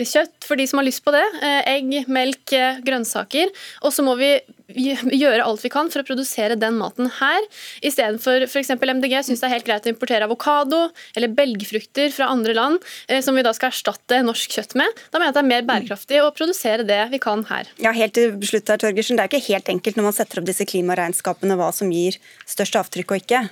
kjøtt 0.00 0.46
for 0.46 0.60
de 0.60 0.68
som 0.70 0.80
har 0.80 0.88
lyst 0.88 1.04
på 1.06 1.14
det, 1.14 1.26
uh, 1.40 1.60
egg, 1.70 1.92
melk, 2.10 2.56
grønnsaker. 2.86 3.52
Og 3.84 3.94
så 3.94 4.04
må 4.06 4.16
vi 4.20 4.34
gjøre 4.74 5.44
alt 5.44 5.64
vi 5.64 5.70
kan 5.72 5.90
for 5.90 6.02
å 6.02 6.06
produsere 6.06 6.58
den 6.58 6.78
maten 6.78 7.10
her, 7.18 7.46
istedenfor 7.86 8.46
f.eks. 8.46 8.72
MDG 8.76 9.16
syns 9.26 9.42
det 9.42 9.48
er 9.48 9.54
helt 9.56 9.66
greit 9.66 9.86
å 9.86 9.92
importere 9.92 10.26
avokado 10.26 10.88
eller 11.16 11.32
belgfrukter 11.34 12.12
fra 12.14 12.30
andre 12.32 12.54
land, 12.56 12.90
eh, 13.08 13.22
som 13.24 13.36
vi 13.36 13.44
da 13.46 13.52
skal 13.56 13.72
erstatte 13.72 14.22
norsk 14.26 14.58
kjøtt 14.58 14.76
med. 14.78 15.00
Da 15.10 15.20
mener 15.20 15.30
jeg 15.30 15.36
at 15.36 15.38
det 15.38 15.44
er 15.44 15.50
mer 15.52 15.68
bærekraftig 15.70 16.22
å 16.24 16.30
produsere 16.36 16.86
det 16.86 17.02
vi 17.14 17.22
kan 17.22 17.44
her. 17.50 17.70
Ja, 17.82 17.94
helt 17.96 18.16
til 18.18 18.36
slutt 18.46 18.70
her, 18.70 18.80
Torgersen. 18.82 19.18
Det 19.18 19.26
er 19.26 19.32
ikke 19.32 19.52
helt 19.52 19.72
enkelt 19.72 19.98
når 19.98 20.10
man 20.10 20.16
setter 20.16 20.42
opp 20.42 20.50
disse 20.50 20.66
klimaregnskapene 20.68 21.58
hva 21.60 21.72
som 21.74 21.90
gir 21.94 22.18
størst 22.48 22.78
avtrykk 22.80 23.16
og 23.16 23.24
ikke. 23.24 23.44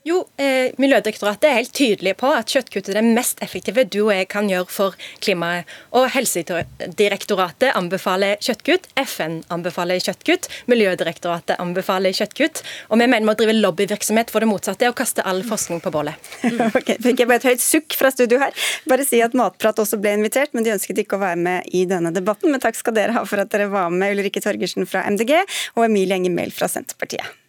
Jo, 0.00 0.22
eh, 0.40 0.72
Miljødirektoratet 0.80 1.44
er 1.44 1.58
helt 1.58 1.74
tydelig 1.76 2.14
på 2.16 2.28
at 2.32 2.48
kjøttkutt 2.48 2.86
er 2.88 2.96
det 2.96 3.10
mest 3.18 3.42
effektive 3.44 3.82
du 3.84 3.98
og 4.06 4.14
jeg 4.14 4.28
kan 4.32 4.46
gjøre 4.48 4.72
for 4.72 4.94
klimaet. 5.20 5.68
Og 5.92 6.06
Helsedirektoratet 6.14 7.74
anbefaler 7.76 8.40
kjøttkutt, 8.40 8.88
FN 9.04 9.42
anbefaler 9.52 10.00
kjøttkutt, 10.00 10.48
Miljødirektoratet 10.72 11.60
anbefaler 11.60 12.16
kjøttkutt. 12.16 12.62
Og 12.88 12.96
vi 12.96 13.04
mener 13.04 13.20
vi 13.20 13.28
må 13.28 13.34
drive 13.36 13.58
lobbyvirksomhet 13.58 14.32
for 14.32 14.40
det 14.40 14.48
motsatte 14.48 14.88
og 14.88 14.96
kaste 14.96 15.20
all 15.20 15.42
forskning 15.44 15.84
på 15.84 15.92
bålet. 15.92 16.16
ok, 16.80 16.94
Fikk 17.04 17.20
jeg 17.20 17.28
bare 17.28 17.42
et 17.42 17.50
høyt 17.50 17.66
sukk 17.66 17.98
fra 18.00 18.08
studio 18.14 18.40
her. 18.40 18.56
Bare 18.88 19.04
si 19.04 19.20
at 19.20 19.36
Matprat 19.36 19.84
også 19.84 20.00
ble 20.00 20.16
invitert, 20.16 20.56
men 20.56 20.64
de 20.64 20.72
ønsket 20.78 21.04
ikke 21.04 21.20
å 21.20 21.24
være 21.26 21.42
med 21.44 21.68
i 21.76 21.84
denne 21.90 22.14
debatten. 22.16 22.48
Men 22.48 22.64
takk 22.64 22.80
skal 22.80 22.96
dere 22.96 23.18
ha 23.18 23.26
for 23.28 23.44
at 23.44 23.52
dere 23.52 23.68
var 23.68 23.92
med, 23.92 24.16
Ulrikke 24.16 24.40
Torgersen 24.40 24.88
fra 24.88 25.04
MDG 25.12 25.36
og 25.76 25.84
Emilie 25.90 26.16
Enger 26.16 26.32
Mehl 26.40 26.56
fra 26.56 26.72
Senterpartiet. 26.72 27.39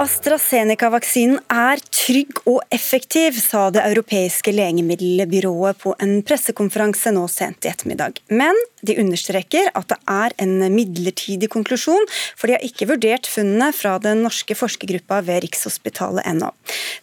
AstraZeneca-vaksinen 0.00 1.40
er 1.52 1.80
trygg 1.92 2.38
og 2.48 2.62
effektiv, 2.72 3.36
sa 3.36 3.66
det 3.74 3.82
europeiske 3.84 4.54
legemiddelbyrået 4.54 5.80
på 5.82 5.92
en 6.00 6.22
pressekonferanse 6.24 7.12
nå 7.12 7.26
sent 7.28 7.66
i 7.66 7.72
ettermiddag. 7.72 8.22
Men 8.32 8.56
de 8.86 8.96
understreker 9.00 9.70
at 9.78 9.88
det 9.92 9.98
er 10.10 10.34
en 10.42 10.56
midlertidig 10.74 11.48
konklusjon, 11.52 12.06
for 12.36 12.48
de 12.48 12.56
har 12.56 12.66
ikke 12.66 12.88
vurdert 12.90 13.28
funnene 13.30 13.70
fra 13.76 13.96
den 14.02 14.24
norske 14.26 14.56
forskergruppa 14.58 15.20
ved 15.26 15.44
Rikshospitalet 15.46 16.26
ennå. 16.28 16.50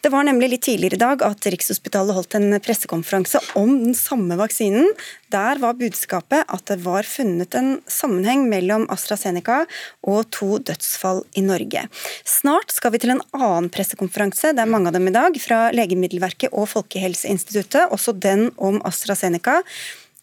Det 0.03 0.11
var 0.13 0.27
nemlig 0.27 0.51
litt 0.53 0.65
tidligere 0.67 0.99
i 0.99 1.03
dag 1.03 1.23
at 1.25 1.47
Rikshospitalet 1.53 2.15
holdt 2.17 2.37
en 2.39 2.59
pressekonferanse 2.63 3.41
om 3.59 3.73
den 3.85 3.95
samme 3.97 4.37
vaksinen. 4.39 4.87
Der 5.33 5.59
var 5.61 5.77
budskapet 5.77 6.47
at 6.49 6.65
det 6.71 6.79
var 6.83 7.07
funnet 7.07 7.55
en 7.57 7.77
sammenheng 7.89 8.47
mellom 8.49 8.87
AstraZeneca 8.91 9.61
og 10.09 10.29
to 10.33 10.57
dødsfall 10.65 11.23
i 11.37 11.43
Norge. 11.45 11.85
Snart 12.27 12.73
skal 12.73 12.95
vi 12.95 13.03
til 13.03 13.13
en 13.13 13.23
annen 13.37 13.69
pressekonferanse, 13.73 14.55
det 14.55 14.63
er 14.63 14.71
mange 14.71 14.89
av 14.89 14.97
dem 14.97 15.07
i 15.09 15.15
dag, 15.15 15.37
fra 15.39 15.69
Legemiddelverket 15.75 16.53
og 16.53 16.69
Folkehelseinstituttet, 16.73 17.91
også 17.93 18.15
den 18.17 18.49
om 18.57 18.81
AstraZeneca. 18.87 19.61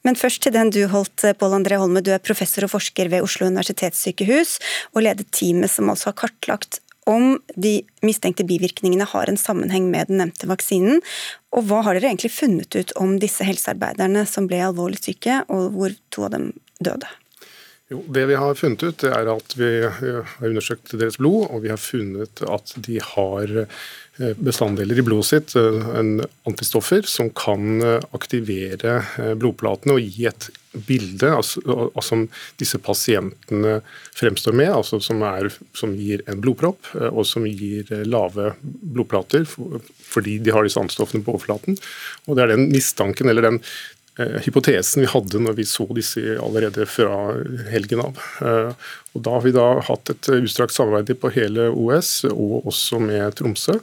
Men 0.07 0.15
først 0.19 0.45
til 0.45 0.55
den 0.55 0.71
du 0.71 0.85
holdt, 0.91 1.25
Pål 1.41 1.59
André 1.59 1.81
Holme. 1.83 2.03
Du 2.05 2.13
er 2.15 2.23
professor 2.23 2.69
og 2.69 2.77
forsker 2.77 3.11
ved 3.11 3.27
Oslo 3.27 3.49
universitetssykehus, 3.51 4.59
og 4.95 5.03
leder 5.03 5.27
teamet 5.35 5.73
som 5.73 5.91
altså 5.91 6.13
har 6.13 6.21
kartlagt 6.23 6.81
om 7.07 7.37
de 7.55 7.81
mistenkte 8.03 8.47
bivirkningene 8.47 9.07
har 9.07 9.31
en 9.31 9.39
sammenheng 9.39 9.87
med 9.93 10.11
den 10.11 10.21
nevnte 10.23 10.49
vaksinen. 10.51 11.03
Og 11.55 11.69
hva 11.69 11.83
har 11.87 11.99
dere 11.99 12.11
egentlig 12.11 12.35
funnet 12.35 12.75
ut 12.75 12.95
om 12.99 13.15
disse 13.23 13.47
helsearbeiderne 13.47 14.27
som 14.31 14.49
ble 14.51 14.65
alvorlig 14.67 15.03
syke, 15.05 15.45
og 15.47 15.71
hvor 15.77 15.95
to 16.15 16.27
av 16.27 16.35
dem 16.35 16.51
døde? 16.83 17.11
Jo, 17.89 18.01
det 18.11 18.25
vi 18.27 18.35
har 18.35 18.57
funnet 18.59 18.83
ut, 18.83 18.99
det 18.99 19.13
er 19.15 19.29
at 19.31 19.53
vi 19.55 19.69
har 19.87 20.49
undersøkt 20.49 20.97
deres 20.99 21.21
blod, 21.23 21.47
og 21.55 21.63
vi 21.63 21.71
har 21.71 21.79
funnet 21.79 22.43
at 22.43 22.73
de 22.83 22.99
har 23.13 23.53
eh, 23.63 24.33
bestanddeler 24.43 24.99
i 24.99 25.05
blodet 25.07 25.29
sitt, 25.29 25.55
eh, 25.55 25.87
en 26.01 26.17
antistoffer, 26.51 27.07
som 27.07 27.31
kan 27.31 27.79
eh, 27.79 28.03
aktivere 28.19 28.99
blodplatene 29.39 29.95
og 29.95 30.03
gi 30.03 30.27
et 30.27 30.49
bilde 30.77 31.31
altså, 31.31 31.63
som 32.05 32.27
disse 32.61 32.77
pasientene 32.83 33.79
fremstår 34.19 34.59
med, 34.59 34.75
altså 34.75 34.99
som, 35.01 35.23
er, 35.25 35.47
som, 35.73 35.95
gir 35.97 36.27
en 36.27 36.43
blodpropp 36.43 36.91
og 37.15 37.23
som 37.25 37.47
gir 37.49 37.89
lave 38.05 38.51
blodplater 38.61 39.47
fordi 39.47 40.37
de 40.45 40.53
har 40.53 40.67
disse 40.67 40.83
antistoffene 40.83 41.25
på 41.25 41.33
overflaten. 41.33 41.79
Og 42.27 42.37
Det 42.37 42.45
er 42.45 42.53
den 42.53 42.69
mistanken 42.75 43.33
eller 43.33 43.49
den 43.49 43.63
Eh, 43.63 43.96
hypotesen 44.17 45.03
vi 45.05 45.09
hadde 45.13 45.41
når 45.45 45.59
vi 45.59 45.67
så 45.69 45.85
disse 45.97 46.37
allerede 46.41 46.87
fra 46.89 47.35
helgen 47.69 48.01
av. 48.01 48.21
Eh, 48.41 48.87
og 49.17 49.23
Da 49.25 49.33
har 49.37 49.45
vi 49.45 49.53
da 49.53 49.67
hatt 49.85 50.11
et 50.13 50.29
utstrakt 50.33 50.73
samarbeid 50.73 51.21
på 51.21 51.31
hele 51.33 51.69
OS, 51.73 52.25
og 52.29 52.69
også 52.69 53.01
med 53.01 53.37
Tromsø, 53.37 53.79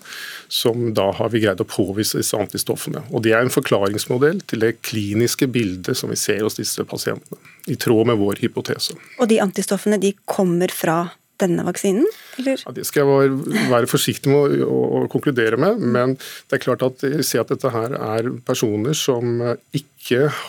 som 0.49 0.91
da 0.93 1.11
har 1.17 1.29
vi 1.33 1.41
greid 1.45 1.61
å 1.61 1.69
påvise 1.69 2.21
disse 2.21 2.37
antistoffene. 2.37 3.05
Og 3.11 3.23
Det 3.23 3.33
er 3.33 3.41
en 3.41 3.53
forklaringsmodell 3.53 4.41
til 4.49 4.65
det 4.65 4.81
kliniske 4.81 5.47
bildet 5.47 5.97
som 5.97 6.09
vi 6.09 6.17
ser 6.17 6.41
hos 6.41 6.57
disse 6.57 6.85
pasientene, 6.85 7.37
i 7.67 7.75
tråd 7.75 8.07
med 8.07 8.17
vår 8.17 8.41
hypotese. 8.41 8.97
Og 9.19 9.29
de 9.29 9.41
antistoffene 9.41 10.01
de 10.01 10.13
kommer 10.25 10.69
fra 10.69 11.13
denne 11.41 11.63
vaksinen? 11.65 12.05
Ja, 12.37 12.71
det 12.75 12.85
skal 12.87 13.09
jeg 13.09 13.69
være 13.71 13.89
forsiktig 13.89 14.31
med 14.31 14.61
å, 14.63 14.79
å, 15.01 15.01
konkludere 15.11 15.57
med. 15.59 15.81
Men 15.81 16.15
det 16.17 16.57
er 16.57 16.63
klart 16.63 16.85
at 16.85 17.03
jeg 17.05 17.25
ser 17.27 17.43
at 17.43 17.53
dette 17.53 17.71
her 17.73 17.95
er 17.97 18.29
personer 18.45 18.97
som 18.97 19.41
ikke 19.73 19.92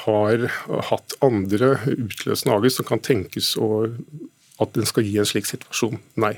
har 0.04 0.46
hatt 0.90 1.14
andre 1.24 1.76
utløsende 1.90 2.56
avgift 2.56 2.80
som 2.80 2.88
kan 2.88 3.02
tenkes 3.04 3.54
å, 3.60 3.86
at 4.62 4.72
den 4.74 4.88
skal 4.88 5.06
gi 5.06 5.18
en 5.20 5.28
slik 5.28 5.46
situasjon. 5.48 6.00
Nei. 6.20 6.34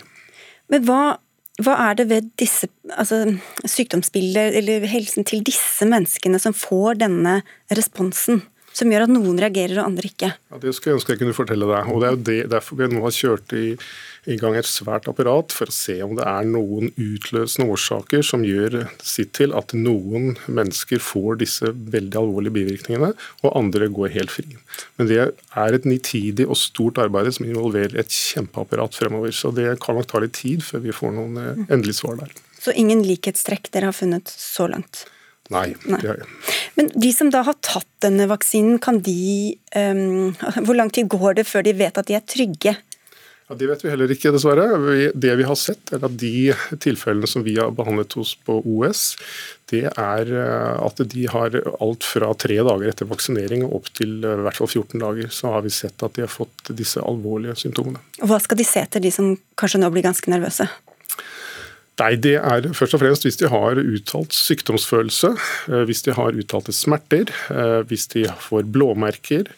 Men 0.72 0.84
hva, 0.88 1.16
hva 1.62 1.76
er 1.88 1.98
det 2.00 2.08
ved 2.10 2.28
disse 2.40 2.68
altså, 2.92 3.22
sykdomsbildet 3.64 4.58
eller 4.60 4.86
helsen 4.90 5.26
til 5.28 5.44
disse 5.46 5.88
menneskene 5.88 6.40
som 6.42 6.56
får 6.56 7.00
denne 7.04 7.40
responsen? 7.72 8.42
Som 8.76 8.92
gjør 8.92 9.06
at 9.06 9.12
noen 9.12 9.40
reagerer 9.40 9.80
og 9.80 9.88
andre 9.90 10.10
ikke? 10.10 10.34
Ja, 10.36 10.60
det 10.60 10.74
skulle 10.76 10.94
jeg 10.94 11.00
ønske 11.00 11.14
jeg 11.14 11.22
kunne 11.22 11.36
fortelle 11.36 11.70
deg. 11.70 11.88
og 11.92 12.02
Det 12.02 12.08
er 12.08 12.16
jo 12.16 12.24
det, 12.28 12.40
derfor 12.52 12.80
vi 12.80 12.90
nå 12.92 13.04
har 13.06 13.16
kjørt 13.16 13.56
i 13.56 13.64
i 14.26 14.36
gang 14.40 14.56
et 14.58 14.66
svært 14.66 15.06
apparat 15.10 15.54
for 15.54 15.70
å 15.70 15.74
se 15.74 15.94
om 16.02 16.16
det 16.18 16.24
er 16.26 16.46
noen 16.50 16.90
utløsende 16.98 17.68
årsaker 17.70 18.24
som 18.26 18.42
gjør 18.46 18.88
sitt 18.98 19.32
til 19.38 19.54
at 19.56 19.74
noen 19.76 20.34
mennesker 20.50 21.02
får 21.02 21.40
disse 21.44 21.70
veldig 21.70 22.18
alvorlige 22.18 22.56
bivirkningene, 22.58 23.12
og 23.46 23.56
andre 23.58 23.88
går 23.94 24.14
helt 24.16 24.34
fri. 24.34 24.48
Men 24.98 25.10
det 25.10 25.20
er 25.22 25.78
et 25.78 25.86
nitidig 25.86 26.48
og 26.48 26.58
stort 26.58 26.98
arbeid 27.02 27.30
som 27.36 27.46
involverer 27.46 28.00
et 28.02 28.10
kjempeapparat 28.12 28.98
fremover. 28.98 29.34
Så 29.34 29.52
det 29.54 29.76
kan 29.84 29.98
nok 29.98 30.10
ta 30.10 30.22
litt 30.22 30.34
tid 30.38 30.64
før 30.66 30.82
vi 30.88 30.94
får 30.96 31.14
noen 31.14 31.38
eh, 31.42 31.66
endelige 31.68 32.00
svar 32.00 32.18
der. 32.24 32.34
Så 32.58 32.74
ingen 32.74 33.04
likhetstrekk 33.06 33.70
dere 33.70 33.92
har 33.92 33.96
funnet 33.96 34.32
så 34.32 34.66
langt? 34.70 35.06
Nei. 35.54 35.68
Nei. 35.86 36.00
Men 36.76 36.90
de 36.94 37.12
som 37.14 37.30
da 37.32 37.44
har 37.46 37.56
tatt 37.64 37.88
denne 38.04 38.26
vaksinen, 38.30 38.80
kan 38.82 38.98
de 39.04 39.54
um, 39.76 40.34
Hvor 40.66 40.76
lang 40.76 40.90
tid 40.92 41.08
går 41.12 41.38
det 41.40 41.46
før 41.48 41.64
de 41.66 41.76
vet 41.78 41.98
at 41.98 42.10
de 42.10 42.18
er 42.18 42.26
trygge? 42.26 42.76
Ja, 43.46 43.54
Det 43.54 43.68
vet 43.70 43.84
vi 43.84 43.90
heller 43.92 44.10
ikke, 44.10 44.32
dessverre. 44.34 44.64
Det 45.14 45.34
vi 45.38 45.44
har 45.46 45.58
sett, 45.58 45.92
er 45.94 46.02
at 46.02 46.16
de 46.18 46.50
tilfellene 46.82 47.28
som 47.30 47.44
vi 47.46 47.54
har 47.60 47.70
behandlet 47.70 48.16
hos 48.18 48.34
på 48.42 48.58
OS, 48.66 49.12
det 49.70 49.84
er 49.86 50.32
eh, 50.34 50.80
at 50.82 51.02
de 51.12 51.26
har 51.30 51.54
alt 51.82 52.06
fra 52.06 52.32
tre 52.38 52.58
dager 52.66 52.90
etter 52.90 53.06
vaksinering 53.06 53.62
og 53.66 53.78
opp 53.80 53.92
til 53.94 54.18
eh, 54.26 54.34
i 54.40 54.46
hvert 54.46 54.58
fall 54.58 54.70
14 54.72 54.98
dager, 55.02 55.30
så 55.30 55.54
har 55.54 55.62
vi 55.62 55.74
sett 55.74 56.02
at 56.02 56.18
de 56.18 56.26
har 56.26 56.32
fått 56.32 56.74
disse 56.74 57.02
alvorlige 57.02 57.54
symptomene. 57.62 58.02
Hva 58.18 58.40
skal 58.42 58.58
de 58.58 58.66
se 58.66 58.82
etter, 58.82 59.04
de 59.04 59.14
som 59.14 59.36
kanskje 59.58 59.82
nå 59.82 59.92
blir 59.94 60.06
ganske 60.06 60.30
nervøse? 60.32 60.66
Nei, 61.96 62.12
det 62.20 62.34
er 62.36 62.66
først 62.76 62.94
og 62.98 63.00
fremst 63.00 63.24
hvis 63.24 63.38
de 63.40 63.48
har 63.48 63.78
uttalt 63.80 64.34
sykdomsfølelse, 64.36 65.30
eh, 65.72 65.84
hvis 65.88 66.04
de 66.04 66.12
har 66.12 66.36
uttalte 66.36 66.74
smerter, 66.76 67.32
eh, 67.48 67.80
hvis 67.88 68.06
de 68.12 68.26
får 68.48 68.68
blåmerker. 68.72 69.48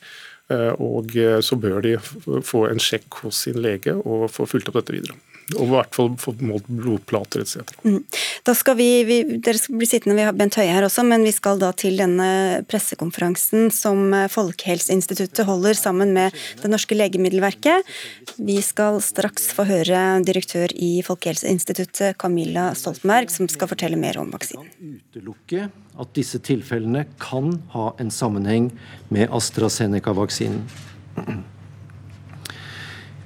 eh, 0.50 0.72
Og 0.80 1.10
så 1.44 1.56
bør 1.60 1.82
de 1.82 1.98
få 2.42 2.70
en 2.70 2.78
sjekk 2.78 3.22
hos 3.22 3.42
sin 3.44 3.58
lege 3.60 3.92
og 3.92 4.30
få 4.30 4.46
fulgt 4.46 4.68
opp 4.68 4.78
dette 4.80 4.94
videre. 4.94 5.16
Og 5.56 5.62
i 5.64 5.70
hvert 5.72 5.96
fall 5.96 6.10
fått 6.20 6.42
målt 6.44 6.66
blodplater 6.68 7.40
etc. 7.40 7.62
Mm. 7.86 8.02
Da 8.44 8.54
skal 8.56 8.76
vi, 8.76 8.88
vi, 9.08 9.18
dere 9.40 9.60
skal 9.60 9.78
bli 9.80 9.88
sittende, 9.88 10.16
vi 10.18 10.26
har 10.26 10.36
Bent 10.36 10.58
Høie 10.60 10.74
her 10.74 10.84
også, 10.84 11.04
men 11.08 11.24
vi 11.24 11.32
skal 11.32 11.60
da 11.62 11.70
til 11.72 11.96
denne 12.00 12.28
pressekonferansen 12.68 13.72
som 13.74 14.12
eh, 14.16 14.28
Folkehelseinstituttet 14.32 15.48
holder 15.48 15.78
sammen 15.78 16.12
med 16.16 16.36
Det 16.60 16.68
norske 16.70 16.96
legemiddelverket. 16.98 17.88
Vi 18.36 18.58
skal 18.64 19.00
straks 19.04 19.48
få 19.56 19.64
høre 19.68 20.04
direktør 20.26 20.72
i 20.76 20.98
Folkehelseinstituttet, 21.06 22.18
Camilla 22.20 22.70
Stoltenberg, 22.76 23.32
som 23.32 23.48
skal 23.48 23.72
fortelle 23.72 24.00
mer 24.00 24.20
om 24.20 24.32
vaksinen. 24.34 24.68
utelukke 24.78 25.68
at 25.98 26.14
disse 26.14 26.38
tilfellene 26.44 27.06
kan 27.20 27.56
ha 27.74 27.90
en 27.98 28.10
sammenheng 28.14 28.70
med 29.08 29.32
AstraZeneca-vaksinen. 29.34 30.66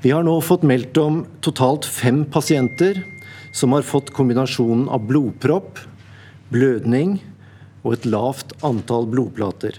Vi 0.03 0.11
har 0.11 0.25
nå 0.27 0.33
fått 0.43 0.65
meldt 0.67 0.99
om 0.99 1.21
totalt 1.47 1.87
fem 1.87 2.25
pasienter 2.27 3.05
som 3.55 3.71
har 3.77 3.85
fått 3.87 4.11
kombinasjonen 4.11 4.89
av 4.91 5.05
blodpropp, 5.07 5.79
blødning 6.51 7.21
og 7.85 7.93
et 7.95 8.09
lavt 8.11 8.51
antall 8.67 9.07
blodplater. 9.13 9.77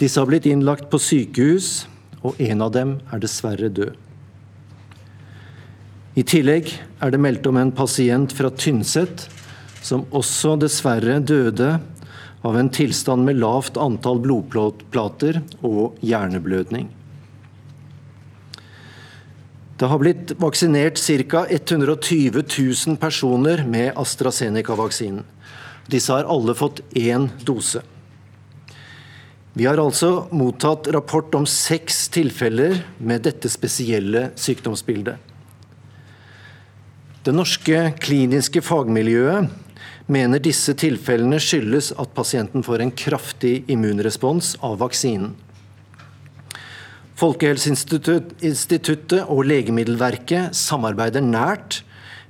Disse 0.00 0.18
har 0.18 0.26
blitt 0.26 0.48
innlagt 0.50 0.88
på 0.90 0.98
sykehus, 0.98 1.84
og 2.26 2.40
en 2.42 2.64
av 2.66 2.72
dem 2.74 2.96
er 3.14 3.22
dessverre 3.22 3.70
død. 3.70 3.94
I 6.18 6.26
tillegg 6.26 6.72
er 7.02 7.14
det 7.14 7.22
meldt 7.22 7.46
om 7.46 7.60
en 7.60 7.72
pasient 7.74 8.34
fra 8.34 8.50
Tynset 8.50 9.28
som 9.84 10.06
også 10.10 10.56
dessverre 10.58 11.20
døde 11.22 11.76
av 12.44 12.58
en 12.58 12.74
tilstand 12.74 13.26
med 13.26 13.38
lavt 13.38 13.78
antall 13.78 14.18
blodplater 14.22 15.42
og 15.62 15.98
hjerneblødning. 16.02 16.88
Det 19.78 19.88
har 19.90 19.98
blitt 19.98 20.32
vaksinert 20.38 21.00
ca. 21.30 21.46
120 21.50 22.42
000 22.86 22.96
personer 22.96 23.64
med 23.66 23.92
AstraZeneca-vaksinen. 23.96 25.24
Disse 25.90 26.12
har 26.12 26.24
alle 26.30 26.54
fått 26.54 26.80
én 26.94 27.28
dose. 27.44 27.82
Vi 29.52 29.66
har 29.66 29.78
altså 29.78 30.26
mottatt 30.30 30.88
rapport 30.94 31.34
om 31.34 31.46
seks 31.46 32.08
tilfeller 32.14 32.80
med 32.98 33.22
dette 33.26 33.50
spesielle 33.50 34.28
sykdomsbildet. 34.34 35.18
Det 37.24 37.34
norske 37.34 37.92
kliniske 38.02 38.62
fagmiljøet 38.62 39.50
mener 40.06 40.42
disse 40.42 40.74
tilfellene 40.78 41.38
skyldes 41.40 41.92
at 41.98 42.14
pasienten 42.14 42.66
får 42.66 42.82
en 42.84 42.92
kraftig 42.94 43.62
immunrespons 43.70 44.54
av 44.62 44.78
vaksinen. 44.82 45.32
Folkehelseinstituttet 47.14 49.28
og 49.30 49.44
Legemiddelverket 49.46 50.56
samarbeider 50.58 51.22
nært 51.22 51.84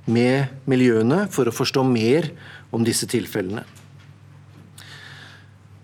med 0.05 0.51
miljøene 0.69 1.25
for 1.33 1.49
å 1.49 1.55
forstå 1.55 1.81
mer 1.89 2.29
om 2.75 2.85
disse 2.85 3.07
tilfellene. 3.09 3.63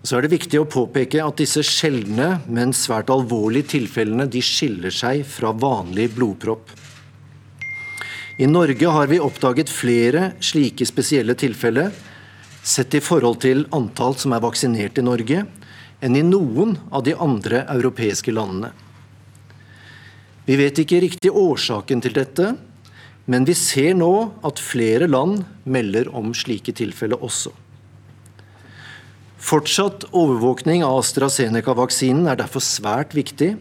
Så 0.02 0.18
er 0.18 0.24
det 0.24 0.34
viktig 0.34 0.58
å 0.58 0.70
påpeke 0.70 1.22
at 1.22 1.38
disse 1.38 1.62
sjeldne, 1.66 2.40
men 2.50 2.74
svært 2.74 3.10
alvorlige 3.14 3.70
tilfellene 3.76 4.26
de 4.30 4.42
skiller 4.42 4.94
seg 4.94 5.22
fra 5.26 5.52
vanlig 5.54 6.08
blodpropp. 6.16 6.72
I 8.42 8.48
Norge 8.50 8.90
har 8.90 9.10
vi 9.10 9.20
oppdaget 9.22 9.70
flere 9.70 10.32
slike 10.42 10.86
spesielle 10.88 11.36
tilfeller, 11.38 11.92
sett 12.62 12.94
i 12.94 13.02
forhold 13.02 13.42
til 13.42 13.66
antall 13.74 14.16
som 14.18 14.34
er 14.34 14.42
vaksinert 14.42 14.98
i 14.98 15.06
Norge, 15.06 15.44
enn 16.02 16.18
i 16.18 16.24
noen 16.26 16.76
av 16.90 17.04
de 17.06 17.14
andre 17.14 17.62
europeiske 17.70 18.34
landene. 18.34 18.72
Vi 20.46 20.58
vet 20.58 20.78
ikke 20.82 21.02
riktig 21.04 21.30
årsaken 21.30 22.02
til 22.02 22.14
dette, 22.16 22.52
men 23.30 23.44
vi 23.46 23.54
ser 23.54 23.94
nå 23.94 24.12
at 24.42 24.58
flere 24.58 25.06
land 25.06 25.44
melder 25.62 26.10
om 26.18 26.32
slike 26.34 26.74
tilfeller 26.74 27.22
også. 27.22 27.52
Fortsatt 29.42 30.08
overvåkning 30.14 30.82
av 30.86 31.00
AstraZeneca-vaksinen 31.00 32.28
er 32.30 32.38
derfor 32.38 32.62
svært 32.62 33.14
viktig, 33.14 33.54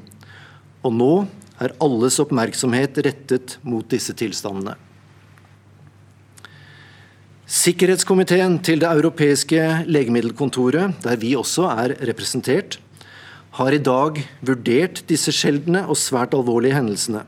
og 0.82 0.94
nå 0.98 1.14
er 1.62 1.76
alles 1.82 2.18
oppmerksomhet 2.22 2.98
rettet 3.06 3.58
mot 3.62 3.86
disse 3.90 4.14
tilstandene. 4.18 4.74
Sikkerhetskomiteen 7.52 8.62
til 8.64 8.80
Det 8.80 8.88
europeiske 8.88 9.84
legemiddelkontoret, 9.86 11.02
der 11.04 11.18
vi 11.20 11.36
også 11.36 11.68
er 11.74 11.98
representert, 12.08 12.80
har 13.58 13.76
i 13.76 13.84
dag 13.84 14.22
vurdert 14.46 15.04
disse 15.10 15.34
sjeldne 15.36 15.84
og 15.90 16.00
svært 16.00 16.36
alvorlige 16.38 16.78
hendelsene. 16.78 17.26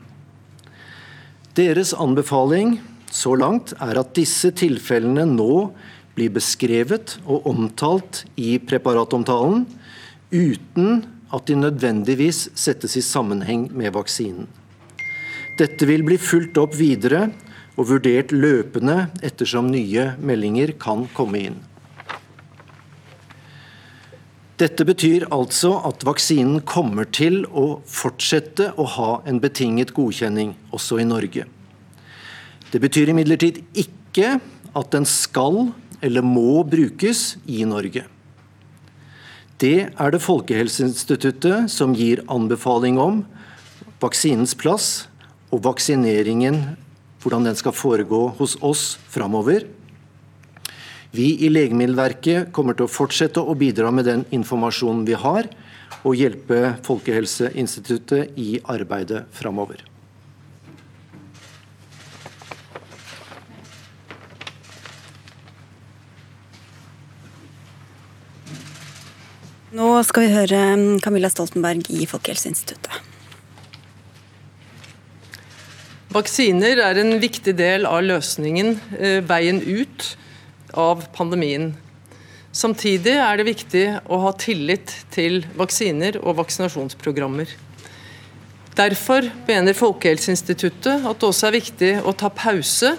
Deres 1.54 1.92
anbefaling 1.94 2.78
så 3.14 3.34
langt 3.38 3.74
er 3.78 4.00
at 4.00 4.14
disse 4.16 4.50
tilfellene 4.56 5.26
nå 5.28 5.68
blir 6.16 6.32
beskrevet 6.34 7.18
og 7.26 7.46
omtalt 7.50 8.24
i 8.40 8.56
preparatomtalen, 8.62 9.66
uten 10.34 11.04
at 11.34 11.46
de 11.50 11.58
nødvendigvis 11.58 12.48
settes 12.58 12.96
i 12.98 13.04
sammenheng 13.04 13.68
med 13.74 13.94
vaksinen. 13.94 14.48
Dette 15.58 15.86
vil 15.86 16.02
bli 16.06 16.18
fulgt 16.18 16.58
opp 16.58 16.74
videre 16.78 17.28
og 17.76 17.90
vurdert 17.90 18.32
løpende 18.34 19.08
ettersom 19.22 19.70
nye 19.70 20.12
meldinger 20.22 20.74
kan 20.80 21.06
komme 21.14 21.42
inn. 21.50 21.60
Dette 24.54 24.84
betyr 24.86 25.24
altså 25.34 25.72
at 25.82 26.04
vaksinen 26.06 26.60
kommer 26.62 27.08
til 27.10 27.42
å 27.50 27.80
fortsette 27.90 28.68
å 28.78 28.86
ha 28.96 29.10
en 29.26 29.40
betinget 29.42 29.90
godkjenning 29.96 30.52
også 30.70 31.00
i 31.02 31.06
Norge. 31.08 31.48
Det 32.70 32.80
betyr 32.82 33.10
imidlertid 33.10 33.64
ikke 33.74 34.36
at 34.74 34.92
den 34.94 35.06
skal 35.10 35.72
eller 36.04 36.22
må 36.22 36.62
brukes 36.68 37.34
i 37.50 37.64
Norge. 37.66 38.04
Det 39.58 39.88
er 39.90 40.14
det 40.14 40.22
Folkehelseinstituttet 40.22 41.70
som 41.72 41.94
gir 41.96 42.22
anbefaling 42.30 42.98
om 43.00 43.22
vaksinens 44.02 44.54
plass 44.58 45.06
og 45.54 45.64
vaksineringen, 45.66 46.76
hvordan 47.22 47.46
den 47.48 47.58
skal 47.58 47.74
foregå 47.74 48.28
hos 48.38 48.54
oss 48.62 48.94
framover. 49.10 49.66
Vi 51.14 51.28
i 51.46 51.48
Legemiddelverket 51.52 52.48
kommer 52.50 52.74
til 52.74 52.88
å 52.88 52.90
fortsette 52.90 53.38
å 53.38 53.54
bidra 53.54 53.92
med 53.94 54.08
den 54.08 54.24
informasjonen 54.34 55.04
vi 55.06 55.14
har, 55.14 55.46
og 56.02 56.16
hjelpe 56.18 56.74
Folkehelseinstituttet 56.82 58.34
i 58.34 58.56
arbeidet 58.66 59.20
framover. 59.32 59.78
Nå 69.74 69.86
skal 70.06 70.26
vi 70.26 70.34
høre 70.34 70.64
Camilla 71.02 71.30
Stoltenberg 71.30 71.86
i 71.94 72.10
Folkehelseinstituttet. 72.10 72.98
Vaksiner 76.14 76.82
er 76.90 76.98
en 77.02 77.16
viktig 77.22 77.54
del 77.58 77.86
av 77.86 78.02
løsningen, 78.02 78.76
eh, 78.98 79.22
veien 79.22 79.62
ut 79.62 80.16
av 80.78 81.06
pandemien. 81.16 81.72
Samtidig 82.54 83.16
er 83.18 83.38
det 83.38 83.48
viktig 83.48 83.84
å 84.06 84.20
ha 84.26 84.32
tillit 84.38 84.92
til 85.14 85.42
vaksiner 85.58 86.20
og 86.22 86.38
vaksinasjonsprogrammer. 86.38 87.50
Derfor 88.74 89.26
mener 89.46 89.76
Folkehelseinstituttet 89.78 91.06
at 91.06 91.20
det 91.20 91.28
også 91.28 91.48
er 91.48 91.56
viktig 91.58 91.92
å 92.02 92.14
ta 92.14 92.30
pause 92.34 92.94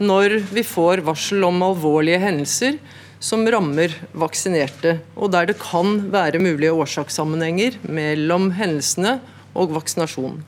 når 0.00 0.40
vi 0.52 0.64
får 0.66 1.04
varsel 1.06 1.44
om 1.46 1.62
alvorlige 1.64 2.20
hendelser 2.20 2.80
som 3.24 3.44
rammer 3.48 3.92
vaksinerte, 4.12 4.98
og 5.16 5.32
der 5.32 5.48
det 5.48 5.56
kan 5.62 6.10
være 6.12 6.42
mulige 6.42 6.74
årsakssammenhenger 6.76 7.78
mellom 7.88 8.50
hendelsene 8.58 9.18
og 9.56 9.72
vaksinasjon. 9.76 10.42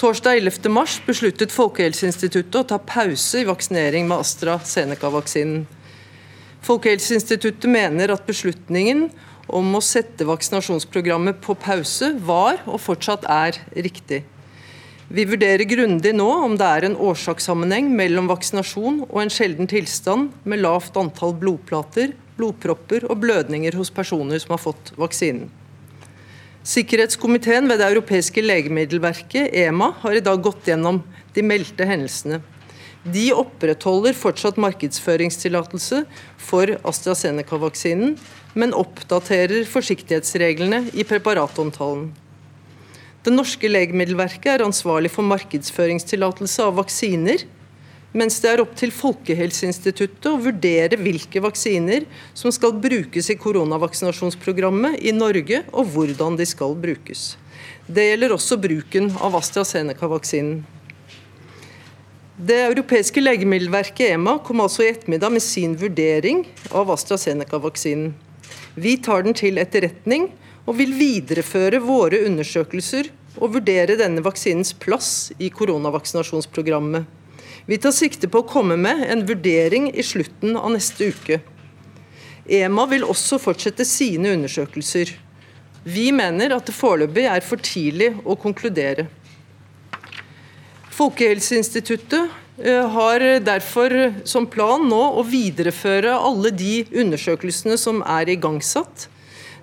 Torsdag 0.00 0.40
11. 0.40 0.70
mars 0.72 0.96
besluttet 1.04 1.52
Folkehelseinstituttet 1.54 2.56
å 2.62 2.64
ta 2.72 2.78
pause 2.80 3.42
i 3.42 3.46
vaksinering 3.46 4.08
med 4.08 4.24
AstraZeneca-vaksinen. 4.24 5.66
Folkehelseinstituttet 6.62 7.66
mener 7.70 8.12
at 8.14 8.26
beslutningen 8.28 9.08
om 9.50 9.72
å 9.74 9.82
sette 9.82 10.26
vaksinasjonsprogrammet 10.28 11.40
på 11.42 11.56
pause 11.58 12.12
var 12.22 12.60
og 12.68 12.78
fortsatt 12.84 13.26
er 13.26 13.58
riktig. 13.74 14.22
Vi 15.12 15.24
vurderer 15.28 15.66
grundig 15.68 16.14
nå 16.16 16.28
om 16.44 16.54
det 16.56 16.68
er 16.68 16.86
en 16.86 16.94
årsakssammenheng 16.96 17.90
mellom 17.92 18.30
vaksinasjon 18.30 19.02
og 19.08 19.18
en 19.20 19.32
sjelden 19.32 19.68
tilstand 19.68 20.30
med 20.48 20.62
lavt 20.62 20.96
antall 20.96 21.34
blodplater, 21.36 22.14
blodpropper 22.38 23.04
og 23.10 23.18
blødninger 23.24 23.76
hos 23.76 23.90
personer 23.92 24.40
som 24.40 24.54
har 24.54 24.62
fått 24.62 24.94
vaksinen. 24.96 25.50
Sikkerhetskomiteen 26.62 27.66
ved 27.66 27.82
Det 27.82 27.90
europeiske 27.90 28.40
legemiddelverket, 28.40 29.50
EMA, 29.50 29.90
har 29.98 30.14
i 30.14 30.22
dag 30.22 30.38
gått 30.40 30.70
gjennom 30.70 31.02
de 31.34 31.42
meldte 31.42 31.84
hendelsene. 31.90 32.38
De 33.02 33.32
opprettholder 33.34 34.14
fortsatt 34.14 34.58
markedsføringstillatelse 34.62 36.04
for 36.38 36.70
AstraZeneca-vaksinen, 36.86 38.14
men 38.54 38.74
oppdaterer 38.78 39.64
forsiktighetsreglene 39.66 40.84
i 40.94 41.02
preparatomtalen. 41.08 42.12
Det 43.22 43.32
norske 43.34 43.66
legemiddelverket 43.70 44.52
er 44.54 44.64
ansvarlig 44.66 45.10
for 45.14 45.26
markedsføringstillatelse 45.26 46.62
av 46.62 46.78
vaksiner, 46.78 47.42
mens 48.12 48.38
det 48.44 48.50
er 48.50 48.62
opp 48.62 48.74
til 48.78 48.92
Folkehelseinstituttet 48.94 50.28
å 50.28 50.40
vurdere 50.42 50.98
hvilke 51.00 51.40
vaksiner 51.42 52.04
som 52.38 52.52
skal 52.54 52.74
brukes 52.82 53.30
i 53.32 53.38
koronavaksinasjonsprogrammet 53.40 54.98
i 55.00 55.14
Norge, 55.16 55.62
og 55.72 55.90
hvordan 55.94 56.36
de 56.38 56.46
skal 56.46 56.76
brukes. 56.78 57.32
Det 57.86 58.04
gjelder 58.10 58.36
også 58.36 58.60
bruken 58.62 59.10
av 59.18 59.38
AstraZeneca-vaksinen. 59.40 60.62
Det 62.42 62.56
europeiske 62.58 63.22
legemiddelverket 63.22 64.16
EMA 64.16 64.32
kom 64.42 64.64
altså 64.64 64.82
i 64.82 64.88
ettermiddag 64.90 65.30
med 65.30 65.42
sin 65.44 65.76
vurdering 65.78 66.40
av 66.74 66.88
AstraZeneca-vaksinen. 66.90 68.16
Vi 68.74 68.96
tar 68.98 69.22
den 69.22 69.36
til 69.38 69.60
etterretning 69.62 70.24
og 70.64 70.74
vil 70.80 70.90
videreføre 70.98 71.78
våre 71.84 72.24
undersøkelser 72.26 73.12
og 73.36 73.54
vurdere 73.60 73.94
denne 74.00 74.24
vaksinens 74.26 74.74
plass 74.74 75.30
i 75.38 75.52
koronavaksinasjonsprogrammet. 75.54 77.06
Vi 77.70 77.78
tar 77.78 77.94
sikte 77.94 78.26
på 78.26 78.42
å 78.42 78.48
komme 78.50 78.80
med 78.88 79.06
en 79.06 79.22
vurdering 79.28 79.92
i 79.94 80.02
slutten 80.02 80.58
av 80.58 80.74
neste 80.74 81.12
uke. 81.14 81.38
EMA 82.50 82.90
vil 82.90 83.06
også 83.06 83.38
fortsette 83.38 83.86
sine 83.86 84.34
undersøkelser. 84.34 85.14
Vi 85.86 86.10
mener 86.10 86.58
at 86.58 86.66
det 86.66 86.74
foreløpig 86.74 87.30
er 87.30 87.46
for 87.46 87.62
tidlig 87.62 88.16
å 88.26 88.34
konkludere. 88.34 89.12
Folkehelseinstituttet 90.92 92.28
eh, 92.60 92.90
har 92.94 93.24
derfor 93.40 93.94
som 94.28 94.46
plan 94.50 94.84
nå 94.88 95.00
å 95.16 95.24
videreføre 95.24 96.12
alle 96.12 96.52
de 96.52 96.82
undersøkelsene 96.90 97.78
som 97.80 98.02
er 98.04 98.28
igangsatt. 98.34 99.08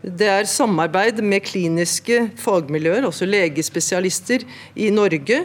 Det 0.02 0.30
er 0.32 0.50
samarbeid 0.50 1.20
med 1.22 1.46
kliniske 1.46 2.30
fagmiljøer, 2.40 3.06
altså 3.06 3.28
legespesialister 3.30 4.46
i 4.80 4.90
Norge, 4.96 5.44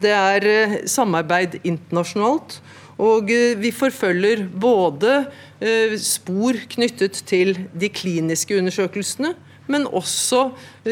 det 0.00 0.12
er 0.12 0.48
eh, 0.48 0.78
samarbeid 0.88 1.58
internasjonalt. 1.64 2.60
Og 2.96 3.28
eh, 3.28 3.58
vi 3.60 3.74
forfølger 3.76 4.46
både 4.48 5.26
spor 6.00 6.56
knyttet 6.68 7.22
til 7.28 7.54
de 7.72 7.88
kliniske 7.88 8.56
undersøkelsene, 8.60 9.30
men 9.72 9.86
også 9.88 10.50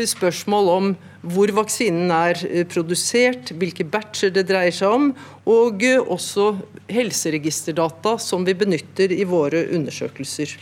spørsmål 0.09 0.70
om 0.72 0.86
hvor 1.33 1.53
vaksinen 1.57 2.11
er 2.12 2.41
produsert, 2.68 3.55
hvilke 3.57 3.87
batcher 3.89 4.33
det 4.35 4.47
dreier 4.51 4.75
seg 4.75 4.93
om, 4.93 5.11
og 5.49 5.85
også 6.05 6.51
helseregisterdata 6.93 8.16
som 8.20 8.45
vi 8.45 8.57
benytter 8.59 9.14
i 9.14 9.25
våre 9.29 9.64
undersøkelser. 9.72 10.53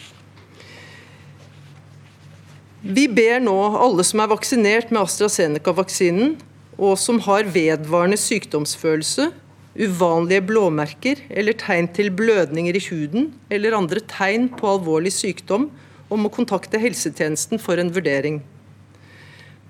Vi 2.83 3.07
ber 3.07 3.39
nå 3.43 3.57
alle 3.79 4.03
som 4.07 4.23
er 4.23 4.31
vaksinert 4.33 4.91
med 4.91 5.05
AstraZeneca-vaksinen, 5.05 6.37
og 6.83 6.97
som 6.99 7.21
har 7.23 7.47
vedvarende 7.55 8.19
sykdomsfølelse, 8.19 9.29
uvanlige 9.73 10.45
blåmerker 10.45 11.21
eller 11.31 11.57
tegn 11.57 11.87
til 11.97 12.11
blødninger 12.13 12.77
i 12.77 12.83
huden 12.91 13.31
eller 13.55 13.77
andre 13.79 14.03
tegn 14.11 14.51
på 14.53 14.69
alvorlig 14.75 15.15
sykdom, 15.15 15.71
om 16.13 16.27
å 16.29 16.33
kontakte 16.33 16.81
helsetjenesten 16.83 17.63
for 17.63 17.81
en 17.81 17.93
vurdering. 17.95 18.43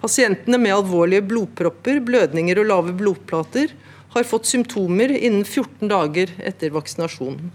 Pasientene 0.02 0.58
med 0.58 0.74
alvorlige 0.74 1.22
blodpropper, 1.30 2.00
blødninger 2.02 2.58
og 2.58 2.66
lave 2.66 2.94
blodplater 2.98 3.70
har 4.12 4.26
fått 4.26 4.50
symptomer 4.50 5.12
innen 5.14 5.44
14 5.46 5.88
dager 5.88 6.32
etter 6.42 6.72
vaksinasjonen. 6.74 7.52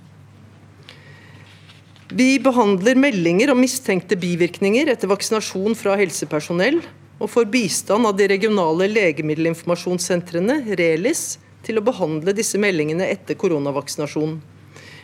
Vi 2.08 2.38
behandler 2.39 2.95
meldinger 2.95 3.52
om 3.52 3.60
mistenkte 3.60 4.16
bivirkninger 4.16 4.88
etter 4.93 5.12
vaksinasjon 5.12 5.76
fra 5.76 5.98
helsepersonell, 6.00 6.80
og 7.20 7.32
får 7.34 7.50
bistand 7.52 8.08
av 8.08 8.16
de 8.16 8.28
regionale 8.32 8.88
legemiddelinformasjonssentrene, 8.93 10.62
RELIS, 10.78 11.39
til 11.68 11.82
å 11.82 11.84
behandle 11.84 12.32
disse 12.38 12.60
meldingene 12.62 13.10
etter 13.12 13.36
koronavaksinasjonen. 13.41 14.38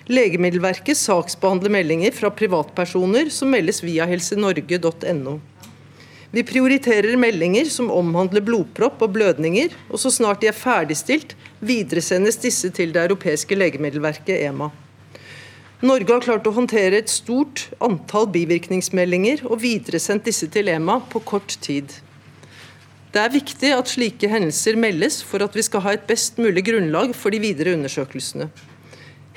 Legemiddelverket 0.07 0.99
saksbehandler 0.99 1.71
meldinger 1.71 2.15
fra 2.15 2.31
privatpersoner 2.31 3.29
som 3.31 3.51
meldes 3.51 3.81
via 3.83 4.07
helsenorge.no. 4.07 5.37
Vi 6.33 6.41
prioriterer 6.41 7.13
meldinger 7.21 7.67
som 7.69 7.91
omhandler 7.93 8.41
blodpropp 8.41 9.03
og 9.05 9.11
blødninger, 9.13 9.75
og 9.93 10.01
så 10.01 10.09
snart 10.09 10.41
de 10.41 10.49
er 10.49 10.57
ferdigstilt, 10.57 11.35
videresendes 11.61 12.39
disse 12.41 12.71
til 12.73 12.89
det 12.95 13.03
europeiske 13.03 13.53
legemiddelverket 13.53 14.41
EMA. 14.47 14.71
Norge 15.85 16.15
har 16.15 16.25
klart 16.25 16.49
å 16.49 16.55
håndtere 16.55 17.03
et 17.03 17.13
stort 17.13 17.67
antall 17.83 18.25
bivirkningsmeldinger 18.33 19.45
og 19.45 19.61
videresendt 19.61 20.25
disse 20.25 20.49
til 20.49 20.73
EMA 20.73 20.97
på 21.13 21.21
kort 21.21 21.53
tid. 21.61 21.93
Det 23.13 23.21
er 23.21 23.33
viktig 23.37 23.69
at 23.75 23.93
slike 23.93 24.25
hendelser 24.31 24.79
meldes 24.79 25.21
for 25.21 25.45
at 25.45 25.53
vi 25.53 25.61
skal 25.61 25.85
ha 25.85 25.93
et 25.93 26.09
best 26.09 26.41
mulig 26.41 26.65
grunnlag 26.65 27.13
for 27.13 27.29
de 27.29 27.43
videre 27.43 27.77
undersøkelsene. 27.77 28.49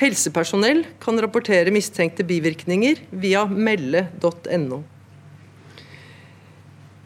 Helsepersonell 0.01 0.87
kan 1.03 1.21
rapportere 1.21 1.75
mistenkte 1.75 2.25
bivirkninger 2.25 3.05
via 3.13 3.45
melde.no. 3.45 4.85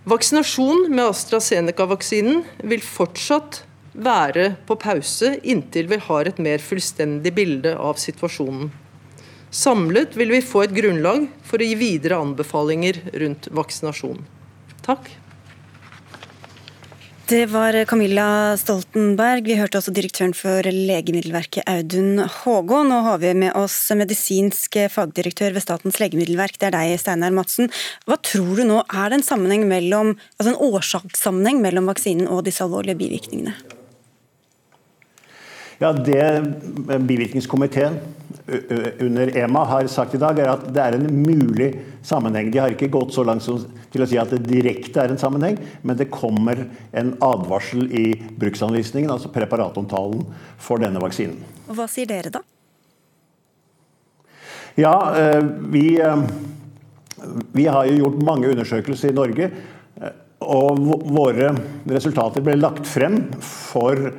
Vaksinasjon 0.05 0.87
med 0.89 1.05
AstraZeneca-vaksinen 1.11 2.39
vil 2.65 2.81
fortsatt 2.81 3.59
være 3.93 4.55
på 4.65 4.77
pause 4.81 5.35
inntil 5.45 5.91
vi 5.91 5.99
har 6.01 6.31
et 6.31 6.39
mer 6.41 6.63
fullstendig 6.65 7.35
bilde 7.37 7.75
av 7.77 8.01
situasjonen. 8.01 8.71
Samlet 9.53 10.17
vil 10.17 10.33
vi 10.33 10.41
få 10.41 10.63
et 10.65 10.73
grunnlag 10.73 11.27
for 11.45 11.61
å 11.61 11.69
gi 11.69 11.77
videre 11.77 12.17
anbefalinger 12.25 13.03
rundt 13.21 13.51
vaksinasjon. 13.53 14.23
Takk. 14.87 15.05
Det 17.31 17.47
var 17.47 17.85
Camilla 17.85 18.57
Stoltenberg. 18.59 19.45
Vi 19.47 19.55
hørte 19.55 19.79
også 19.79 19.93
direktøren 19.95 20.33
for 20.35 20.67
Legemiddelverket, 20.67 21.63
Audun 21.71 22.19
Hågå. 22.19 22.81
Nå 22.89 22.99
har 23.07 23.21
vi 23.23 23.31
med 23.39 23.55
oss 23.55 23.77
medisinsk 23.95 24.81
fagdirektør 24.91 25.55
ved 25.55 25.63
Statens 25.63 26.03
legemiddelverk, 26.03 26.59
det 26.59 26.73
er 26.73 26.75
deg, 26.75 26.99
Steinar 26.99 27.31
Madsen. 27.31 27.71
Hva 28.11 28.19
tror 28.19 28.59
du 28.59 28.67
nå 28.67 28.83
er 28.83 29.15
det 29.15 29.21
en 29.21 29.69
mellom, 29.71 30.17
altså 30.41 30.57
en 30.57 30.63
årsakssammenheng 30.73 31.63
mellom 31.63 31.87
vaksinen 31.95 32.27
og 32.27 32.49
disse 32.51 32.67
alvorlige 32.67 32.99
bivirkningene? 32.99 33.55
Ja, 35.81 35.93
Det 35.93 36.45
bivirkningskomiteen 36.99 37.95
under 39.01 39.37
EMA 39.37 39.65
har 39.65 39.87
sagt 39.87 40.15
i 40.15 40.19
dag, 40.21 40.39
er 40.39 40.51
at 40.53 40.67
det 40.75 40.83
er 40.83 40.97
en 40.99 41.07
mulig 41.23 41.71
sammenheng. 42.05 42.51
De 42.53 42.61
har 42.61 42.75
ikke 42.75 42.91
gått 42.93 43.15
så 43.15 43.25
langt 43.25 43.47
til 43.93 44.05
å 44.05 44.09
si 44.09 44.19
at 44.21 44.33
det 44.35 44.43
direkte 44.45 45.01
er 45.01 45.15
en 45.15 45.21
sammenheng, 45.21 45.57
men 45.81 45.97
det 45.97 46.11
kommer 46.13 46.67
en 46.93 47.15
advarsel 47.25 47.87
i 47.97 48.05
bruksanvisningen, 48.41 49.09
altså 49.09 49.33
preparatomtalen, 49.33 50.27
for 50.61 50.83
denne 50.83 51.01
vaksinen. 51.01 51.39
Og 51.71 51.79
Hva 51.79 51.87
sier 51.89 52.11
dere 52.11 52.33
da? 52.35 52.43
Ja, 54.77 54.95
vi, 55.73 55.87
vi 57.57 57.65
har 57.67 57.89
jo 57.89 58.03
gjort 58.03 58.25
mange 58.29 58.53
undersøkelser 58.53 59.15
i 59.15 59.17
Norge. 59.17 59.49
Og 60.41 60.85
våre 61.09 61.55
resultater 61.89 62.45
ble 62.45 62.61
lagt 62.61 62.85
frem 62.89 63.23
for 63.41 64.11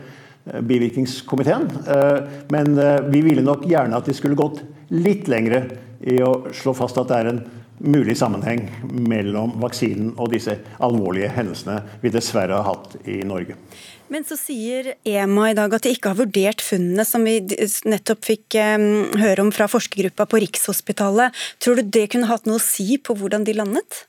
bivirkningskomiteen. 0.46 1.70
Eh, 1.88 2.20
men 2.50 2.78
eh, 2.78 3.00
vi 3.02 3.22
ville 3.22 3.46
nok 3.46 3.66
gjerne 3.70 3.98
at 3.98 4.10
de 4.10 4.16
skulle 4.18 4.40
gått 4.40 4.64
litt 4.92 5.30
lengre 5.32 5.66
i 6.02 6.20
å 6.26 6.34
slå 6.56 6.74
fast 6.76 7.00
at 7.00 7.12
det 7.12 7.20
er 7.20 7.32
en 7.32 7.42
mulig 7.82 8.14
sammenheng 8.18 8.68
mellom 9.10 9.56
vaksinen 9.62 10.12
og 10.22 10.34
disse 10.34 10.54
alvorlige 10.84 11.32
hendelsene 11.34 11.80
vi 12.04 12.12
dessverre 12.14 12.60
har 12.60 12.68
hatt 12.68 12.98
i 13.10 13.22
Norge. 13.26 13.56
Men 14.12 14.26
så 14.28 14.36
sier 14.36 14.92
EMA 15.08 15.48
i 15.50 15.56
dag 15.58 15.74
at 15.74 15.86
de 15.86 15.94
ikke 15.96 16.12
har 16.12 16.20
vurdert 16.20 16.62
funnene 16.62 17.06
som 17.08 17.24
vi 17.26 17.40
nettopp 17.88 18.28
fikk 18.28 18.58
høre 18.60 19.46
om 19.46 19.54
fra 19.56 19.70
forskergruppa 19.72 20.28
på 20.28 20.42
Rikshospitalet. 20.44 21.38
Tror 21.64 21.80
du 21.80 21.94
det 21.96 22.10
kunne 22.12 22.28
hatt 22.30 22.50
noe 22.50 22.60
å 22.60 22.66
si 22.66 23.00
på 23.00 23.16
hvordan 23.18 23.48
de 23.48 23.56
landet? 23.56 24.02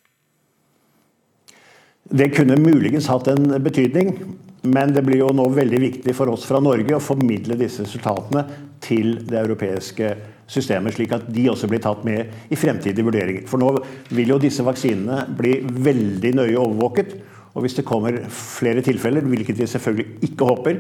Det 2.11 2.33
kunne 2.35 2.59
muligens 2.59 3.07
hatt 3.09 3.31
en 3.31 3.55
betydning. 3.63 4.17
Men 4.63 4.93
det 4.95 5.03
blir 5.03 5.25
jo 5.25 5.33
nå 5.35 5.49
veldig 5.51 5.81
viktig 5.83 6.15
for 6.15 6.31
oss 6.31 6.45
fra 6.47 6.61
Norge 6.63 6.95
å 6.95 7.03
formidle 7.03 7.57
disse 7.59 7.83
resultatene 7.83 8.45
til 8.83 9.17
det 9.27 9.41
europeiske 9.41 10.13
systemet, 10.53 10.95
slik 10.97 11.15
at 11.17 11.27
de 11.33 11.49
også 11.51 11.69
blir 11.71 11.83
tatt 11.83 12.05
med 12.07 12.53
i 12.53 12.59
fremtidige 12.59 13.07
vurderinger. 13.07 13.47
For 13.51 13.63
nå 13.63 13.73
vil 14.13 14.35
jo 14.35 14.41
disse 14.43 14.65
vaksinene 14.67 15.25
bli 15.39 15.59
veldig 15.63 16.35
nøye 16.39 16.59
overvåket. 16.61 17.17
Og 17.53 17.65
hvis 17.65 17.77
det 17.77 17.87
kommer 17.89 18.17
flere 18.33 18.85
tilfeller, 18.85 19.25
hvilket 19.29 19.59
vi 19.59 19.69
selvfølgelig 19.69 20.29
ikke 20.29 20.49
håper, 20.49 20.79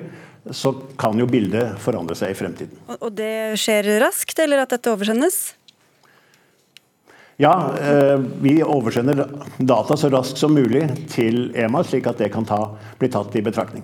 så 0.50 0.72
kan 0.98 1.18
jo 1.20 1.28
bildet 1.30 1.76
forandre 1.82 2.16
seg 2.18 2.32
i 2.32 2.38
fremtiden. 2.38 2.78
Og 2.98 3.10
det 3.14 3.58
skjer 3.60 3.90
raskt, 4.02 4.38
eller 4.42 4.64
at 4.64 4.72
dette 4.74 4.90
oversendes? 4.90 5.52
Ja, 7.42 7.74
eh, 7.74 8.18
vi 8.42 8.60
oversender 8.62 9.24
data 9.58 9.96
så 9.98 10.10
raskt 10.12 10.38
som 10.38 10.54
mulig 10.54 10.84
til 11.10 11.48
EMA, 11.58 11.82
slik 11.82 12.06
at 12.06 12.20
det 12.22 12.30
kan 12.34 12.46
ta, 12.46 12.60
bli 13.00 13.08
tatt 13.10 13.34
i 13.34 13.42
betraktning. 13.42 13.82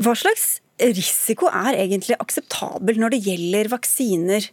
Hva 0.00 0.14
slags 0.16 0.62
risiko 0.80 1.50
er 1.52 1.76
egentlig 1.82 2.16
akseptabel 2.18 2.98
når 3.02 3.14
det 3.14 3.22
gjelder 3.26 3.68
vaksiner 3.74 4.48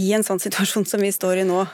i 0.00 0.10
en 0.16 0.24
sånn 0.26 0.40
situasjon 0.42 0.88
som 0.88 1.04
vi 1.04 1.12
står 1.14 1.42
i 1.42 1.48
nå? 1.48 1.66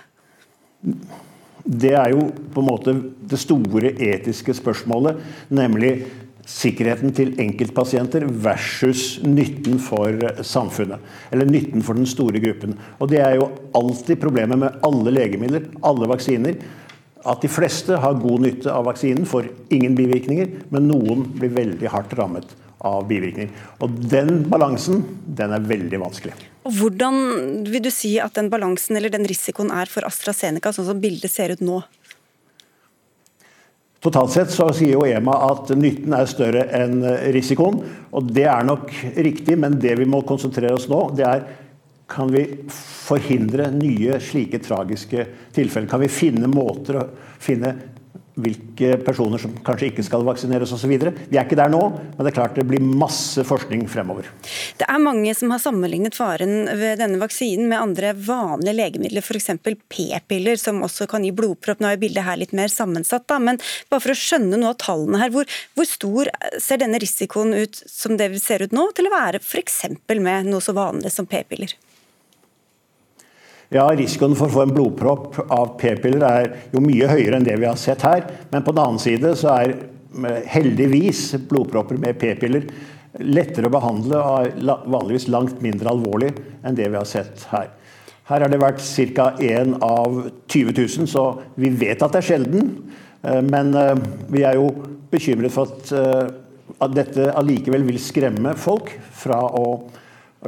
Det 1.64 1.94
er 1.94 2.11
jo 2.16 2.26
på 2.50 2.62
en 2.62 2.68
måte 2.68 2.96
det 3.30 3.38
store 3.38 3.94
etiske 3.94 4.56
spørsmålet, 4.58 5.20
nemlig 5.54 5.94
sikkerheten 6.49 7.12
til 7.16 7.32
enkeltpasienter 7.41 8.26
versus 8.45 9.18
nytten 9.24 9.80
for 9.82 10.16
samfunnet. 10.47 11.01
Eller 11.32 11.49
nytten 11.49 11.84
for 11.84 11.99
den 11.99 12.09
store 12.09 12.43
gruppen. 12.43 12.76
Og 12.99 13.11
Det 13.11 13.20
er 13.20 13.36
jo 13.41 13.51
alltid 13.74 14.20
problemet 14.20 14.59
med 14.59 14.80
alle 14.86 15.11
legemidler, 15.11 15.68
alle 15.82 16.09
vaksiner. 16.11 16.57
At 17.26 17.43
de 17.43 17.49
fleste 17.53 17.99
har 18.01 18.20
god 18.20 18.41
nytte 18.41 18.72
av 18.72 18.86
vaksinen, 18.88 19.26
får 19.28 19.51
ingen 19.70 19.95
bivirkninger, 19.95 20.49
men 20.70 20.88
noen 20.88 21.26
blir 21.36 21.53
veldig 21.53 21.91
hardt 21.93 22.14
rammet 22.16 22.55
av 22.80 23.05
bivirkninger. 23.09 23.53
Og 23.84 23.99
Den 24.09 24.45
balansen 24.49 25.05
den 25.26 25.53
er 25.53 25.61
veldig 25.61 26.01
vanskelig. 26.01 26.32
Og 26.64 26.72
Hvordan 26.76 27.64
vil 27.68 27.84
du 27.84 27.91
si 27.93 28.18
at 28.20 28.36
den 28.36 28.51
balansen 28.53 28.97
eller 28.97 29.12
den 29.12 29.26
risikoen 29.28 29.72
er 29.72 29.88
for 29.88 30.05
AstraZeneca, 30.09 30.72
sånn 30.72 30.88
som 30.88 31.01
bildet 31.01 31.32
ser 31.32 31.53
ut 31.53 31.64
nå? 31.64 31.82
Totalt 34.01 34.32
sett 34.32 34.53
så 34.53 34.70
sier 34.72 34.94
jo 34.94 35.05
EMA 35.05 35.34
at 35.51 35.74
nytten 35.76 36.14
er 36.16 36.28
større 36.28 36.62
enn 36.72 37.03
risikoen. 37.34 37.82
og 38.16 38.30
Det 38.32 38.46
er 38.48 38.64
nok 38.64 38.88
riktig, 39.20 39.59
men 39.61 39.76
det 39.80 39.98
vi 40.01 40.09
må 40.09 40.22
konsentrere 40.24 40.78
oss 40.78 40.88
nå, 40.88 41.03
det 41.18 41.26
er 41.28 41.44
kan 42.11 42.30
vi 42.32 42.42
forhindre 42.72 43.68
nye 43.70 44.16
slike 44.24 44.59
tragiske 44.64 45.26
tilfeller? 45.55 45.86
Kan 45.90 46.03
vi 46.03 46.11
finne 46.11 46.48
måter 46.51 46.98
å 46.98 47.05
finne 47.38 47.74
hvilke 48.45 48.97
personer 49.05 49.41
som 49.43 49.53
kanskje 49.66 49.91
ikke 49.91 50.05
skal 50.07 50.24
vaksineres 50.26 50.72
osv. 50.74 50.91
Vi 50.91 51.38
er 51.38 51.45
ikke 51.45 51.59
der 51.59 51.72
nå, 51.72 51.80
men 51.91 52.20
det 52.20 52.32
er 52.32 52.36
klart 52.36 52.59
det 52.59 52.66
blir 52.68 52.82
masse 52.84 53.45
forskning 53.47 53.86
fremover. 53.91 54.28
Det 54.80 54.88
er 54.88 55.03
mange 55.03 55.34
som 55.36 55.53
har 55.55 55.62
sammenlignet 55.62 56.16
faren 56.16 56.70
ved 56.80 57.01
denne 57.03 57.20
vaksinen 57.20 57.68
med 57.70 57.80
andre 57.80 58.14
vanlige 58.16 58.76
legemidler, 58.78 59.24
f.eks. 59.24 59.53
p-piller, 59.91 60.61
som 60.61 60.82
også 60.86 61.09
kan 61.11 61.26
gi 61.26 61.34
blodpropp. 61.36 61.82
Nå 61.82 61.93
er 61.93 62.01
bildet 62.01 62.26
her 62.26 62.41
litt 62.41 62.57
mer 62.57 62.72
sammensatt, 62.72 63.28
da, 63.30 63.41
men 63.43 63.61
bare 63.91 64.05
for 64.05 64.14
å 64.14 64.18
skjønne 64.18 64.61
noe 64.61 64.74
av 64.74 64.80
tallene 64.82 65.20
her, 65.22 65.34
hvor, 65.34 65.61
hvor 65.76 65.88
stor 65.88 66.32
ser 66.59 66.82
denne 66.82 67.01
risikoen 67.03 67.55
ut 67.57 67.82
som 67.86 68.16
det 68.20 68.32
ser 68.43 68.64
ut 68.64 68.74
nå, 68.76 68.91
til 68.97 69.11
å 69.11 69.14
være 69.14 69.43
f.eks. 69.45 69.84
med 70.16 70.51
noe 70.51 70.64
så 70.64 70.76
vanlig 70.76 71.12
som 71.14 71.28
p-piller? 71.30 71.76
Ja, 73.70 73.84
Risikoen 73.94 74.32
for 74.34 74.50
å 74.50 74.50
få 74.50 74.62
en 74.64 74.72
blodpropp 74.74 75.36
av 75.54 75.76
p-piller 75.78 76.24
er 76.26 76.46
jo 76.72 76.80
mye 76.82 77.06
høyere 77.06 77.38
enn 77.38 77.44
det 77.46 77.54
vi 77.60 77.68
har 77.68 77.76
sett 77.78 78.02
her. 78.02 78.24
Men 78.50 78.64
på 78.66 78.72
den 78.74 78.82
annen 78.82 78.98
side 78.98 79.30
så 79.38 79.52
er 79.52 79.74
eh, 79.76 80.40
heldigvis 80.50 81.20
blodpropper 81.46 82.00
med 82.02 82.18
p-piller 82.18 82.66
lettere 83.22 83.70
å 83.70 83.74
behandle 83.74 84.18
og 84.18 84.64
vanligvis 84.90 85.28
langt 85.30 85.62
mindre 85.62 85.92
alvorlig 85.92 86.32
enn 86.66 86.74
det 86.74 86.88
vi 86.90 86.98
har 86.98 87.06
sett 87.06 87.46
her. 87.52 87.70
Her 88.26 88.42
har 88.42 88.50
det 88.50 88.58
vært 88.62 88.82
ca. 89.14 89.28
1 89.38 89.78
av 89.86 90.18
20 90.50 90.74
000, 90.74 91.06
så 91.10 91.24
vi 91.54 91.70
vet 91.70 92.02
at 92.02 92.10
det 92.10 92.24
er 92.24 92.28
sjelden. 92.32 92.74
Eh, 93.22 93.38
men 93.54 93.70
eh, 93.78 93.94
vi 94.34 94.42
er 94.50 94.58
jo 94.58 94.66
bekymret 95.14 95.54
for 95.54 95.70
at, 95.70 95.94
at 96.82 96.98
dette 96.98 97.30
allikevel 97.38 97.86
vil 97.86 98.02
skremme 98.02 98.58
folk 98.58 98.90
fra 99.22 99.44
å 99.46 99.64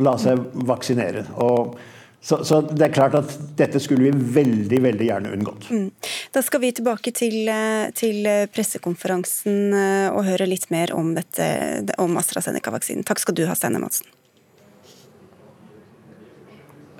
la 0.02 0.18
seg 0.18 0.42
vaksinere. 0.66 1.28
Og 1.42 1.78
så, 2.22 2.44
så, 2.46 2.60
det 2.62 2.84
er 2.86 2.94
klart 2.94 3.16
at 3.18 3.32
dette 3.58 3.80
skulle 3.82 4.06
vi 4.06 4.26
veldig 4.36 4.78
veldig 4.84 5.06
gjerne 5.08 5.30
unngått. 5.34 5.64
Mm. 5.74 5.88
Da 6.30 6.42
skal 6.46 6.62
vi 6.62 6.70
tilbake 6.76 7.10
til, 7.18 7.48
eh, 7.50 7.90
til 7.98 8.28
pressekonferansen 8.54 9.74
eh, 9.74 10.06
og 10.14 10.28
høre 10.28 10.46
litt 10.46 10.68
mer 10.70 10.94
om, 10.94 11.16
dette, 11.18 11.48
om 11.98 12.14
AstraZeneca-vaksinen. 12.20 13.02
Takk 13.08 13.24
skal 13.24 13.34
du 13.34 13.42
ha, 13.50 13.58
Steinar 13.58 13.82
Madsen. 13.82 14.06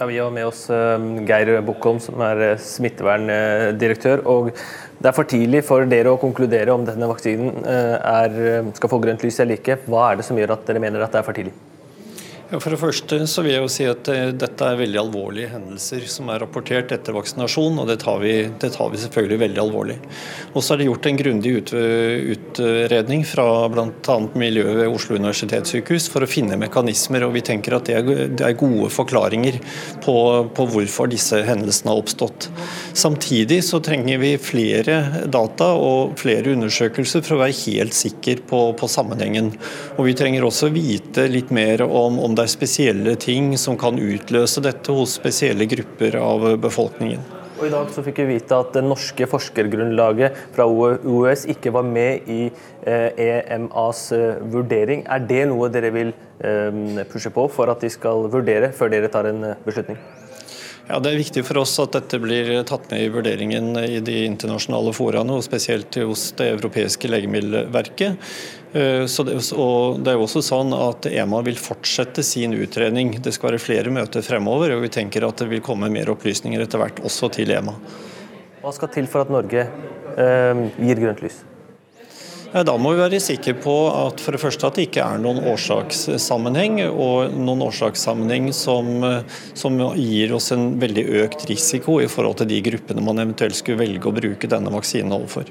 Ja, 0.00 0.08
vi 0.10 0.18
har 0.18 0.34
med 0.34 0.48
oss 0.48 0.64
eh, 0.74 1.08
Geir 1.28 1.54
Bukkholm, 1.70 2.02
som 2.02 2.18
er 2.26 2.56
smitteverndirektør. 2.58 4.26
og 4.26 4.50
Det 4.50 5.06
er 5.06 5.18
for 5.20 5.30
tidlig 5.30 5.62
for 5.68 5.86
dere 5.86 6.16
å 6.16 6.18
konkludere 6.18 6.74
om 6.74 6.82
denne 6.88 7.06
vaksinen 7.06 7.62
er, 7.62 8.72
skal 8.74 8.90
få 8.90 8.98
grønt 9.06 9.22
lys 9.22 9.38
eller 9.38 9.62
ikke. 9.62 9.84
Hva 9.86 10.08
er 10.08 10.18
det 10.18 10.26
som 10.26 10.42
gjør 10.42 10.56
at 10.56 10.66
dere 10.66 10.82
mener 10.82 11.06
at 11.06 11.14
det 11.14 11.22
er 11.22 11.30
for 11.30 11.38
tidlig? 11.38 11.54
Ja, 12.52 12.58
for 12.60 12.74
det 12.74 12.82
første 12.82 13.16
så 13.32 13.40
vil 13.40 13.54
jeg 13.54 13.62
jo 13.64 13.68
si 13.72 13.84
at 13.88 14.08
eh, 14.12 14.26
dette 14.36 14.66
er 14.68 14.76
veldig 14.76 14.98
alvorlige 15.00 15.54
hendelser 15.54 16.02
som 16.12 16.28
er 16.28 16.42
rapportert 16.42 16.90
etter 16.92 17.14
vaksinasjon, 17.16 17.78
og 17.80 17.86
det 17.88 17.96
tar 18.02 18.18
vi, 18.20 18.32
det 18.60 18.68
tar 18.74 18.90
vi 18.92 18.98
selvfølgelig 19.00 19.38
veldig 19.40 19.62
alvorlig. 19.62 19.96
Og 20.52 20.60
så 20.60 20.74
er 20.74 20.82
det 20.82 20.88
gjort 20.90 21.08
en 21.08 21.20
grundig 21.22 21.52
utredning 21.62 23.24
fra 23.24 23.46
bl.a. 23.72 24.16
miljøet 24.36 24.82
ved 24.82 24.92
Oslo 24.92 25.16
universitetssykehus 25.16 26.10
for 26.12 26.26
å 26.26 26.28
finne 26.28 26.58
mekanismer, 26.60 27.24
og 27.24 27.32
vi 27.38 27.44
tenker 27.46 27.78
at 27.78 27.88
det 27.88 27.96
er, 27.96 28.52
gode 28.60 28.90
forklaringer 28.92 29.56
på, 30.04 30.18
på, 30.52 30.68
hvorfor 30.74 31.08
disse 31.08 31.40
hendelsene 31.48 31.94
har 31.94 32.02
oppstått. 32.04 32.50
Samtidig 32.92 33.62
så 33.64 33.80
trenger 33.80 34.20
vi 34.20 34.34
flere 34.36 35.24
data 35.24 35.70
og 35.72 36.20
flere 36.20 36.52
undersøkelser 36.52 37.24
for 37.24 37.38
å 37.38 37.42
være 37.46 37.56
helt 37.62 37.96
sikker 37.96 38.44
på, 38.52 38.62
på 38.76 38.92
sammenhengen. 38.92 39.54
Og 39.96 40.10
vi 40.10 40.16
trenger 40.20 40.44
også 40.44 40.68
vite 40.76 41.30
litt 41.32 41.48
mer 41.48 41.86
om, 41.88 42.20
om 42.20 42.36
det 42.36 42.41
det 42.42 42.48
er 42.48 42.56
spesielle 42.56 43.12
ting 43.22 43.52
som 43.60 43.76
kan 43.78 44.00
utløse 44.02 44.62
dette 44.64 44.90
hos 44.90 45.14
spesielle 45.20 45.68
grupper 45.70 46.16
av 46.18 46.48
befolkningen. 46.58 47.22
Og 47.60 47.68
I 47.68 47.70
dag 47.70 47.92
så 47.94 48.02
fikk 48.02 48.16
vi 48.24 48.32
vite 48.32 48.56
at 48.58 48.72
det 48.74 48.82
norske 48.82 49.28
forskergrunnlaget 49.30 50.40
fra 50.56 50.64
OUS 50.66 51.44
ikke 51.52 51.70
var 51.76 51.86
med 51.86 52.26
i 52.26 52.48
EMAs 52.82 54.00
eh, 54.16 54.18
e 54.18 54.30
eh, 54.32 54.40
vurdering. 54.56 55.04
Er 55.06 55.22
det 55.28 55.44
noe 55.52 55.68
dere 55.70 55.92
vil 55.94 56.10
eh, 56.42 57.04
pushe 57.12 57.30
på 57.30 57.46
for 57.52 57.70
at 57.70 57.84
de 57.84 57.92
skal 57.94 58.26
vurdere 58.32 58.72
før 58.74 58.90
dere 58.90 59.12
tar 59.12 59.30
en 59.30 59.52
beslutning? 59.62 60.00
Ja, 60.88 60.98
Det 60.98 61.12
er 61.12 61.20
viktig 61.20 61.44
for 61.46 61.62
oss 61.62 61.76
at 61.78 61.94
dette 61.94 62.18
blir 62.18 62.50
tatt 62.66 62.90
med 62.90 63.04
i 63.04 63.12
vurderingen 63.14 63.70
i 63.78 64.00
de 64.02 64.24
internasjonale 64.26 64.90
foraene, 64.96 65.38
og 65.38 65.46
spesielt 65.46 65.94
hos 66.02 66.32
det 66.40 66.50
europeiske 66.56 67.06
legemiddelverket. 67.06 68.18
Eh, 68.72 69.06
så 69.06 69.22
det, 69.22 69.36
og 69.52 70.00
det 70.00 70.12
er 70.12 70.16
jo 70.16 70.24
også 70.24 70.42
sånn 70.44 70.72
at 70.76 71.06
EMA 71.10 71.42
vil 71.44 71.60
fortsette 71.60 72.24
sin 72.24 72.56
utredning. 72.56 73.14
Det 73.20 73.34
skal 73.36 73.52
være 73.52 73.62
flere 73.62 73.92
møter 73.92 74.24
fremover, 74.24 74.76
og 74.76 74.86
vi 74.86 74.92
tenker 74.92 75.28
at 75.28 75.44
det 75.44 75.50
vil 75.52 75.64
komme 75.64 75.92
mer 75.92 76.12
opplysninger 76.14 76.64
etter 76.64 76.80
hvert 76.80 77.02
også 77.04 77.32
til 77.36 77.52
EMA. 77.52 77.76
Hva 78.62 78.72
skal 78.72 78.92
til 78.94 79.08
for 79.10 79.26
at 79.26 79.32
Norge 79.32 79.66
eh, 79.66 80.68
gir 80.80 81.02
grønt 81.04 81.24
lys? 81.24 81.42
Da 82.52 82.74
må 82.76 82.90
vi 82.92 83.00
være 83.00 83.16
sikre 83.22 83.54
på 83.56 83.74
at 83.88 84.20
for 84.20 84.36
det 84.36 84.40
første 84.42 84.68
at 84.68 84.76
det 84.76 84.84
ikke 84.90 85.04
er 85.04 85.20
noen 85.22 85.38
årsakssammenheng, 85.54 86.82
og 86.90 87.32
noen 87.32 87.64
årsakssammenheng 87.64 88.50
som, 88.52 88.90
som, 89.56 89.78
gir 89.96 90.34
oss 90.36 90.50
en 90.52 90.74
veldig 90.80 91.06
økt 91.22 91.46
risiko 91.48 91.96
i 92.04 92.10
forhold 92.12 92.42
til 92.42 92.50
de 92.52 92.60
gruppene 92.68 93.04
man 93.04 93.24
eventuelt 93.24 93.56
skulle 93.56 93.80
velge 93.80 94.04
å 94.04 94.12
bruke 94.12 94.52
denne 94.52 94.72
vaksinen 94.74 95.16
overfor. 95.16 95.48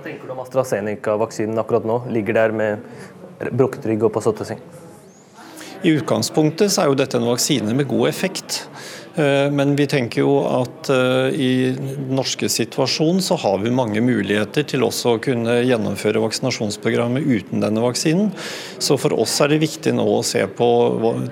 Hva 0.00 0.06
tenker 0.08 0.30
du 0.30 0.32
om 0.32 0.38
AstraZeneca-vaksinen 0.40 1.58
akkurat 1.60 1.84
nå? 1.84 1.98
Ligger 2.08 2.32
der 2.32 2.54
med 2.56 3.50
brukket 3.52 3.84
rygg 3.84 4.06
og 4.06 4.14
på 4.14 4.22
sotteseng? 4.24 4.56
I 5.84 5.90
utgangspunktet 5.98 6.72
er 6.80 6.88
jo 6.88 6.96
dette 6.96 7.18
en 7.20 7.26
vaksine 7.28 7.74
med 7.76 7.84
god 7.90 8.08
effekt. 8.08 8.62
Eh, 9.20 9.50
men 9.52 9.74
vi 9.76 9.84
tenker 9.92 10.22
jo 10.22 10.38
at 10.48 10.88
eh, 10.94 11.36
i 11.36 11.50
den 11.76 12.14
norske 12.16 12.48
situasjonen 12.48 13.20
så 13.20 13.36
har 13.44 13.60
vi 13.60 13.74
mange 13.76 14.00
muligheter 14.00 14.64
til 14.72 14.86
også 14.88 15.18
å 15.18 15.20
kunne 15.20 15.58
gjennomføre 15.68 16.24
vaksinasjonsprogrammet 16.24 17.28
uten 17.28 17.60
denne 17.60 17.84
vaksinen. 17.84 18.32
Så 18.80 18.96
for 18.96 19.12
oss 19.20 19.36
er 19.44 19.52
det 19.52 19.60
viktig 19.66 19.92
nå 20.00 20.08
å 20.14 20.24
se 20.24 20.46
på 20.48 20.70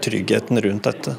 tryggheten 0.05 0.61
rundt 0.69 0.93
dette. 0.93 1.17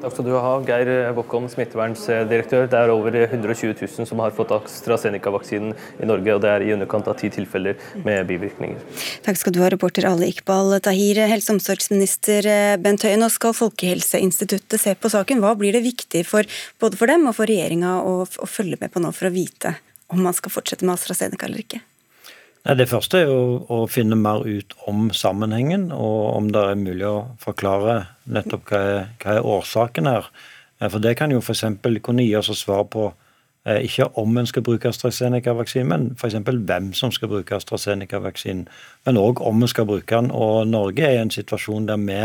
Takk 0.00 0.14
skal 0.14 0.24
du 0.24 0.30
ha, 0.32 0.52
Geir 0.64 0.88
Bokkom, 1.12 1.44
smittevernsdirektør. 1.52 2.68
Det 2.72 2.78
er 2.78 2.92
over 2.92 3.16
120 3.20 3.74
000 3.76 4.08
som 4.08 4.22
har 4.24 4.32
fått 4.32 4.54
AstraZeneca-vaksinen 4.56 5.74
i 6.00 6.08
Norge, 6.08 6.36
og 6.36 6.40
det 6.40 6.52
er 6.54 6.64
i 6.64 6.70
underkant 6.72 7.10
av 7.10 7.18
ti 7.20 7.28
tilfeller 7.34 7.76
med 8.06 8.24
bivirkninger. 8.30 8.80
Takk 9.26 9.40
skal 9.42 9.54
du 9.56 9.60
ha, 9.60 9.68
reporter 9.72 10.08
Ali 10.08 10.30
Iqbal 10.32 10.78
Tahir. 10.86 11.20
Helse- 11.28 11.52
og 11.52 11.58
omsorgsminister 11.58 12.48
Bent 12.80 13.04
Høie, 13.04 13.20
nå 13.20 13.28
skal 13.32 13.52
Folkehelseinstituttet 13.58 14.80
se 14.80 14.96
på 14.96 15.12
saken. 15.12 15.44
Hva 15.44 15.52
blir 15.60 15.76
det 15.76 15.84
viktig 15.84 16.24
for 16.28 16.48
både 16.80 16.96
for 16.96 17.12
dem 17.12 17.28
og 17.28 17.36
for 17.36 17.50
regjeringa 17.50 17.98
å, 18.00 18.22
å 18.24 18.48
følge 18.48 18.80
med 18.80 18.94
på 18.94 19.04
nå 19.04 19.12
for 19.12 19.28
å 19.28 19.34
vite 19.36 19.76
om 20.10 20.24
man 20.24 20.34
skal 20.34 20.56
fortsette 20.56 20.86
med 20.86 20.96
AstraZeneca 20.96 21.46
eller 21.46 21.66
ikke? 21.66 21.84
Det 22.60 22.90
første 22.90 23.22
er 23.22 23.30
jo 23.30 23.62
å 23.72 23.76
finne 23.88 24.18
mer 24.20 24.42
ut 24.44 24.74
om 24.90 25.06
sammenhengen, 25.16 25.88
og 25.96 26.36
om 26.36 26.50
det 26.52 26.60
er 26.60 26.76
mulig 26.76 27.06
å 27.08 27.22
forklare 27.40 27.94
nettopp 28.32 28.70
hva 28.70 28.80
er, 28.80 29.08
hva 29.22 29.36
er 29.36 29.46
årsaken 29.46 30.08
her. 30.10 30.30
For 30.88 30.98
Det 30.98 31.16
kan 31.16 31.32
jo 31.32 31.40
f.eks. 31.40 31.64
kunne 32.02 32.24
gi 32.24 32.36
oss 32.38 32.52
svar 32.56 32.86
på 32.88 33.10
eh, 33.66 33.82
ikke 33.84 34.08
om 34.18 34.38
en 34.38 34.48
skal 34.48 34.64
bruke 34.64 34.88
AstraZeneca-vaksinen, 34.88 35.88
men 35.88 36.06
f.eks. 36.16 36.38
hvem 36.46 36.92
som 36.96 37.12
skal 37.12 37.28
bruke 37.28 37.56
AstraZeneca-vaksinen. 37.56 38.68
Men 39.06 39.20
òg 39.20 39.42
om 39.44 39.60
vi 39.60 39.68
skal 39.68 39.86
bruke 39.86 40.16
den. 40.16 40.30
Og 40.30 40.66
Norge 40.68 41.04
er 41.04 41.18
i 41.18 41.22
en 41.22 41.34
situasjon 41.34 41.90
der 41.90 42.00
vi 42.00 42.22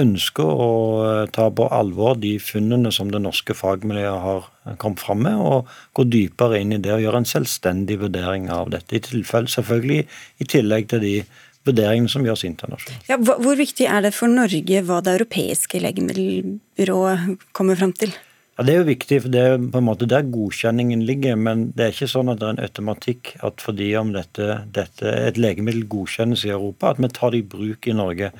ønsker 0.00 0.48
å 0.48 0.70
eh, 1.04 1.26
ta 1.34 1.50
på 1.54 1.68
alvor 1.68 2.16
de 2.18 2.38
funnene 2.42 2.90
som 2.92 3.12
det 3.12 3.20
norske 3.22 3.54
fagmiljøet 3.54 4.24
har 4.24 4.48
kommet 4.80 5.04
fram 5.04 5.22
med, 5.26 5.36
og 5.38 5.68
gå 5.94 6.06
dypere 6.08 6.62
inn 6.62 6.72
i 6.74 6.80
det 6.82 6.94
og 6.96 7.04
gjøre 7.04 7.20
en 7.22 7.28
selvstendig 7.28 8.00
vurdering 8.00 8.48
av 8.50 8.72
dette. 8.74 8.96
I 8.96 9.04
tilfelle 9.04 9.52
selvfølgelig 9.52 10.06
i 10.40 10.48
tillegg 10.48 10.88
til 10.90 11.04
de 11.04 11.16
vurderingene 11.64 12.12
som 12.12 12.26
gjøres 12.26 12.44
internasjonalt. 12.46 13.08
Ja, 13.08 13.18
hvor 13.18 13.56
viktig 13.58 13.88
er 13.88 14.04
det 14.04 14.14
for 14.16 14.30
Norge 14.30 14.84
hva 14.84 15.00
det 15.04 15.16
europeiske 15.18 15.80
legemiddelbyrået 15.82 17.50
kommer 17.56 17.78
fram 17.80 17.94
til? 17.96 18.14
Ja, 18.54 18.62
Det 18.62 18.74
er 18.74 18.78
jo 18.78 18.86
viktig, 18.86 19.22
for 19.22 19.34
det 19.34 19.40
er 19.42 19.56
på 19.58 19.80
en 19.80 19.86
måte 19.88 20.06
der 20.06 20.26
godkjenningen 20.30 21.02
ligger. 21.06 21.36
Men 21.36 21.70
det 21.74 21.84
er 21.84 21.94
ikke 21.94 22.10
sånn 22.10 22.30
at 22.30 22.38
det 22.38 22.46
er 22.46 22.54
en 22.54 22.66
automatikk 22.66 23.32
at 23.42 23.64
fordi 23.64 23.88
om 23.98 24.12
dette, 24.14 24.60
dette 24.70 25.14
et 25.28 25.40
legemiddel 25.40 25.88
godkjennes 25.90 26.44
i 26.46 26.52
Europa, 26.54 26.92
at 26.92 27.02
vi 27.02 27.10
tar 27.10 27.34
det 27.34 27.42
i 27.42 27.48
bruk 27.56 27.88
i 27.88 27.96
Norge. 27.96 28.30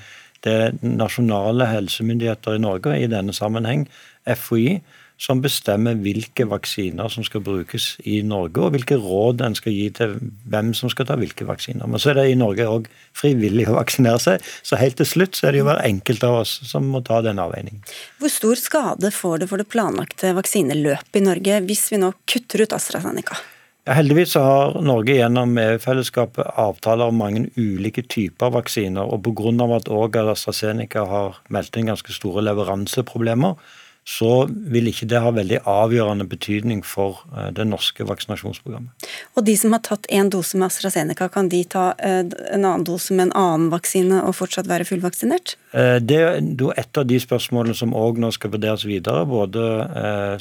Det 0.45 0.53
er 0.53 0.77
nasjonale 0.85 1.66
helsemyndigheter 1.66 2.59
i 2.59 2.62
Norge, 2.62 2.95
i 3.01 3.11
denne 3.11 3.35
sammenheng 3.35 3.89
FHI, 4.29 4.83
som 5.25 5.41
bestemmer 5.41 5.97
hvilke 6.05 6.45
vaksiner 6.51 7.09
som 7.12 7.25
skal 7.25 7.41
brukes 7.45 7.95
i 8.05 8.18
Norge, 8.27 8.61
og 8.61 8.75
hvilke 8.75 8.99
råd 9.01 9.41
en 9.47 9.57
skal 9.57 9.72
gi 9.72 9.87
til 9.97 10.18
hvem 10.53 10.75
som 10.77 10.93
skal 10.93 11.09
ta 11.09 11.16
hvilke 11.20 11.47
vaksiner. 11.49 11.89
Men 11.89 12.03
så 12.03 12.12
er 12.12 12.20
det 12.20 12.27
i 12.33 12.37
Norge 12.39 12.68
òg 12.68 12.91
frivillig 13.16 13.68
å 13.70 13.79
vaksinere 13.79 14.20
seg, 14.20 14.45
så 14.66 14.81
helt 14.81 14.99
til 15.01 15.09
slutt 15.09 15.39
så 15.39 15.49
er 15.49 15.57
det 15.57 15.62
jo 15.62 15.68
hver 15.70 15.81
enkelt 15.87 16.27
av 16.29 16.43
oss 16.43 16.59
som 16.68 16.91
må 16.93 17.01
ta 17.07 17.22
den 17.25 17.41
avveiningen. 17.41 17.81
Hvor 18.20 18.33
stor 18.33 18.61
skade 18.61 19.12
får 19.14 19.45
det 19.45 19.51
for 19.53 19.62
det 19.62 19.70
planlagte 19.72 20.35
vaksineløpet 20.37 21.20
i 21.22 21.25
Norge 21.25 21.64
hvis 21.70 21.89
vi 21.95 22.03
nå 22.05 22.12
kutter 22.29 22.66
ut 22.66 22.77
AstraZeneca? 22.77 23.41
Ja, 23.85 23.99
heldigvis 23.99 24.33
har 24.41 24.79
Norge 24.81 25.12
gjennom 25.12 25.59
EU-fellesskapet 25.61 26.55
avtaler 26.57 27.11
om 27.12 27.18
mange 27.20 27.51
ulike 27.61 28.01
typer 28.09 28.53
vaksiner. 28.55 29.05
og 29.05 29.20
Pga. 29.25 29.77
at 29.77 29.91
AstraZeneca 30.33 31.05
har 31.05 31.41
meldt 31.53 31.77
inn 31.77 31.91
ganske 31.93 32.12
store 32.12 32.41
leveranseproblemer, 32.47 33.57
så 34.05 34.44
vil 34.50 34.90
ikke 34.90 35.07
det 35.09 35.20
ha 35.24 35.30
veldig 35.32 35.62
avgjørende 35.64 36.26
betydning 36.28 36.82
for 36.84 37.22
eh, 37.32 37.48
det 37.57 37.64
norske 37.64 38.05
vaksinasjonsprogrammet. 38.05 39.09
Og 39.32 39.46
de 39.46 39.55
som 39.57 39.72
har 39.72 39.80
tatt 39.86 40.09
én 40.12 40.28
dose 40.32 40.61
med 40.61 40.68
AstraZeneca, 40.68 41.30
kan 41.32 41.48
de 41.48 41.62
ta 41.64 41.86
eh, 41.96 42.20
en 42.20 42.66
annen 42.68 42.84
dose 42.84 43.16
med 43.16 43.30
en 43.30 43.36
annen 43.40 43.70
vaksine 43.72 44.20
og 44.28 44.36
fortsatt 44.36 44.68
være 44.68 44.84
fullvaksinert? 44.90 45.57
Eh, 45.72 45.96
det 46.05 46.20
er 46.20 46.36
et 46.76 47.00
av 47.00 47.09
de 47.09 47.20
spørsmålene 47.22 47.76
som 47.78 47.96
òg 47.96 48.20
nå 48.20 48.28
skal 48.36 48.52
vurderes 48.52 48.84
videre. 48.84 49.24
Både 49.24 49.64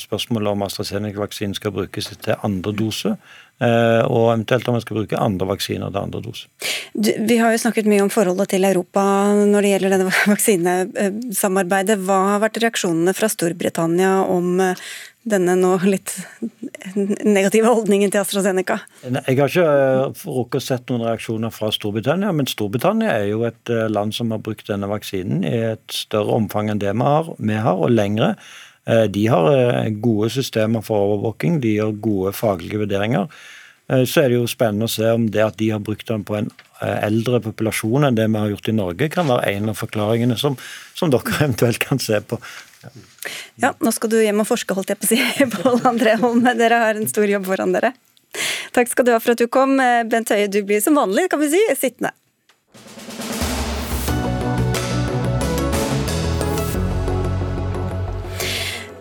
spørsmålet 0.01 0.51
om 0.51 0.67
AstraZeneca-vaksinen 0.67 1.55
skal 1.55 1.71
brukes 1.75 2.11
til 2.11 2.35
andre 2.43 2.75
dose, 2.75 3.15
og 3.63 4.25
eventuelt 4.33 4.67
om 4.67 4.75
man 4.77 4.83
skal 4.83 4.97
bruke 4.97 5.19
andre 5.19 5.47
vaksiner 5.47 5.91
til 5.93 6.01
andre 6.01 6.21
dose. 6.23 6.49
Vi 6.93 7.37
har 7.39 7.53
jo 7.53 7.61
snakket 7.61 7.87
mye 7.89 8.03
om 8.03 8.11
forholdet 8.13 8.51
til 8.53 8.67
Europa 8.67 9.03
når 9.33 9.65
det 9.65 9.71
gjelder 9.71 9.95
denne 9.95 10.11
vaksinesamarbeidet. 10.33 11.97
Hva 12.05 12.19
har 12.33 12.43
vært 12.43 12.61
reaksjonene 12.61 13.15
fra 13.17 13.29
Storbritannia 13.31 14.19
om 14.29 14.59
eh, 14.61 14.83
denne 15.23 15.55
nå 15.57 15.71
litt 15.87 16.13
negative 17.37 17.71
holdningen 17.71 18.11
til 18.13 18.21
AstraZeneca? 18.21 18.81
Jeg 19.05 19.39
har 19.39 19.49
ikke 19.49 19.65
eh, 19.65 20.25
rukket 20.27 20.59
å 20.59 20.65
sett 20.67 20.91
noen 20.91 21.07
reaksjoner 21.07 21.53
fra 21.55 21.71
Storbritannia, 21.73 22.33
men 22.35 22.49
Storbritannia 22.51 23.15
er 23.15 23.31
jo 23.31 23.47
et 23.47 23.73
eh, 23.73 23.87
land 23.91 24.15
som 24.15 24.33
har 24.35 24.43
brukt 24.43 24.69
denne 24.69 24.89
vaksinen 24.91 25.41
i 25.47 25.55
et 25.73 25.97
større 26.03 26.37
omfang 26.37 26.69
enn 26.73 26.83
det 26.83 26.93
vi 26.93 27.09
har, 27.09 27.33
vi 27.39 27.57
har 27.67 27.81
og 27.81 27.93
lengre. 27.93 28.35
De 28.83 29.21
har 29.31 29.89
gode 30.03 30.27
systemer 30.33 30.83
for 30.83 31.05
overvåking, 31.07 31.61
de 31.63 31.77
gjør 31.77 31.93
gode 32.03 32.33
faglige 32.35 32.81
vurderinger. 32.81 33.29
Så 33.87 34.23
er 34.23 34.31
det 34.31 34.41
jo 34.41 34.49
spennende 34.51 34.89
å 34.89 34.91
se 34.91 35.07
om 35.11 35.29
det 35.31 35.43
at 35.43 35.55
de 35.59 35.69
har 35.71 35.79
brukt 35.83 36.07
den 36.09 36.25
på 36.27 36.35
en 36.35 36.49
eldre 36.83 37.39
populasjon 37.43 38.07
enn 38.07 38.17
det 38.17 38.27
vi 38.27 38.39
har 38.39 38.51
gjort 38.51 38.69
i 38.69 38.75
Norge, 38.75 39.09
kan 39.11 39.29
være 39.29 39.55
en 39.55 39.71
av 39.71 39.79
forklaringene 39.79 40.37
som, 40.39 40.57
som 40.97 41.11
dere 41.13 41.35
eventuelt 41.39 41.79
kan 41.83 42.01
se 42.01 42.19
på. 42.27 42.39
Ja, 43.61 43.71
nå 43.79 43.93
skal 43.95 44.11
du 44.11 44.17
hjem 44.19 44.43
og 44.43 44.49
forske, 44.49 44.75
holdt 44.75 44.91
jeg 44.91 44.99
på 44.99 45.07
å 45.07 45.13
si, 45.13 45.19
Pål 45.55 45.85
André 45.93 46.17
Holm. 46.19 46.43
Dere 46.59 46.81
har 46.83 46.99
en 46.99 47.07
stor 47.11 47.29
jobb 47.29 47.47
foran 47.47 47.75
dere. 47.75 47.93
Takk 48.73 48.89
skal 48.89 49.07
du 49.07 49.13
ha 49.13 49.21
for 49.21 49.35
at 49.35 49.43
du 49.43 49.47
kom. 49.51 49.77
Bent 50.09 50.33
Høie, 50.33 50.49
du 50.51 50.63
blir 50.65 50.81
som 50.83 50.97
vanlig, 50.97 51.29
kan 51.31 51.41
vi 51.43 51.51
si, 51.53 51.61
sittende. 51.79 52.11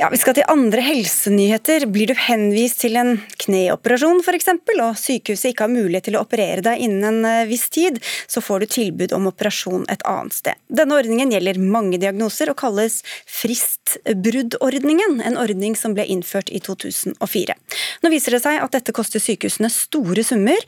Ja, 0.02 0.08
Vi 0.10 0.18
skal 0.18 0.34
til 0.34 0.48
andre 0.50 0.82
helsenyheter. 0.82 1.84
Blir 1.86 2.10
du 2.10 2.16
henvist 2.18 2.80
til 2.82 2.96
en 2.98 3.12
kneoperasjon 3.44 4.18
f.eks., 4.24 4.48
og 4.82 4.96
sykehuset 4.98 5.52
ikke 5.52 5.68
har 5.68 5.70
mulighet 5.70 6.08
til 6.08 6.16
å 6.18 6.22
operere 6.24 6.64
deg 6.66 6.80
innen 6.82 7.04
en 7.06 7.28
eh, 7.28 7.44
viss 7.46 7.68
tid, 7.70 8.00
så 8.26 8.42
får 8.42 8.64
du 8.64 8.72
tilbud 8.74 9.14
om 9.14 9.28
operasjon 9.30 9.84
et 9.92 10.02
annet 10.10 10.34
sted. 10.34 10.58
Denne 10.66 10.96
ordningen 10.98 11.30
gjelder 11.30 11.60
mange 11.62 12.00
diagnoser 12.02 12.50
og 12.50 12.58
kalles 12.58 12.96
fristbruddordningen, 13.30 15.20
en 15.22 15.38
ordning 15.38 15.78
som 15.78 15.94
ble 15.94 16.08
innført 16.10 16.50
i 16.50 16.58
2004. 16.58 17.54
Nå 18.02 18.10
viser 18.10 18.34
det 18.34 18.42
seg 18.42 18.58
at 18.58 18.74
dette 18.74 18.96
koster 18.96 19.22
sykehusene 19.22 19.70
store 19.70 20.26
summer. 20.26 20.58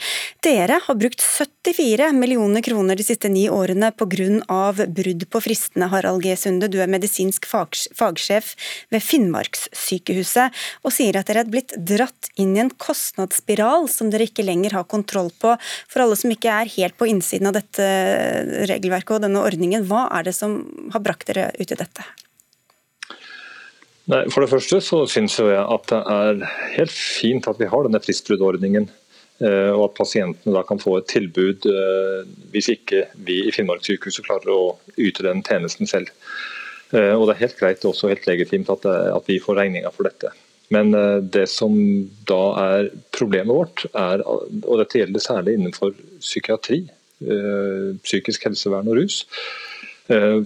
Dere 0.47 0.79
har 0.87 1.01
brukt 1.01 1.27
74 1.27 2.13
millioner 2.15 2.63
kroner 2.63 2.95
de 2.95 3.09
siste 3.11 3.33
ni 3.33 3.49
årene 3.51 3.91
pga. 3.91 4.87
brudd 4.87 5.27
på 5.27 5.43
fristene, 5.43 5.91
Harald 5.91 6.23
G. 6.23 6.39
Sunde. 6.39 6.71
Du 6.71 6.79
er 6.79 6.87
medisinsk 6.87 7.51
fagsjef 7.51 8.55
ved 8.95 9.03
Finnmark 9.03 9.24
Finnmarkssykehuset, 9.25 10.65
og 10.85 10.93
sier 10.95 11.17
at 11.19 11.31
dere 11.31 11.45
er 11.45 11.51
blitt 11.51 11.75
dratt 11.77 12.31
inn 12.41 12.55
i 12.57 12.63
en 12.63 12.73
kostnadsspiral 12.73 13.89
som 13.93 14.11
dere 14.13 14.29
ikke 14.29 14.45
lenger 14.45 14.77
har 14.77 14.89
kontroll 14.91 15.31
på. 15.41 15.55
For 15.91 16.05
alle 16.05 16.19
som 16.21 16.33
ikke 16.35 16.53
er 16.53 16.73
helt 16.77 16.99
på 17.01 17.09
innsiden 17.11 17.49
av 17.51 17.57
dette 17.57 17.87
regelverket 18.69 19.17
og 19.17 19.25
denne 19.25 19.45
ordningen, 19.45 19.87
hva 19.89 20.07
er 20.15 20.29
det 20.29 20.37
som 20.37 20.61
har 20.93 21.03
brakt 21.05 21.29
dere 21.31 21.51
ut 21.59 21.71
i 21.71 21.81
dette? 21.81 22.07
Nei, 24.13 24.27
for 24.29 24.45
det 24.45 24.51
første 24.53 24.83
så 24.85 25.05
syns 25.09 25.39
jeg 25.41 25.57
at 25.57 25.87
det 25.89 26.01
er 26.13 26.43
helt 26.75 26.93
fint 26.93 27.47
at 27.49 27.61
vi 27.61 27.71
har 27.71 27.87
denne 27.87 28.03
fristbruddordningen. 28.05 28.91
Eh, 29.43 29.71
og 29.75 29.89
at 29.89 29.97
pasientene 29.99 30.55
da 30.55 30.61
kan 30.63 30.79
få 30.79 30.93
et 31.01 31.09
tilbud 31.11 31.65
eh, 31.67 32.21
hvis 32.53 32.69
ikke 32.71 33.01
vi 33.27 33.41
i 33.49 33.55
Finnmarkssykehuset 33.55 34.29
klarer 34.29 34.53
å 34.53 34.77
yte 34.95 35.25
den 35.27 35.43
tjenesten 35.47 35.91
selv. 35.91 36.13
Eh, 36.93 37.15
og 37.15 37.29
Det 37.29 37.35
er 37.35 37.45
helt 37.45 37.61
greit 37.61 37.87
også 37.89 38.11
helt 38.13 38.27
legitimt 38.29 38.71
at, 38.73 38.85
eh, 38.89 39.13
at 39.15 39.31
vi 39.31 39.41
får 39.43 39.61
regninga 39.61 39.93
for 39.95 40.09
dette. 40.09 40.33
Men 40.75 40.95
eh, 40.95 41.21
det 41.21 41.47
som 41.53 41.75
da 42.29 42.43
er 42.61 42.91
problemet 43.17 43.55
vårt, 43.55 43.87
er, 43.95 44.25
og 44.25 44.81
dette 44.81 45.01
gjelder 45.01 45.25
særlig 45.25 45.59
innenfor 45.59 45.97
psykiatri, 46.21 46.85
psykisk 48.05 48.43
helsevern 48.45 48.89
og 48.91 48.99
rus, 48.99 49.21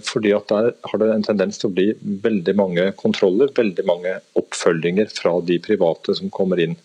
fordi 0.05 0.29
at 0.31 0.47
Der 0.47 0.69
har 0.85 0.99
det 1.01 1.07
en 1.11 1.25
tendens 1.25 1.57
til 1.59 1.67
å 1.67 1.73
bli 1.73 1.87
veldig 2.23 2.53
mange 2.55 2.85
kontroller, 2.95 3.49
veldig 3.51 3.83
mange 3.83 4.13
oppfølginger 4.39 5.09
fra 5.11 5.33
de 5.43 5.57
private 5.59 6.15
som 6.15 6.29
kommer 6.29 6.61
inn. 6.61 6.77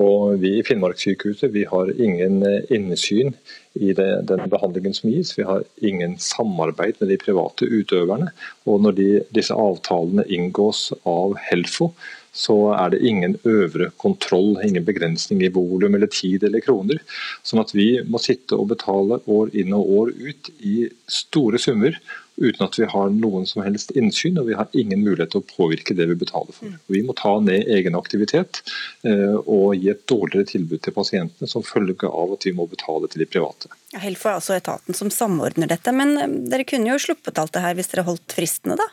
Og 0.00 0.40
Vi 0.42 0.56
i 0.58 0.64
Finnmarkssykehuset 0.66 1.52
vi 1.54 1.64
har 1.70 1.92
ingen 2.00 2.42
eh, 2.46 2.66
innsyn 2.74 3.34
i 3.74 3.92
det, 3.94 4.26
den 4.28 4.42
behandlingen 4.50 4.94
som 4.94 5.10
gis. 5.10 5.34
Vi 5.38 5.46
har 5.46 5.62
ingen 5.82 6.18
samarbeid 6.18 6.98
med 7.00 7.12
de 7.12 7.20
private 7.20 7.68
utøverne. 7.70 8.32
Og 8.66 8.82
Når 8.82 8.98
de, 8.98 9.08
disse 9.34 9.54
avtalene 9.54 10.26
inngås 10.26 10.92
av 11.06 11.38
Helfo, 11.50 11.92
så 12.34 12.56
er 12.74 12.90
det 12.90 13.04
ingen 13.06 13.36
øvre 13.46 13.92
kontroll, 14.02 14.56
ingen 14.66 14.84
begrensning 14.84 15.44
i 15.46 15.52
volum 15.54 15.94
eller 15.94 16.10
tid 16.10 16.42
eller 16.42 16.64
kroner. 16.64 16.98
Sånn 17.46 17.62
at 17.62 17.70
vi 17.76 18.02
må 18.02 18.18
sitte 18.18 18.58
og 18.58 18.72
betale 18.72 19.20
år 19.30 19.54
inn 19.54 19.74
og 19.76 19.92
år 20.00 20.12
ut 20.18 20.50
i 20.58 20.88
store 21.06 21.62
summer 21.62 21.94
uten 22.36 22.66
at 22.66 22.78
vi 22.78 22.86
har 22.90 23.12
noen 23.14 23.46
som 23.46 23.62
helst 23.64 23.92
innsyn, 23.94 24.38
og 24.40 24.48
vi 24.48 24.56
har 24.58 24.70
ingen 24.74 25.04
mulighet 25.04 25.34
til 25.34 25.42
å 25.42 25.46
påvirke 25.48 25.94
det 25.96 26.08
vi 26.10 26.16
betaler 26.18 26.56
for. 26.56 26.74
Vi 26.90 27.02
må 27.06 27.14
ta 27.18 27.36
ned 27.42 27.70
egen 27.70 27.96
aktivitet 27.98 28.62
eh, 29.06 29.36
og 29.38 29.76
gi 29.78 29.92
et 29.92 30.02
dårligere 30.10 30.48
tilbud 30.50 30.82
til 30.84 30.96
pasientene 30.96 31.50
som 31.50 31.66
følge 31.66 32.10
av 32.10 32.34
at 32.34 32.48
vi 32.48 32.54
må 32.56 32.66
betale 32.70 33.10
til 33.10 33.24
de 33.24 33.30
private. 33.30 33.70
Ja, 33.94 34.02
Helfo 34.02 34.30
er 34.30 34.40
altså 34.40 34.56
etaten 34.56 34.98
som 34.98 35.12
samordner 35.14 35.70
dette, 35.70 35.94
men 35.94 36.16
eh, 36.18 36.36
dere 36.50 36.66
kunne 36.68 36.90
jo 36.90 37.00
sluppet 37.06 37.38
alt 37.40 37.54
det 37.54 37.64
her 37.64 37.78
hvis 37.78 37.92
dere 37.92 38.06
holdt 38.08 38.36
fristene, 38.36 38.78
da? 38.80 38.90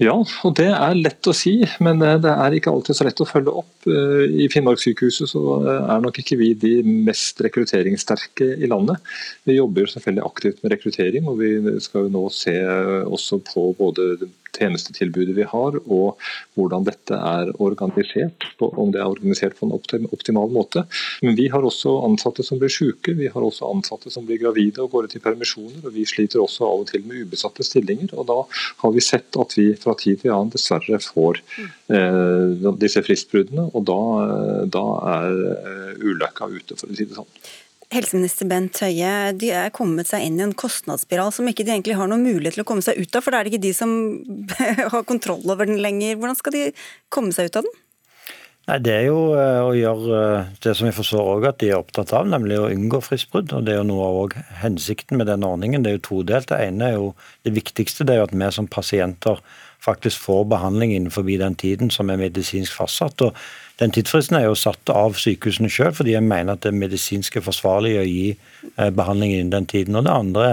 Ja, 0.00 0.14
og 0.16 0.54
det 0.56 0.70
er 0.72 0.94
lett 0.96 1.28
å 1.28 1.34
si, 1.36 1.58
men 1.84 2.00
eh, 2.00 2.16
det 2.24 2.32
er 2.32 2.54
ikke 2.56 2.72
alltid 2.72 2.96
så 2.96 3.04
lett 3.04 3.20
å 3.20 3.26
følge 3.28 3.52
opp. 3.60 3.72
Eh, 3.84 4.22
I 4.44 4.46
Finnmarkssykehuset 4.48 5.28
så 5.28 5.42
eh, 5.60 5.90
er 5.92 6.00
nok 6.00 6.22
ikke 6.22 6.38
vi 6.40 6.54
de 6.56 6.72
mest 6.88 7.42
rekrutteringssterke 7.44 8.48
i 8.64 8.70
landet. 8.70 8.96
Vi 9.44 9.58
jobber 9.58 9.90
selvfølgelig 9.92 10.24
aktivt 10.24 10.62
med 10.64 10.72
rekruttering, 10.72 11.28
og 11.28 11.42
vi 11.42 11.80
skal 11.84 12.08
jo 12.08 12.14
nå 12.16 12.24
se 12.32 12.56
også 13.12 13.42
på 13.50 13.66
både 13.76 14.14
tjenestetilbudet 14.56 15.34
vi 15.36 15.46
har, 15.48 15.78
og 15.80 16.20
hvordan 16.58 16.86
dette 16.86 17.16
er 17.16 17.50
organisert, 17.62 18.46
om 18.60 18.92
det 18.92 19.00
er 19.00 19.10
organisert 19.10 19.56
på 19.58 19.68
en 19.68 20.08
optimal 20.10 20.52
måte. 20.52 20.84
Men 21.24 21.36
vi 21.38 21.48
har 21.52 21.64
også 21.66 21.96
ansatte 22.06 22.44
som 22.46 22.60
blir 22.60 22.72
syke, 22.72 23.14
vi 23.18 23.30
har 23.32 23.44
også 23.46 23.68
ansatte 23.70 24.12
som 24.12 24.26
blir 24.28 24.40
gravide 24.42 24.82
og 24.84 24.92
går 24.94 25.08
ut 25.08 25.16
i 25.16 25.22
permisjoner. 25.22 25.80
og 25.84 25.94
Vi 25.94 26.06
sliter 26.08 26.42
også 26.42 26.66
av 26.68 26.84
og 26.84 26.90
til 26.90 27.04
med 27.06 27.26
ubesatte 27.26 27.66
stillinger. 27.66 28.14
og 28.16 28.26
Da 28.30 28.38
har 28.82 28.94
vi 28.94 29.04
sett 29.04 29.38
at 29.40 29.56
vi 29.56 29.70
fra 29.80 29.89
tid 29.98 30.20
til 30.22 30.34
annen 30.34 30.52
dessverre 30.54 31.00
får 31.02 31.40
eh, 31.90 32.68
disse 32.82 33.02
fristbruddene. 33.06 33.70
og 33.74 33.88
Da, 33.88 33.98
da 34.78 34.84
er 35.16 35.42
eh, 35.56 35.98
ulykka 36.04 36.50
ute, 36.52 36.76
for 36.76 36.86
å 36.86 36.96
si 36.96 37.08
det 37.08 37.18
sånn. 37.18 37.28
Helseminister 37.90 38.46
Bent 38.46 38.78
Høie, 38.84 39.32
de 39.34 39.48
er 39.50 39.72
kommet 39.74 40.06
seg 40.06 40.22
inn 40.22 40.38
i 40.38 40.44
en 40.44 40.54
kostnadsspiral 40.54 41.32
som 41.34 41.48
ikke 41.50 41.64
de 41.66 41.74
egentlig 41.74 41.96
har 41.98 42.06
noen 42.10 42.22
mulighet 42.22 42.54
til 42.54 42.62
å 42.62 42.68
komme 42.68 42.86
seg 42.86 43.00
ut 43.02 43.16
av, 43.18 43.24
for 43.24 43.34
da 43.34 43.40
er 43.40 43.48
det 43.48 43.56
ikke 43.56 43.66
de 43.66 43.72
som 43.74 43.94
har 44.94 45.06
kontroll 45.08 45.42
over 45.50 45.66
den 45.66 45.82
lenger. 45.82 46.14
Hvordan 46.20 46.38
skal 46.38 46.54
de 46.54 46.66
komme 47.10 47.34
seg 47.34 47.50
ut 47.50 47.58
av 47.58 47.66
den? 47.66 47.80
Nei, 48.70 48.78
Det 48.78 48.92
er 48.94 49.06
jo 49.08 49.20
eh, 49.34 49.60
å 49.64 49.72
gjøre 49.74 50.18
eh, 50.20 50.50
det 50.62 50.76
som 50.78 50.86
jeg 50.86 50.94
forstår 50.94 51.30
også 51.32 51.50
at 51.50 51.58
de 51.62 51.70
er 51.72 51.80
opptatt 51.80 52.12
av, 52.14 52.28
nemlig 52.30 52.60
å 52.60 52.68
unngå 52.70 53.00
fristbrudd. 53.02 53.50
og 53.56 53.66
Det 53.66 53.74
er 53.74 53.80
jo 53.80 53.88
noe 53.88 54.10
av 54.10 54.36
hensikten 54.60 55.18
med 55.18 55.26
den 55.30 55.46
ordningen. 55.46 55.82
Det 55.82 55.90
er 55.90 55.98
jo 55.98 56.06
todelt. 56.10 56.50
Det 56.52 56.60
ene 56.68 56.92
er 56.92 56.98
jo 56.98 57.10
det 57.46 57.56
viktigste, 57.56 58.06
det 58.06 58.14
er 58.14 58.22
jo 58.22 58.28
at 58.28 58.36
vi 58.36 58.52
som 58.54 58.70
pasienter 58.70 59.42
faktisk 59.80 60.20
får 60.20 60.44
behandling 60.44 60.94
innenfor 60.94 61.22
den 61.22 61.54
tiden 61.54 61.90
som 61.90 62.10
er 62.10 62.20
medisinsk 62.20 62.72
fastsatt. 62.72 63.20
og 63.20 63.34
den 63.80 63.90
tidsfristen 63.90 64.36
er 64.36 64.44
jo 64.44 64.54
satt 64.58 64.90
av 64.92 65.16
sykehusene 65.16 65.70
sjøl, 65.72 65.94
fordi 65.96 66.12
jeg 66.12 66.22
mener 66.22 66.52
at 66.52 66.62
det 66.62 66.68
er 66.68 66.82
medisinsk 66.82 67.38
forsvarlig 67.40 67.94
å 67.96 68.04
gi 68.04 68.26
eh, 68.76 68.90
behandling 68.90 69.32
innen 69.32 69.54
den 69.54 69.66
tiden. 69.66 69.96
Og 69.96 70.04
det 70.04 70.12
andre 70.12 70.50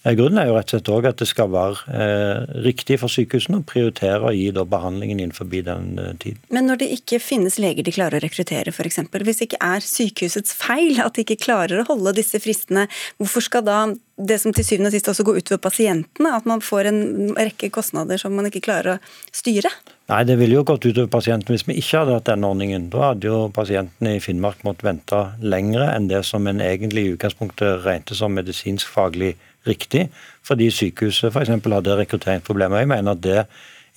Grunnen 0.00 0.40
er 0.40 0.48
jo 0.48 0.54
rett 0.56 0.70
og 0.70 0.78
slett 0.78 0.88
også 0.88 1.10
at 1.10 1.18
det 1.20 1.26
skal 1.28 1.50
være 1.52 1.96
eh, 2.02 2.52
riktig 2.64 2.96
for 3.02 3.12
sykehusene 3.12 3.58
å 3.60 3.64
prioritere 3.68 4.30
å 4.30 4.32
gi 4.32 4.46
da, 4.56 4.64
behandlingen 4.64 5.20
innenfor 5.20 5.50
den 5.52 5.98
eh, 6.00 6.14
tiden. 6.22 6.40
Men 6.48 6.70
når 6.70 6.80
det 6.80 6.88
ikke 6.96 7.18
finnes 7.20 7.58
leger 7.60 7.84
de 7.84 7.92
klarer 7.92 8.16
å 8.16 8.24
rekruttere, 8.24 8.72
f.eks., 8.72 9.02
hvis 9.12 9.42
det 9.42 9.50
ikke 9.50 9.60
er 9.60 9.84
sykehusets 9.84 10.56
feil 10.56 11.02
at 11.04 11.18
de 11.18 11.26
ikke 11.26 11.42
klarer 11.44 11.82
å 11.82 11.88
holde 11.90 12.16
disse 12.16 12.40
fristene, 12.40 12.86
hvorfor 13.20 13.44
skal 13.44 13.66
da 13.66 13.82
det 14.20 14.38
som 14.40 14.52
til 14.56 14.64
syvende 14.64 14.88
og 14.88 14.96
sist 14.96 15.08
også 15.12 15.24
går 15.26 15.42
utover 15.42 15.60
pasientene, 15.68 16.32
at 16.32 16.48
man 16.48 16.64
får 16.64 16.88
en 16.88 17.02
rekke 17.36 17.70
kostnader 17.72 18.20
som 18.20 18.32
man 18.36 18.48
ikke 18.48 18.64
klarer 18.64 18.96
å 18.96 19.36
styre? 19.36 19.68
Nei, 20.10 20.24
det 20.26 20.40
ville 20.40 20.56
jo 20.56 20.64
gått 20.66 20.88
utover 20.88 21.12
pasientene 21.12 21.54
hvis 21.54 21.66
vi 21.68 21.76
ikke 21.78 22.00
hadde 22.00 22.16
hatt 22.16 22.28
denne 22.32 22.48
ordningen. 22.48 22.88
Da 22.92 23.10
hadde 23.10 23.28
jo 23.28 23.44
pasientene 23.54 24.16
i 24.16 24.24
Finnmark 24.24 24.64
måttet 24.66 24.88
vente 24.88 25.20
lengre 25.44 25.92
enn 25.92 26.08
det 26.10 26.24
som 26.26 26.48
en 26.50 26.64
egentlig 26.64 27.04
i 27.04 27.14
utgangspunktet 27.14 27.84
regnet 27.84 28.16
som 28.16 28.34
medisinsk 28.34 28.90
faglig 28.90 29.36
riktig, 29.66 30.08
fordi 30.46 30.70
sykehuset 30.72 31.34
f.eks. 31.34 31.48
hadde 31.50 31.96
rekrutteringsproblemer. 32.02 32.82
Jeg 32.82 32.88
mener 32.88 33.12
at 33.12 33.22
det 33.24 33.44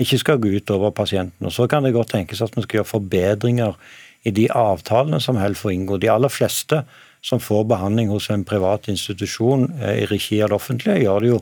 ikke 0.02 0.18
skal 0.18 0.40
gå 0.42 0.56
ut 0.58 0.72
over 0.74 0.92
pasienten. 0.92 1.46
Og 1.46 1.54
Så 1.54 1.68
kan 1.68 1.84
det 1.84 1.94
godt 1.94 2.10
tenkes 2.16 2.42
at 2.42 2.56
vi 2.56 2.62
skal 2.62 2.82
gjøre 2.82 2.92
forbedringer 2.92 3.78
i 4.24 4.32
de 4.32 4.48
avtalene 4.52 5.20
som 5.22 5.38
Helfo 5.38 5.70
inngår. 5.70 6.02
De 6.02 6.12
aller 6.12 6.32
fleste 6.32 6.84
som 7.24 7.40
får 7.40 7.68
behandling 7.72 8.10
hos 8.12 8.30
en 8.30 8.44
privat 8.44 8.88
institusjon 8.92 9.70
eh, 9.82 10.04
i 10.04 10.06
regi 10.06 10.42
av 10.44 10.52
det 10.52 10.58
offentlige, 10.58 11.04
gjør 11.06 11.24
det 11.24 11.30
jo 11.30 11.40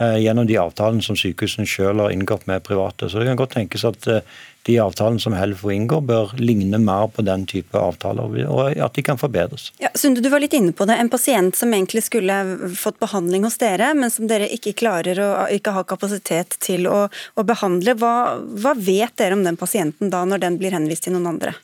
eh, 0.00 0.16
gjennom 0.24 0.46
de 0.46 0.58
avtalene 0.58 1.02
som 1.02 1.18
sykehusene 1.18 1.68
selv 1.70 2.04
har 2.04 2.14
inngått 2.14 2.48
med 2.50 2.64
private. 2.66 3.08
Så 3.10 3.20
det 3.20 3.28
kan 3.30 3.38
godt 3.38 3.54
tenkes 3.58 3.86
at 3.86 4.08
eh, 4.10 4.24
de 4.68 4.76
avtalene 4.82 5.20
som 5.22 5.32
Helfo 5.32 5.70
inngår, 5.72 6.02
bør 6.04 6.34
ligne 6.40 6.78
mer 6.82 7.08
på 7.14 7.24
den 7.24 7.46
type 7.48 7.78
avtaler, 7.78 8.34
og 8.50 8.76
at 8.76 8.96
de 8.96 9.04
kan 9.04 9.20
forbedres. 9.20 9.70
Ja, 9.80 9.88
Sunde, 9.96 10.20
du 10.20 10.28
var 10.32 10.42
litt 10.42 10.56
inne 10.56 10.74
på 10.76 10.84
det. 10.88 10.98
En 11.00 11.12
pasient 11.12 11.56
som 11.56 11.72
egentlig 11.72 12.04
skulle 12.06 12.36
fått 12.76 13.00
behandling 13.00 13.46
hos 13.48 13.56
dere, 13.62 13.92
men 13.96 14.12
som 14.12 14.28
dere 14.30 14.50
ikke 14.52 14.76
klarer 14.82 15.20
å 15.24 15.30
ikke 15.54 15.74
har 15.78 15.88
kapasitet 15.88 16.58
til 16.60 16.90
å, 16.90 17.06
å 17.08 17.46
behandle. 17.46 17.96
Hva, 18.00 18.14
hva 18.60 18.76
vet 18.76 19.16
dere 19.20 19.38
om 19.38 19.46
den 19.46 19.58
pasienten 19.60 20.12
da, 20.12 20.26
når 20.28 20.44
den 20.44 20.60
blir 20.60 20.76
henvist 20.76 21.08
til 21.08 21.16
noen 21.16 21.34
andre? 21.34 21.56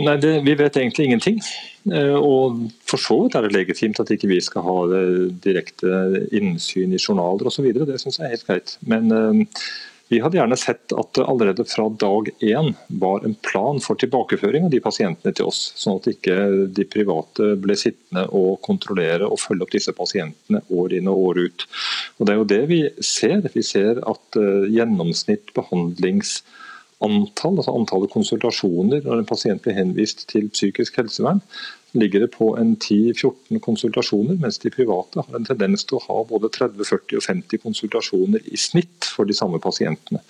Nei, 0.00 0.16
det, 0.20 0.40
Vi 0.44 0.54
vet 0.56 0.76
egentlig 0.76 1.08
ingenting. 1.08 1.40
Eh, 1.92 2.16
og 2.16 2.66
For 2.88 3.00
så 3.00 3.16
vidt 3.24 3.36
er 3.36 3.46
det 3.46 3.56
legitimt 3.56 4.00
at 4.00 4.12
ikke 4.12 4.30
vi 4.30 4.40
skal 4.44 4.64
ha 4.64 4.78
direkte 5.44 6.26
innsyn 6.36 6.94
i 6.94 7.00
journaler 7.00 7.50
osv. 7.50 7.68
Det 7.72 7.98
syns 8.00 8.20
jeg 8.20 8.28
er 8.28 8.34
helt 8.36 8.48
greit. 8.48 8.76
Men 8.88 9.12
uh, 9.12 9.62
vi 10.10 10.18
hadde 10.18 10.40
gjerne 10.40 10.56
sett 10.58 10.90
at 10.98 11.12
det 11.14 11.24
allerede 11.30 11.64
fra 11.70 11.84
dag 12.02 12.28
én 12.42 12.72
var 12.98 13.22
en 13.24 13.36
plan 13.46 13.78
for 13.78 13.94
tilbakeføring 13.94 14.64
av 14.66 14.72
de 14.72 14.80
pasientene 14.82 15.30
til 15.38 15.46
oss, 15.46 15.60
sånn 15.78 16.00
at 16.00 16.08
ikke 16.10 16.38
de 16.74 16.86
private 16.90 17.52
ble 17.62 17.76
sittende 17.78 18.24
og 18.34 18.56
kontrollere 18.66 19.28
og 19.30 19.38
følge 19.38 19.68
opp 19.68 19.76
disse 19.76 19.94
pasientene 19.94 20.64
år 20.74 20.96
inn 20.98 21.10
og 21.12 21.22
år 21.28 21.42
ut. 21.44 21.66
Og 22.18 22.26
Det 22.26 22.34
er 22.34 22.40
jo 22.40 22.48
det 22.54 22.62
vi 22.72 22.80
ser. 23.06 23.46
Vi 23.54 23.62
ser 23.62 24.02
at 24.02 24.40
uh, 24.40 24.66
gjennomsnitt 24.66 25.54
behandlings 25.54 26.40
antall, 27.00 27.60
altså 27.60 27.76
antallet 27.78 28.12
konsultasjoner 28.12 29.06
når 29.06 29.22
en 29.22 29.30
pasient 29.30 29.62
blir 29.62 29.78
henvist 29.78 30.26
til 30.34 30.50
psykisk 30.50 30.98
helsevern, 31.00 31.38
ligger 31.92 32.20
det 32.24 32.30
på 32.34 32.52
en 32.58 32.76
10-14 32.76 33.58
konsultasjoner, 33.64 34.38
mens 34.42 34.58
de 34.62 34.70
private 34.70 35.24
har 35.24 35.36
en 35.36 35.46
tendens 35.46 35.84
til 35.86 35.98
å 35.98 36.04
ha 36.04 36.18
både 36.28 36.50
30, 36.54 36.84
40 36.86 37.18
og 37.18 37.26
50 37.26 37.62
konsultasjoner 37.64 38.46
i 38.46 38.60
snitt 38.60 39.08
for 39.10 39.28
de 39.28 39.36
samme 39.36 39.60
pasientene. 39.62 40.22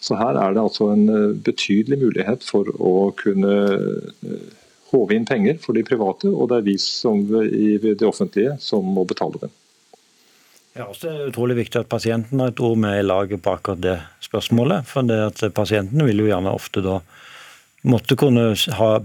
Så 0.00 0.18
her 0.20 0.38
er 0.38 0.54
det 0.54 0.62
altså 0.62 0.90
en 0.94 1.06
eh, 1.10 1.36
betydelig 1.48 2.00
mulighet 2.04 2.46
for 2.46 2.70
å 2.78 3.10
kunne 3.18 3.54
eh, 3.74 4.50
håve 4.92 5.16
inn 5.16 5.28
penger 5.28 5.58
for 5.62 5.76
de 5.76 5.84
private, 5.86 6.30
og 6.30 6.50
det 6.50 6.60
er 6.60 6.68
vi 6.70 6.76
som 6.82 7.24
i 7.44 7.78
det 7.82 8.06
offentlige 8.06 8.56
som 8.62 8.86
må 8.86 9.04
betale 9.08 9.42
dem. 9.42 9.56
Ja, 10.78 10.86
også 10.86 11.08
er 11.10 11.16
det 11.18 11.32
utrolig 11.32 11.56
viktig 11.58 11.80
at 11.80 11.90
pasienten 11.90 12.38
har 12.38 12.52
et 12.52 12.60
ord 12.62 12.78
med 12.78 13.00
i 13.00 13.06
laget 13.06 13.42
på 13.42 13.50
akkurat 13.56 13.80
det 13.82 13.96
spørsmålet. 14.22 14.86
For 14.86 15.02
det 15.02 15.18
at 15.24 15.42
pasientene 15.56 16.06
vil 16.06 16.22
jo 16.22 16.28
gjerne 16.28 16.54
ofte 16.54 16.84
da 16.84 17.00
måtte 17.86 18.16
kunne 18.18 18.50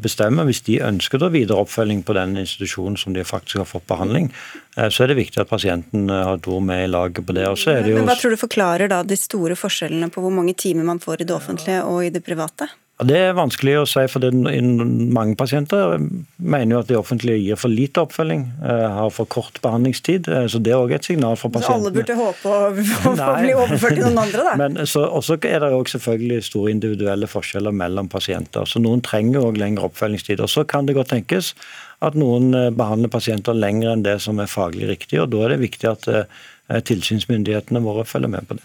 bestemme 0.02 0.46
hvis 0.48 0.64
de 0.66 0.80
ønsker 0.86 1.22
da 1.22 1.30
videre 1.34 1.62
oppfølging 1.62 2.02
på 2.06 2.16
den 2.18 2.38
institusjonen 2.42 2.98
som 2.98 3.14
de 3.14 3.26
faktisk 3.28 3.62
har 3.62 3.70
fått 3.70 3.86
behandling. 3.90 4.32
Eh, 4.78 4.90
så 4.90 5.04
er 5.04 5.14
det 5.14 5.20
viktig 5.22 5.44
at 5.44 5.52
pasienten 5.52 6.10
eh, 6.10 6.24
har 6.26 6.40
et 6.40 6.50
ord 6.50 6.64
med 6.66 6.86
i 6.86 6.90
laget 6.90 7.26
på 7.26 7.36
det. 7.38 7.46
det 7.46 7.94
jo... 7.94 8.00
Men 8.00 8.10
Hva 8.10 8.18
tror 8.20 8.34
du 8.34 8.42
forklarer 8.42 8.90
da 8.90 9.04
de 9.06 9.18
store 9.20 9.58
forskjellene 9.60 10.10
på 10.14 10.24
hvor 10.24 10.34
mange 10.34 10.56
timer 10.58 10.88
man 10.88 11.04
får 11.04 11.22
i 11.22 11.30
det 11.30 11.36
offentlige 11.36 11.84
og 11.86 12.06
i 12.06 12.14
det 12.14 12.24
private? 12.26 12.70
Det 13.02 13.16
er 13.18 13.32
vanskelig 13.34 13.74
å 13.80 13.86
si, 13.90 14.04
for 14.06 14.22
det, 14.22 14.30
mange 14.38 15.34
pasienter 15.38 15.96
mener 16.38 16.76
jo 16.76 16.82
at 16.84 16.90
det 16.92 16.98
offentlige 17.00 17.40
gir 17.42 17.58
for 17.58 17.74
lite 17.74 18.04
oppfølging, 18.06 18.44
eh, 18.62 18.84
har 19.00 19.10
for 19.10 19.26
kort 19.26 19.58
behandlingstid. 19.64 20.28
Eh, 20.30 20.46
så 20.46 20.62
det 20.62 20.76
er 20.76 20.78
òg 20.78 20.94
et 20.94 21.08
signal 21.10 21.34
for 21.40 21.50
pasientene. 21.50 21.90
Så 21.90 21.90
alle 21.90 21.96
burde 21.96 22.18
håpe 22.20 22.52
å, 22.54 22.60
å 22.70 23.30
bli 23.42 23.56
overført 23.58 23.98
til 23.98 24.06
noen 24.06 24.22
andre, 24.22 24.46
da? 24.46 24.54
Men 24.62 24.78
så, 24.86 25.08
også 25.10 25.40
er 25.42 25.66
det 25.66 25.72
òg 25.74 25.90
selvfølgelig 25.90 26.46
store 26.46 26.76
individuelle 26.76 27.30
forskjeller 27.32 27.74
mellom 27.82 28.12
pasienter. 28.14 28.70
Så 28.70 28.82
noen 28.84 29.02
trenger 29.06 29.50
òg 29.50 29.58
lengre 29.58 29.90
oppfølgingstid. 29.90 30.44
Og 30.46 30.54
så 30.54 30.62
kan 30.62 30.86
det 30.86 30.94
godt 31.00 31.16
tenkes 31.16 31.56
at 32.06 32.14
noen 32.20 32.54
eh, 32.54 32.70
behandler 32.78 33.10
pasienter 33.10 33.58
lenger 33.58 33.96
enn 33.96 34.06
det 34.06 34.20
som 34.22 34.38
er 34.38 34.52
faglig 34.52 34.92
riktig, 34.92 35.18
og 35.24 35.34
da 35.34 35.48
er 35.48 35.56
det 35.56 35.64
viktig 35.66 35.90
at 35.90 36.12
tilsynsmyndighetene 36.88 37.82
våre 37.84 38.06
følger 38.08 38.32
med 38.32 38.46
på 38.48 38.56
det. 38.56 38.64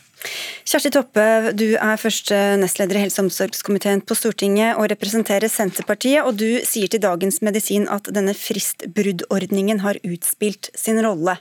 Kjersti 0.68 0.90
Toppe, 0.92 1.24
du 1.56 1.76
er 1.78 2.00
første 2.00 2.36
nestleder 2.60 2.98
i 2.98 3.04
helse- 3.04 3.22
og 3.22 3.28
omsorgskomiteen 3.28 4.02
på 4.02 4.16
Stortinget 4.18 4.76
og 4.76 4.90
representerer 4.92 5.48
Senterpartiet. 5.48 6.24
og 6.24 6.36
Du 6.36 6.60
sier 6.66 6.88
til 6.88 7.00
Dagens 7.00 7.40
Medisin 7.40 7.88
at 7.88 8.10
denne 8.12 8.34
fristbruddordningen 8.34 9.80
har 9.80 10.00
utspilt 10.04 10.70
sin 10.74 11.00
rolle. 11.06 11.38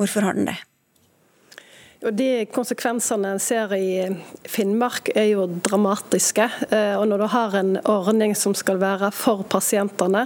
Hvorfor 0.00 0.24
har 0.24 0.32
den 0.32 0.48
det? 0.48 0.56
Og 2.00 2.14
De 2.16 2.46
konsekvensene 2.48 3.34
en 3.34 3.42
ser 3.42 3.74
i 3.76 3.90
Finnmark 4.48 5.10
er 5.12 5.26
jo 5.34 5.44
dramatiske. 5.66 6.46
Eh, 6.72 6.94
og 6.96 7.04
Når 7.10 7.20
du 7.20 7.26
har 7.28 7.56
en 7.58 7.74
ordning 7.84 8.32
som 8.36 8.54
skal 8.56 8.80
være 8.80 9.10
for 9.12 9.44
pasientene, 9.44 10.22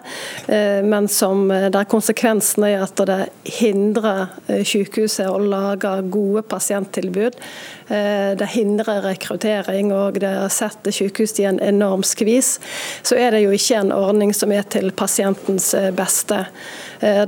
eh, 0.47 0.87
men 0.87 1.09
som 1.11 1.51
eh, 1.51 1.67
der 1.75 1.89
konsekvensen 1.91 2.69
er 2.69 2.85
at 2.87 3.03
det 3.11 3.19
hindrer 3.59 4.31
sykehuset 4.47 5.27
å 5.27 5.43
lage 5.43 5.97
gode 6.15 6.45
pasienttilbud, 6.47 7.43
det 7.89 8.49
hindrer 8.55 9.03
rekruttering 9.05 9.93
og 9.93 10.21
det 10.23 10.33
setter 10.55 10.95
sykehus 10.95 11.37
i 11.43 11.47
en 11.49 11.61
enorm 11.61 12.05
skvis, 12.07 12.59
så 13.05 13.19
er 13.21 13.35
det 13.35 13.45
jo 13.45 13.53
ikke 13.55 13.81
en 13.83 13.93
ordning 13.93 14.33
som 14.37 14.53
er 14.55 14.65
til 14.73 14.89
pasientens 14.97 15.75
beste. 15.97 16.45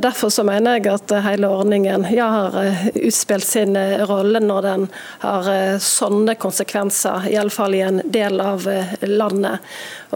Derfor 0.00 0.32
så 0.32 0.44
mener 0.46 0.78
jeg 0.78 0.88
at 0.94 1.12
hele 1.26 1.50
ordningen 1.52 2.06
ja, 2.14 2.28
har 2.32 2.56
utspilt 2.94 3.44
sin 3.44 3.76
rolle 4.08 4.40
når 4.40 4.62
den 4.64 4.86
har 5.24 5.48
eh, 5.50 5.76
sånne 5.82 6.36
konsekvenser, 6.40 7.28
iallfall 7.32 7.76
i 7.76 7.82
en 7.84 8.00
del 8.04 8.40
av 8.42 8.66
eh, 8.70 8.94
landet. 9.08 9.64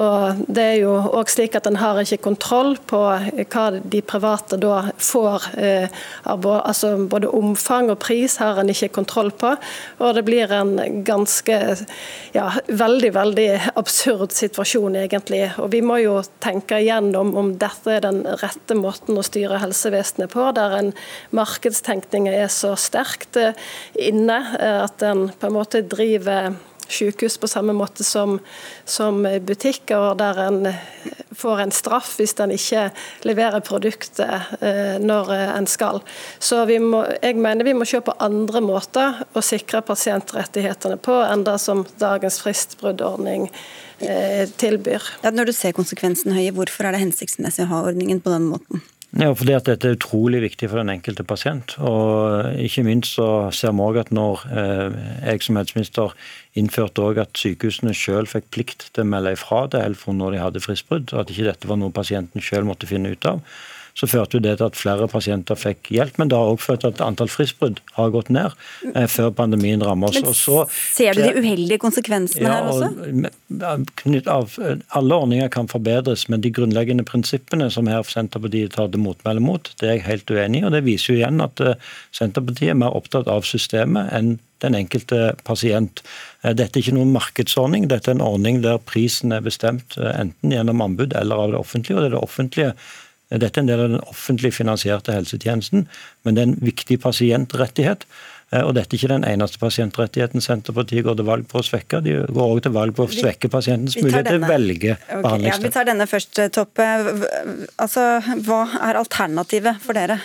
Og 0.01 0.45
det 0.47 0.65
er 0.65 0.77
jo 0.85 0.95
også 0.95 1.41
slik 1.41 1.57
at 1.59 1.67
En 1.71 1.79
har 1.79 1.99
ikke 2.01 2.23
kontroll 2.25 2.77
på 2.89 2.99
hva 3.53 3.65
de 3.75 4.01
private 4.03 4.59
da 4.61 4.91
får. 4.97 5.49
Eh, 5.59 6.01
altså 6.25 6.95
Både 7.11 7.31
omfang 7.31 7.91
og 7.91 7.99
pris 8.03 8.39
har 8.41 8.59
en 8.59 8.71
ikke 8.71 8.93
kontroll 9.01 9.31
på. 9.31 9.55
Og 9.99 10.15
Det 10.15 10.25
blir 10.25 10.30
en 10.39 11.03
ganske 11.05 11.57
ja, 12.35 12.47
veldig, 12.67 13.11
veldig 13.15 13.49
absurd 13.81 14.33
situasjon, 14.37 14.97
egentlig. 15.03 15.43
Og 15.59 15.71
vi 15.75 15.83
må 15.83 15.99
jo 16.03 16.21
tenke 16.43 16.81
igjennom 16.81 17.35
om 17.37 17.53
dette 17.61 17.97
er 17.99 18.05
den 18.07 18.23
rette 18.43 18.77
måten 18.79 19.19
å 19.19 19.27
styre 19.27 19.61
helsevesenet 19.63 20.33
på, 20.33 20.47
der 20.57 20.79
en 20.79 20.93
markedstenkning 21.37 22.31
er 22.31 22.49
så 22.53 22.77
sterkt 22.79 23.39
eh, 23.41 23.55
inne 23.99 24.41
at 24.61 25.03
en 25.07 25.29
på 25.41 25.49
en 25.49 25.57
måte 25.57 25.83
driver 25.87 26.55
sykehus 26.91 27.39
på 27.41 27.51
samme 27.51 27.75
måte 27.77 28.05
som, 28.07 28.39
som 28.85 29.23
butikker, 29.47 30.15
der 30.19 30.43
en 30.47 30.71
får 31.37 31.61
en 31.61 31.73
straff 31.75 32.15
hvis 32.19 32.35
en 32.43 32.53
ikke 32.55 32.89
leverer 33.29 33.63
produktet 33.65 34.51
eh, 34.61 34.97
når 35.03 35.33
en 35.37 35.69
skal. 35.71 36.01
Så 36.39 36.63
må, 36.83 37.05
jeg 37.23 37.39
mener 37.41 37.67
vi 37.67 37.77
må 37.77 37.89
se 37.89 38.03
på 38.05 38.17
andre 38.21 38.63
måter 38.65 39.23
å 39.33 39.45
sikre 39.45 39.83
pasientrettighetene 39.87 40.99
på 41.01 41.21
enn 41.25 41.45
det 41.47 41.59
som 41.63 41.85
dagens 42.03 42.41
fristbruddordning 42.45 43.49
eh, 44.01 44.47
tilbyr. 44.61 45.13
Ja, 45.25 45.35
når 45.35 45.51
du 45.51 45.57
ser 45.57 45.77
konsekvensen 45.77 46.35
høye, 46.37 46.55
hvorfor 46.57 46.89
er 46.89 46.97
det 46.97 47.05
hensiktsmessig 47.07 47.67
å 47.67 47.73
ha 47.75 47.85
ordningen 47.91 48.23
på 48.25 48.35
den 48.35 48.51
måten? 48.51 48.85
Ja, 49.19 49.33
fordi 49.35 49.57
at 49.57 49.67
Dette 49.67 49.89
er 49.89 49.97
utrolig 49.97 50.39
viktig 50.45 50.69
for 50.71 50.79
den 50.79 50.93
enkelte 50.93 51.25
pasient. 51.27 51.75
og 51.83 52.55
Ikke 52.63 52.85
minst 52.87 53.17
så 53.17 53.51
ser 53.51 53.73
vi 53.75 53.83
også 53.83 54.05
at 54.05 54.13
når 54.15 54.45
eh, 54.55 54.99
jeg 55.33 55.43
som 55.43 55.59
helseminister 55.59 56.15
innførte 56.55 57.09
at 57.19 57.35
sykehusene 57.35 57.95
selv 57.95 58.31
fikk 58.31 58.47
plikt 58.55 58.87
til 58.95 59.03
å 59.03 59.11
melde 59.11 59.35
ifra 59.35 59.65
til 59.67 59.83
Helfo 59.83 60.15
når 60.15 60.37
de 60.37 60.43
hadde 60.45 60.63
fristbrudd, 60.63 61.11
at 61.11 61.31
ikke 61.31 61.49
dette 61.49 61.67
var 61.67 61.81
noe 61.83 61.95
pasienten 61.95 62.45
selv 62.45 62.71
måtte 62.71 62.87
finne 62.87 63.11
ut 63.11 63.27
av, 63.27 63.43
så 63.99 64.09
førte 64.11 64.41
det 64.43 64.57
til 64.59 64.69
at 64.69 64.79
flere 64.79 65.09
pasienter 65.11 65.59
fikk 65.59 65.91
hjelp. 65.95 66.19
Men 66.21 66.31
det 66.31 66.39
har 66.39 66.51
også 66.53 66.71
ført 66.71 66.85
til 66.85 66.93
at 66.93 67.03
antall 67.05 67.31
fristbrudd 67.33 67.81
har 67.97 68.13
gått 68.15 68.33
ned 68.35 68.55
eh, 68.95 69.07
før 69.11 69.33
pandemien 69.37 69.83
rammer 69.85 70.11
oss. 70.11 70.21
Men 70.23 70.37
så, 70.37 70.65
ser 70.71 71.17
du 71.19 71.23
de 71.25 71.43
uheldige 71.43 71.81
konsekvensene 71.83 72.47
ja, 72.47 72.59
her 72.59 72.71
også? 72.71 72.91
Av, 74.31 74.59
alle 75.01 75.21
ordninger 75.23 75.51
kan 75.53 75.71
forbedres, 75.71 76.27
men 76.33 76.45
de 76.45 76.53
grunnleggende 76.55 77.07
prinsippene 77.09 77.71
som 77.73 77.91
her 77.91 78.07
Senterpartiet 78.11 78.75
tar 78.77 78.91
til 78.93 79.03
motmæle 79.05 79.43
mot, 79.45 79.73
det 79.81 79.89
er 79.89 79.99
jeg 79.99 80.07
helt 80.07 80.31
uenig 80.35 80.63
i. 80.63 80.67
og 80.69 80.77
Det 80.77 80.85
viser 80.87 81.13
jo 81.13 81.21
igjen 81.21 81.43
at 81.45 81.65
eh, 81.65 81.91
Senterpartiet 82.17 82.75
er 82.75 82.81
mer 82.81 82.97
opptatt 82.97 83.31
av 83.31 83.47
systemet 83.49 84.13
enn 84.17 84.39
den 84.61 84.77
enkelte 84.77 85.35
pasient. 85.47 86.03
Eh, 86.43 86.55
dette 86.57 86.79
er 86.79 86.85
ikke 86.85 86.97
noen 86.97 87.15
markedsordning, 87.15 87.89
dette 87.91 88.13
er 88.13 88.19
en 88.19 88.25
ordning 88.25 88.61
der 88.65 88.81
prisen 88.85 89.35
er 89.37 89.45
bestemt 89.45 89.97
eh, 89.99 90.13
enten 90.13 90.55
gjennom 90.55 90.83
anbud 90.85 91.17
eller 91.17 91.47
av 91.47 91.55
det 91.55 91.63
offentlige. 91.63 91.97
og 91.97 92.03
det 92.03 92.11
er 92.11 92.17
det 92.17 92.25
offentlige 92.25 92.75
dette 93.39 93.61
er 93.61 93.63
en 93.63 93.71
del 93.71 93.85
av 93.85 93.93
den 93.93 94.05
offentlig 94.11 94.51
finansierte 94.57 95.15
helsetjenesten, 95.15 95.87
men 96.25 96.37
det 96.37 96.43
er 96.43 96.51
en 96.51 96.61
viktig 96.67 96.99
pasientrettighet. 97.05 98.07
Eh, 98.51 98.65
og 98.67 98.75
dette 98.75 98.97
er 98.97 98.99
ikke 98.99 99.13
den 99.13 99.27
eneste 99.29 99.61
pasientrettigheten 99.63 100.43
Senterpartiet 100.43 101.07
går 101.07 101.21
til 101.21 101.29
valg 101.29 101.47
på 101.51 101.61
å 101.61 101.67
svekke. 101.67 102.03
De 102.03 102.17
går 102.27 102.57
også 102.57 102.67
til 102.67 102.75
valg 102.75 102.97
på 102.97 103.07
å 103.07 103.13
svekke 103.15 103.53
pasientens 103.53 103.95
mulighet 104.01 104.33
til 104.33 104.43
å 104.43 104.51
velge 104.51 104.97
okay, 104.97 105.23
behandlingssted. 105.23 105.63
Ja, 105.63 105.71
vi 105.71 105.77
tar 105.79 105.89
denne 105.93 106.11
først, 106.11 106.43
Toppe. 106.57 106.91
Altså, 107.79 108.11
hva 108.49 108.65
er 108.91 108.99
alternativet 109.05 109.83
for 109.85 109.99
dere? 109.99 110.19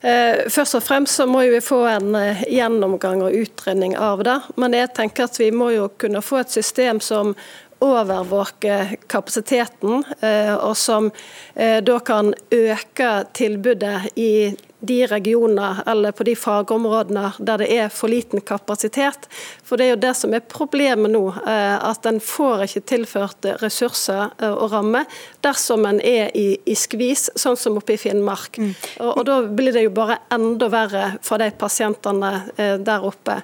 Eh, 0.00 0.46
først 0.46 0.76
og 0.78 0.84
fremst 0.86 1.18
så 1.18 1.24
må 1.26 1.42
vi 1.50 1.58
få 1.64 1.80
en 1.90 2.14
eh, 2.14 2.44
gjennomgang 2.54 3.24
og 3.26 3.34
utredning 3.34 3.96
av 3.98 4.22
det. 4.24 4.36
Men 4.56 4.76
jeg 4.78 4.94
tenker 4.94 5.26
at 5.26 5.40
vi 5.40 5.50
må 5.50 5.72
jo 5.74 5.88
kunne 5.98 6.22
få 6.22 6.44
et 6.44 6.54
system 6.54 7.02
som 7.02 7.34
overvåke 7.84 8.96
kapasiteten, 9.06 10.04
eh, 10.20 10.54
og 10.54 10.76
som 10.76 11.10
eh, 11.54 11.78
da 11.84 11.98
kan 12.00 12.34
øke 12.50 13.12
tilbudet 13.32 14.10
i 14.18 14.56
de 14.80 15.06
regioner 15.06 15.82
eller 15.86 16.12
på 16.12 16.24
de 16.24 16.36
fagområdene 16.36 17.32
der 17.38 17.58
det 17.58 17.68
er 17.74 17.88
for 17.90 18.10
liten 18.10 18.40
kapasitet. 18.40 19.26
For 19.66 19.76
det 19.76 19.88
er 19.88 19.90
jo 19.90 20.00
det 20.04 20.12
som 20.14 20.34
er 20.34 20.44
problemet 20.46 21.10
nå, 21.10 21.22
eh, 21.42 21.76
at 21.90 22.06
en 22.06 22.20
får 22.22 22.64
ikke 22.68 22.84
tilført 22.92 23.48
ressurser 23.62 24.30
eh, 24.38 24.52
og 24.52 24.70
rammer 24.72 25.08
dersom 25.42 25.86
en 25.88 25.98
er 25.98 26.30
i, 26.38 26.46
i 26.64 26.76
skvis, 26.78 27.28
sånn 27.34 27.58
som 27.58 27.78
oppe 27.80 27.96
i 27.96 28.00
Finnmark. 28.00 28.58
Mm. 28.58 28.70
Og, 29.00 29.10
og, 29.10 29.24
Da 29.28 29.40
blir 29.42 29.74
det 29.74 29.82
jo 29.84 29.92
bare 29.94 30.20
enda 30.34 30.70
verre 30.72 31.04
for 31.26 31.42
de 31.42 31.50
pasientene 31.58 32.32
eh, 32.56 32.76
der 32.78 33.04
oppe. 33.04 33.40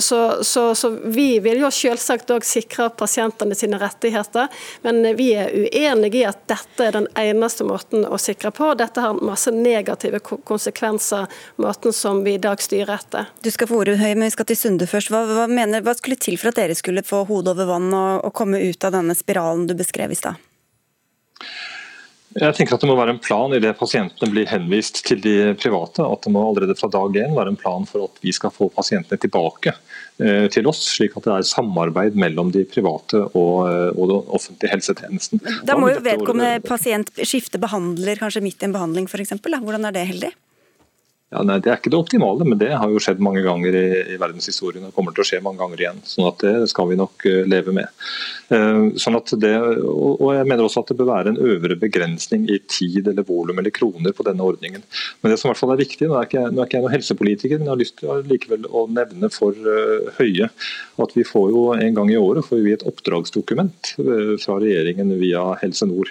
Så, 0.00 0.18
så, 0.46 0.62
så 0.74 0.88
vi 1.12 1.38
vil 1.42 1.60
jo 1.60 1.68
selvsagt 1.72 2.30
òg 2.32 2.44
sikre 2.46 2.88
pasientene 2.96 3.56
sine 3.58 3.78
rettigheter, 3.80 4.48
men 4.84 5.02
vi 5.18 5.30
er 5.36 5.52
uenige 5.52 6.20
i 6.20 6.24
at 6.28 6.44
dette 6.50 6.86
er 6.86 6.94
den 6.96 7.08
eneste 7.18 7.66
måten 7.68 8.06
å 8.06 8.18
sikre 8.20 8.52
på. 8.54 8.72
Dette 8.78 9.02
har 9.04 9.20
masse 9.24 9.52
negative 9.54 10.20
konsekvenser 10.22 10.49
konsekvenser, 10.50 11.30
måten 11.62 11.94
som 11.96 12.24
vi 12.26 12.36
i 12.36 12.42
dag 12.42 12.60
styrer 12.62 12.96
etter. 12.98 13.30
Du 13.40 13.50
skal 13.54 13.70
få 13.70 13.80
ordet, 13.84 13.98
Høy, 14.02 14.12
men 14.12 14.28
vi 14.28 14.34
skal 14.34 14.50
til 14.50 14.58
Sunde 14.58 14.90
først. 14.90 15.12
Hva, 15.14 15.24
hva, 15.30 15.46
mener, 15.50 15.84
hva 15.86 15.94
skulle 15.98 16.18
til 16.20 16.38
for 16.40 16.52
at 16.52 16.60
dere 16.60 16.76
skulle 16.78 17.06
få 17.06 17.24
hodet 17.30 17.54
over 17.54 17.70
vann 17.70 17.90
og, 17.94 18.24
og 18.26 18.34
komme 18.36 18.60
ut 18.60 18.86
av 18.86 18.98
denne 18.98 19.16
spiralen 19.18 19.68
du 19.70 19.76
beskrev 19.78 20.12
i 20.12 20.18
stad? 20.18 20.40
Jeg 22.38 22.54
tenker 22.54 22.76
at 22.76 22.82
Det 22.84 22.88
må 22.88 22.94
være 22.94 23.16
en 23.16 23.22
plan 23.22 23.50
i 23.56 23.58
det 23.62 23.72
pasientene 23.78 24.30
blir 24.30 24.46
henvist 24.46 25.02
til 25.06 25.18
de 25.22 25.34
private. 25.58 26.04
At 26.04 26.26
det 26.26 26.32
må 26.34 26.44
allerede 26.46 26.76
fra 26.78 26.90
dag 26.92 27.16
én 27.24 27.34
være 27.34 27.54
en 27.54 27.58
plan 27.58 27.86
for 27.88 28.06
at 28.06 28.20
vi 28.22 28.34
skal 28.34 28.52
få 28.54 28.68
pasientene 28.70 29.18
tilbake 29.18 29.72
eh, 30.22 30.46
til 30.54 30.68
oss, 30.70 30.84
slik 30.94 31.16
at 31.18 31.26
det 31.26 31.34
er 31.34 31.48
samarbeid 31.48 32.18
mellom 32.20 32.52
de 32.54 32.62
private 32.70 33.24
og, 33.32 33.54
eh, 33.66 33.88
og 33.96 34.12
den 34.12 34.30
offentlige 34.38 34.74
helsetjenesten. 34.76 35.42
Da 35.66 35.78
må 35.78 35.90
jo 35.90 36.04
vedkommende 36.06 36.62
pasient 36.66 37.10
skifte 37.24 37.58
behandler 37.62 38.22
kanskje 38.22 38.44
midt 38.46 38.62
i 38.62 38.70
en 38.70 38.78
behandling 38.78 39.10
f.eks. 39.10 39.34
Hvordan 39.42 39.90
er 39.90 39.98
det 39.98 40.06
heldig? 40.12 40.32
Ja, 41.30 41.44
nei, 41.46 41.60
Det 41.62 41.70
er 41.70 41.78
ikke 41.78 41.92
det 41.92 41.98
optimale, 42.00 42.42
men 42.42 42.58
det 42.58 42.72
har 42.74 42.90
jo 42.90 42.98
skjedd 42.98 43.20
mange 43.22 43.44
ganger 43.44 43.76
i, 43.78 43.86
i 44.14 44.16
verdenshistorien 44.18 44.88
og 44.88 44.96
kommer 44.96 45.14
til 45.14 45.22
å 45.22 45.28
skje 45.28 45.38
mange 45.44 45.62
ganger 45.62 45.82
igjen. 45.84 46.00
sånn 46.02 46.26
at 46.26 46.42
Det 46.42 46.70
skal 46.72 46.88
vi 46.90 46.98
nok 46.98 47.22
uh, 47.22 47.44
leve 47.46 47.74
med. 47.76 47.92
Uh, 48.50 48.90
sånn 48.98 49.14
at 49.14 49.30
det, 49.38 49.52
og, 49.60 50.24
jeg 50.34 50.48
mener 50.50 50.66
også 50.66 50.82
at 50.82 50.90
det 50.90 50.98
bør 50.98 51.12
være 51.12 51.30
en 51.30 51.38
øvre 51.52 51.78
begrensning 51.78 52.48
i 52.50 52.58
tid 52.66 53.12
eller 53.12 53.28
volum 53.28 53.62
eller 53.62 53.74
kroner 53.74 54.16
på 54.16 54.26
denne 54.26 54.42
ordningen. 54.42 54.82
Men 55.22 55.30
det 55.30 55.38
som 55.38 55.48
i 55.48 55.52
hvert 55.52 55.62
fall 55.62 55.76
er 55.76 55.84
viktig, 55.84 56.10
Nå 56.10 56.18
er 56.18 56.26
ikke, 56.26 56.44
nå 56.50 56.64
er 56.64 56.66
ikke 56.66 56.80
jeg 56.80 56.86
noen 56.88 56.96
helsepolitiker, 56.96 57.60
men 57.60 57.68
jeg 57.68 57.74
har 57.76 57.82
lyst 57.84 57.98
til 58.00 58.28
likevel 58.34 58.66
å 58.66 58.86
nevne 58.90 59.30
for 59.30 59.54
uh, 59.54 60.10
Høie 60.18 60.50
at 61.00 61.14
vi 61.16 61.22
får 61.24 61.50
jo 61.54 61.68
en 61.78 61.94
gang 61.96 62.10
i 62.10 62.18
året 62.18 62.44
får 62.44 62.58
vi 62.64 62.74
et 62.74 62.82
oppdragsdokument 62.84 63.94
fra 64.42 64.58
regjeringen 64.60 65.14
via 65.22 65.46
Helse 65.62 65.86
Nord. 65.88 66.10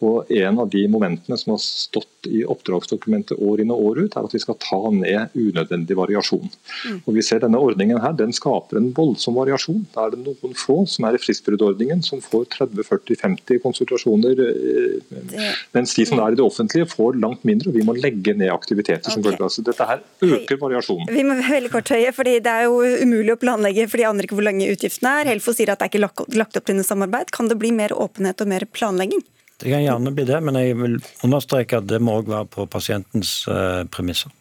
Og 0.00 0.30
En 0.30 0.58
av 0.62 0.68
de 0.72 0.86
momentene 0.88 1.36
som 1.36 1.52
har 1.52 1.60
stått 1.60 2.28
i 2.28 2.42
oppdragsdokumentet 2.48 3.40
år 3.40 3.62
inn 3.62 3.72
og 3.72 3.82
år 3.90 3.98
ut, 4.04 4.16
er 4.16 4.26
at 4.26 4.34
vi 4.34 4.40
skal 4.40 4.56
ta 4.60 4.78
ned 4.92 5.34
unødvendig 5.36 5.96
variasjon. 5.96 6.48
Mm. 6.86 6.98
Og 7.04 7.16
vi 7.16 7.24
ser 7.24 7.40
Denne 7.40 7.60
ordningen 7.60 8.00
her, 8.02 8.12
den 8.16 8.34
skaper 8.36 8.76
en 8.76 8.90
voldsom 8.96 9.38
variasjon. 9.38 9.86
Da 9.94 10.06
er 10.06 10.14
det 10.14 10.20
noen 10.24 10.56
få 10.56 10.82
som 10.90 11.06
er 11.08 11.16
i 11.16 11.20
fristbruddordningen 11.20 12.02
som 12.04 12.20
får 12.20 12.44
30-40-50 12.56 13.62
konsultasjoner, 13.64 14.36
det... 14.36 15.48
mens 15.72 15.94
de 15.96 16.04
som 16.08 16.20
er 16.20 16.34
i 16.34 16.40
det 16.40 16.44
offentlige 16.44 16.88
får 16.90 17.16
langt 17.20 17.46
mindre. 17.48 17.72
og 17.72 17.78
Vi 17.78 17.86
må 17.88 17.96
legge 17.96 18.36
ned 18.36 18.52
aktiviteter 18.52 19.08
som 19.08 19.24
følge 19.24 19.40
av 19.40 19.52
det. 19.56 19.66
Dette 19.70 19.88
her 19.88 20.04
øker 20.28 20.60
variasjonen. 20.60 21.08
Vi 21.12 21.24
må 21.24 21.38
veldig 21.40 21.72
kort 21.72 21.92
høye, 21.92 22.12
fordi 22.16 22.38
Det 22.44 22.52
er 22.52 22.68
jo 22.68 22.80
umulig 23.04 23.34
å 23.34 23.40
planlegge 23.40 23.88
for 23.88 24.00
de 24.00 24.08
andre 24.08 24.28
ikke 24.28 24.38
hvor 24.38 24.48
lange 24.48 24.68
utgiftene 24.70 25.16
er. 25.20 25.32
Helfo 25.32 25.56
sier 25.56 25.72
at 25.72 25.80
det 25.80 25.88
er 25.88 25.92
ikke 25.94 26.36
lagt 26.40 26.60
opp 26.60 26.68
til 26.68 26.76
noe 26.78 26.86
samarbeid. 26.86 27.32
Kan 27.34 27.48
det 27.50 27.58
bli 27.60 27.72
mer 27.74 27.96
åpenhet 27.96 28.44
og 28.44 28.52
mer 28.52 28.68
planlegging? 28.76 29.24
Det 29.60 29.68
kan 29.68 29.82
gjerne 29.84 30.12
bli 30.16 30.24
det, 30.24 30.40
men 30.40 30.56
jeg 30.56 30.76
vil 30.78 31.00
understreke 31.26 31.80
at 31.80 31.88
det 31.90 32.00
må 32.00 32.20
òg 32.20 32.30
være 32.32 32.48
på 32.48 32.68
pasientens 32.70 33.42
eh, 33.50 33.82
premisser. 33.92 34.32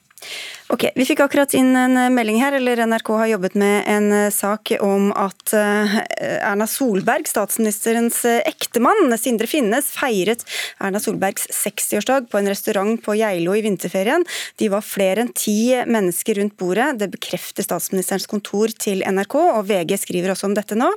Ok, 0.69 0.83
Vi 0.99 1.05
fikk 1.07 1.21
akkurat 1.23 1.53
inn 1.55 1.71
en 1.79 1.95
melding 2.13 2.41
her, 2.43 2.53
eller 2.57 2.81
NRK 2.91 3.09
har 3.21 3.29
jobbet 3.31 3.55
med 3.59 3.87
en 3.89 4.07
eh, 4.15 4.31
sak 4.31 4.71
om 4.83 5.09
at 5.17 5.53
eh, 5.57 5.95
Erna 6.37 6.67
Solberg, 6.69 7.27
statsministerens 7.27 8.21
ektemann, 8.27 9.11
Sindre 9.19 9.47
Finnes, 9.49 9.91
feiret 9.95 10.45
Erna 10.79 11.01
Solbergs 11.03 11.49
60-årsdag 11.55 12.31
på 12.31 12.39
en 12.39 12.51
restaurant 12.51 13.03
på 13.03 13.17
Geilo 13.19 13.55
i 13.57 13.63
vinterferien. 13.65 14.23
De 14.61 14.71
var 14.71 14.87
flere 14.87 15.25
enn 15.25 15.35
ti 15.35 15.59
mennesker 15.83 16.39
rundt 16.39 16.59
bordet. 16.59 16.93
Det 17.01 17.11
bekrefter 17.15 17.67
statsministerens 17.67 18.29
kontor 18.29 18.71
til 18.75 19.03
NRK, 19.03 19.39
og 19.39 19.63
VG 19.71 19.97
skriver 20.03 20.35
også 20.35 20.51
om 20.51 20.59
dette 20.59 20.79
nå. 20.79 20.93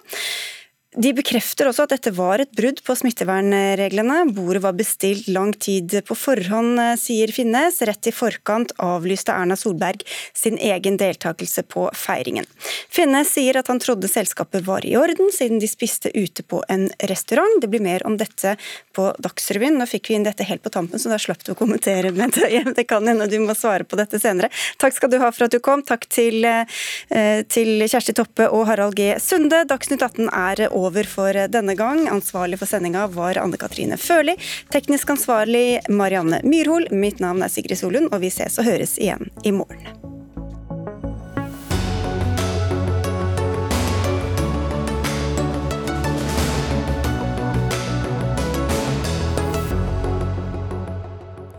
De 0.93 1.09
bekrefter 1.16 1.70
også 1.70 1.86
at 1.86 1.95
dette 1.95 2.11
var 2.12 2.43
et 2.43 2.51
brudd 2.53 2.82
på 2.84 2.93
smittevernreglene. 3.01 4.26
Bordet 4.36 4.61
var 4.61 4.74
bestilt 4.76 5.28
lang 5.32 5.55
tid 5.57 5.95
på 6.05 6.16
forhånd, 6.18 6.76
sier 7.01 7.30
Finnes. 7.32 7.78
Rett 7.88 8.11
i 8.11 8.12
forkant 8.12 8.74
avlyste 8.76 9.32
Erna 9.32 9.57
Solberg 9.57 10.05
sin 10.36 10.59
egen 10.61 10.99
deltakelse 11.01 11.64
på 11.72 11.86
feiringen. 11.97 12.45
Finnes 12.93 13.30
sier 13.32 13.57
at 13.57 13.70
han 13.72 13.80
trodde 13.80 14.11
selskapet 14.11 14.66
var 14.66 14.84
i 14.84 14.93
orden, 15.01 15.30
siden 15.32 15.62
de 15.62 15.70
spiste 15.70 16.12
ute 16.12 16.45
på 16.45 16.61
en 16.68 16.84
restaurant. 17.09 17.57
Det 17.64 17.72
blir 17.72 17.80
mer 17.80 18.05
om 18.05 18.18
dette 18.20 18.59
på 18.93 19.09
Dagsrevyen. 19.16 19.80
Nå 19.80 19.88
fikk 19.88 20.12
vi 20.12 20.18
inn 20.18 20.28
dette 20.28 20.45
helt 20.45 20.61
på 20.61 20.74
tampen, 20.76 21.01
så 21.01 21.09
da 21.09 21.16
slapp 21.16 21.40
du 21.49 21.55
å 21.55 21.59
kommentere. 21.59 22.12
Men 22.12 22.36
det 22.76 22.84
kan 22.90 23.09
hende 23.09 23.30
du 23.32 23.38
må 23.40 23.57
svare 23.57 23.88
på 23.88 23.97
dette 23.97 24.20
senere. 24.20 24.53
Takk 24.76 25.01
skal 25.01 25.14
du 25.14 25.16
ha 25.24 25.32
for 25.32 25.49
at 25.49 25.57
du 25.57 25.62
kom. 25.64 25.80
Takk 25.88 26.05
til, 26.12 26.45
eh, 26.45 27.40
til 27.49 27.88
Kjersti 27.88 28.12
Toppe 28.20 28.53
og 28.53 28.68
Harald 28.68 29.01
G. 29.01 29.14
Sunde. 29.24 29.64
Dagsnytt 29.72 30.05
18 30.05 30.28
er 30.28 30.66
over 30.68 30.82
over 30.83 31.09
for 31.09 31.37
eh, 31.37 31.49
denne 31.49 31.74
gang. 31.78 32.05
Ansvarlig 32.12 32.59
for 32.61 32.70
sendinga 32.70 33.07
var 33.14 33.41
Anne 33.41 33.61
Katrine 33.61 33.99
Førli. 34.01 34.37
Teknisk 34.74 35.11
ansvarlig 35.14 35.80
Marianne 35.89 36.43
Myrhol. 36.45 36.89
Mitt 36.91 37.22
navn 37.22 37.43
er 37.43 37.53
Sigrid 37.53 37.80
Solund, 37.80 38.12
og 38.12 38.24
vi 38.24 38.33
ses 38.33 38.59
og 38.59 38.68
høres 38.68 38.99
igjen 38.99 39.30
i 39.45 39.55
morgen. 39.55 40.03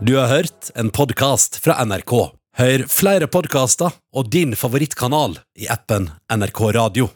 Du 0.04 0.16
har 0.16 0.28
hørt 0.28 0.70
en 0.74 0.90
podkast 0.90 1.56
fra 1.64 1.78
NRK. 1.84 2.12
Hør 2.60 2.82
flere 2.92 3.26
podkaster 3.26 3.94
og 4.12 4.28
din 4.28 4.52
favorittkanal 4.52 5.38
i 5.56 5.70
appen 5.72 6.10
NRK 6.28 6.60
Radio. 6.76 7.14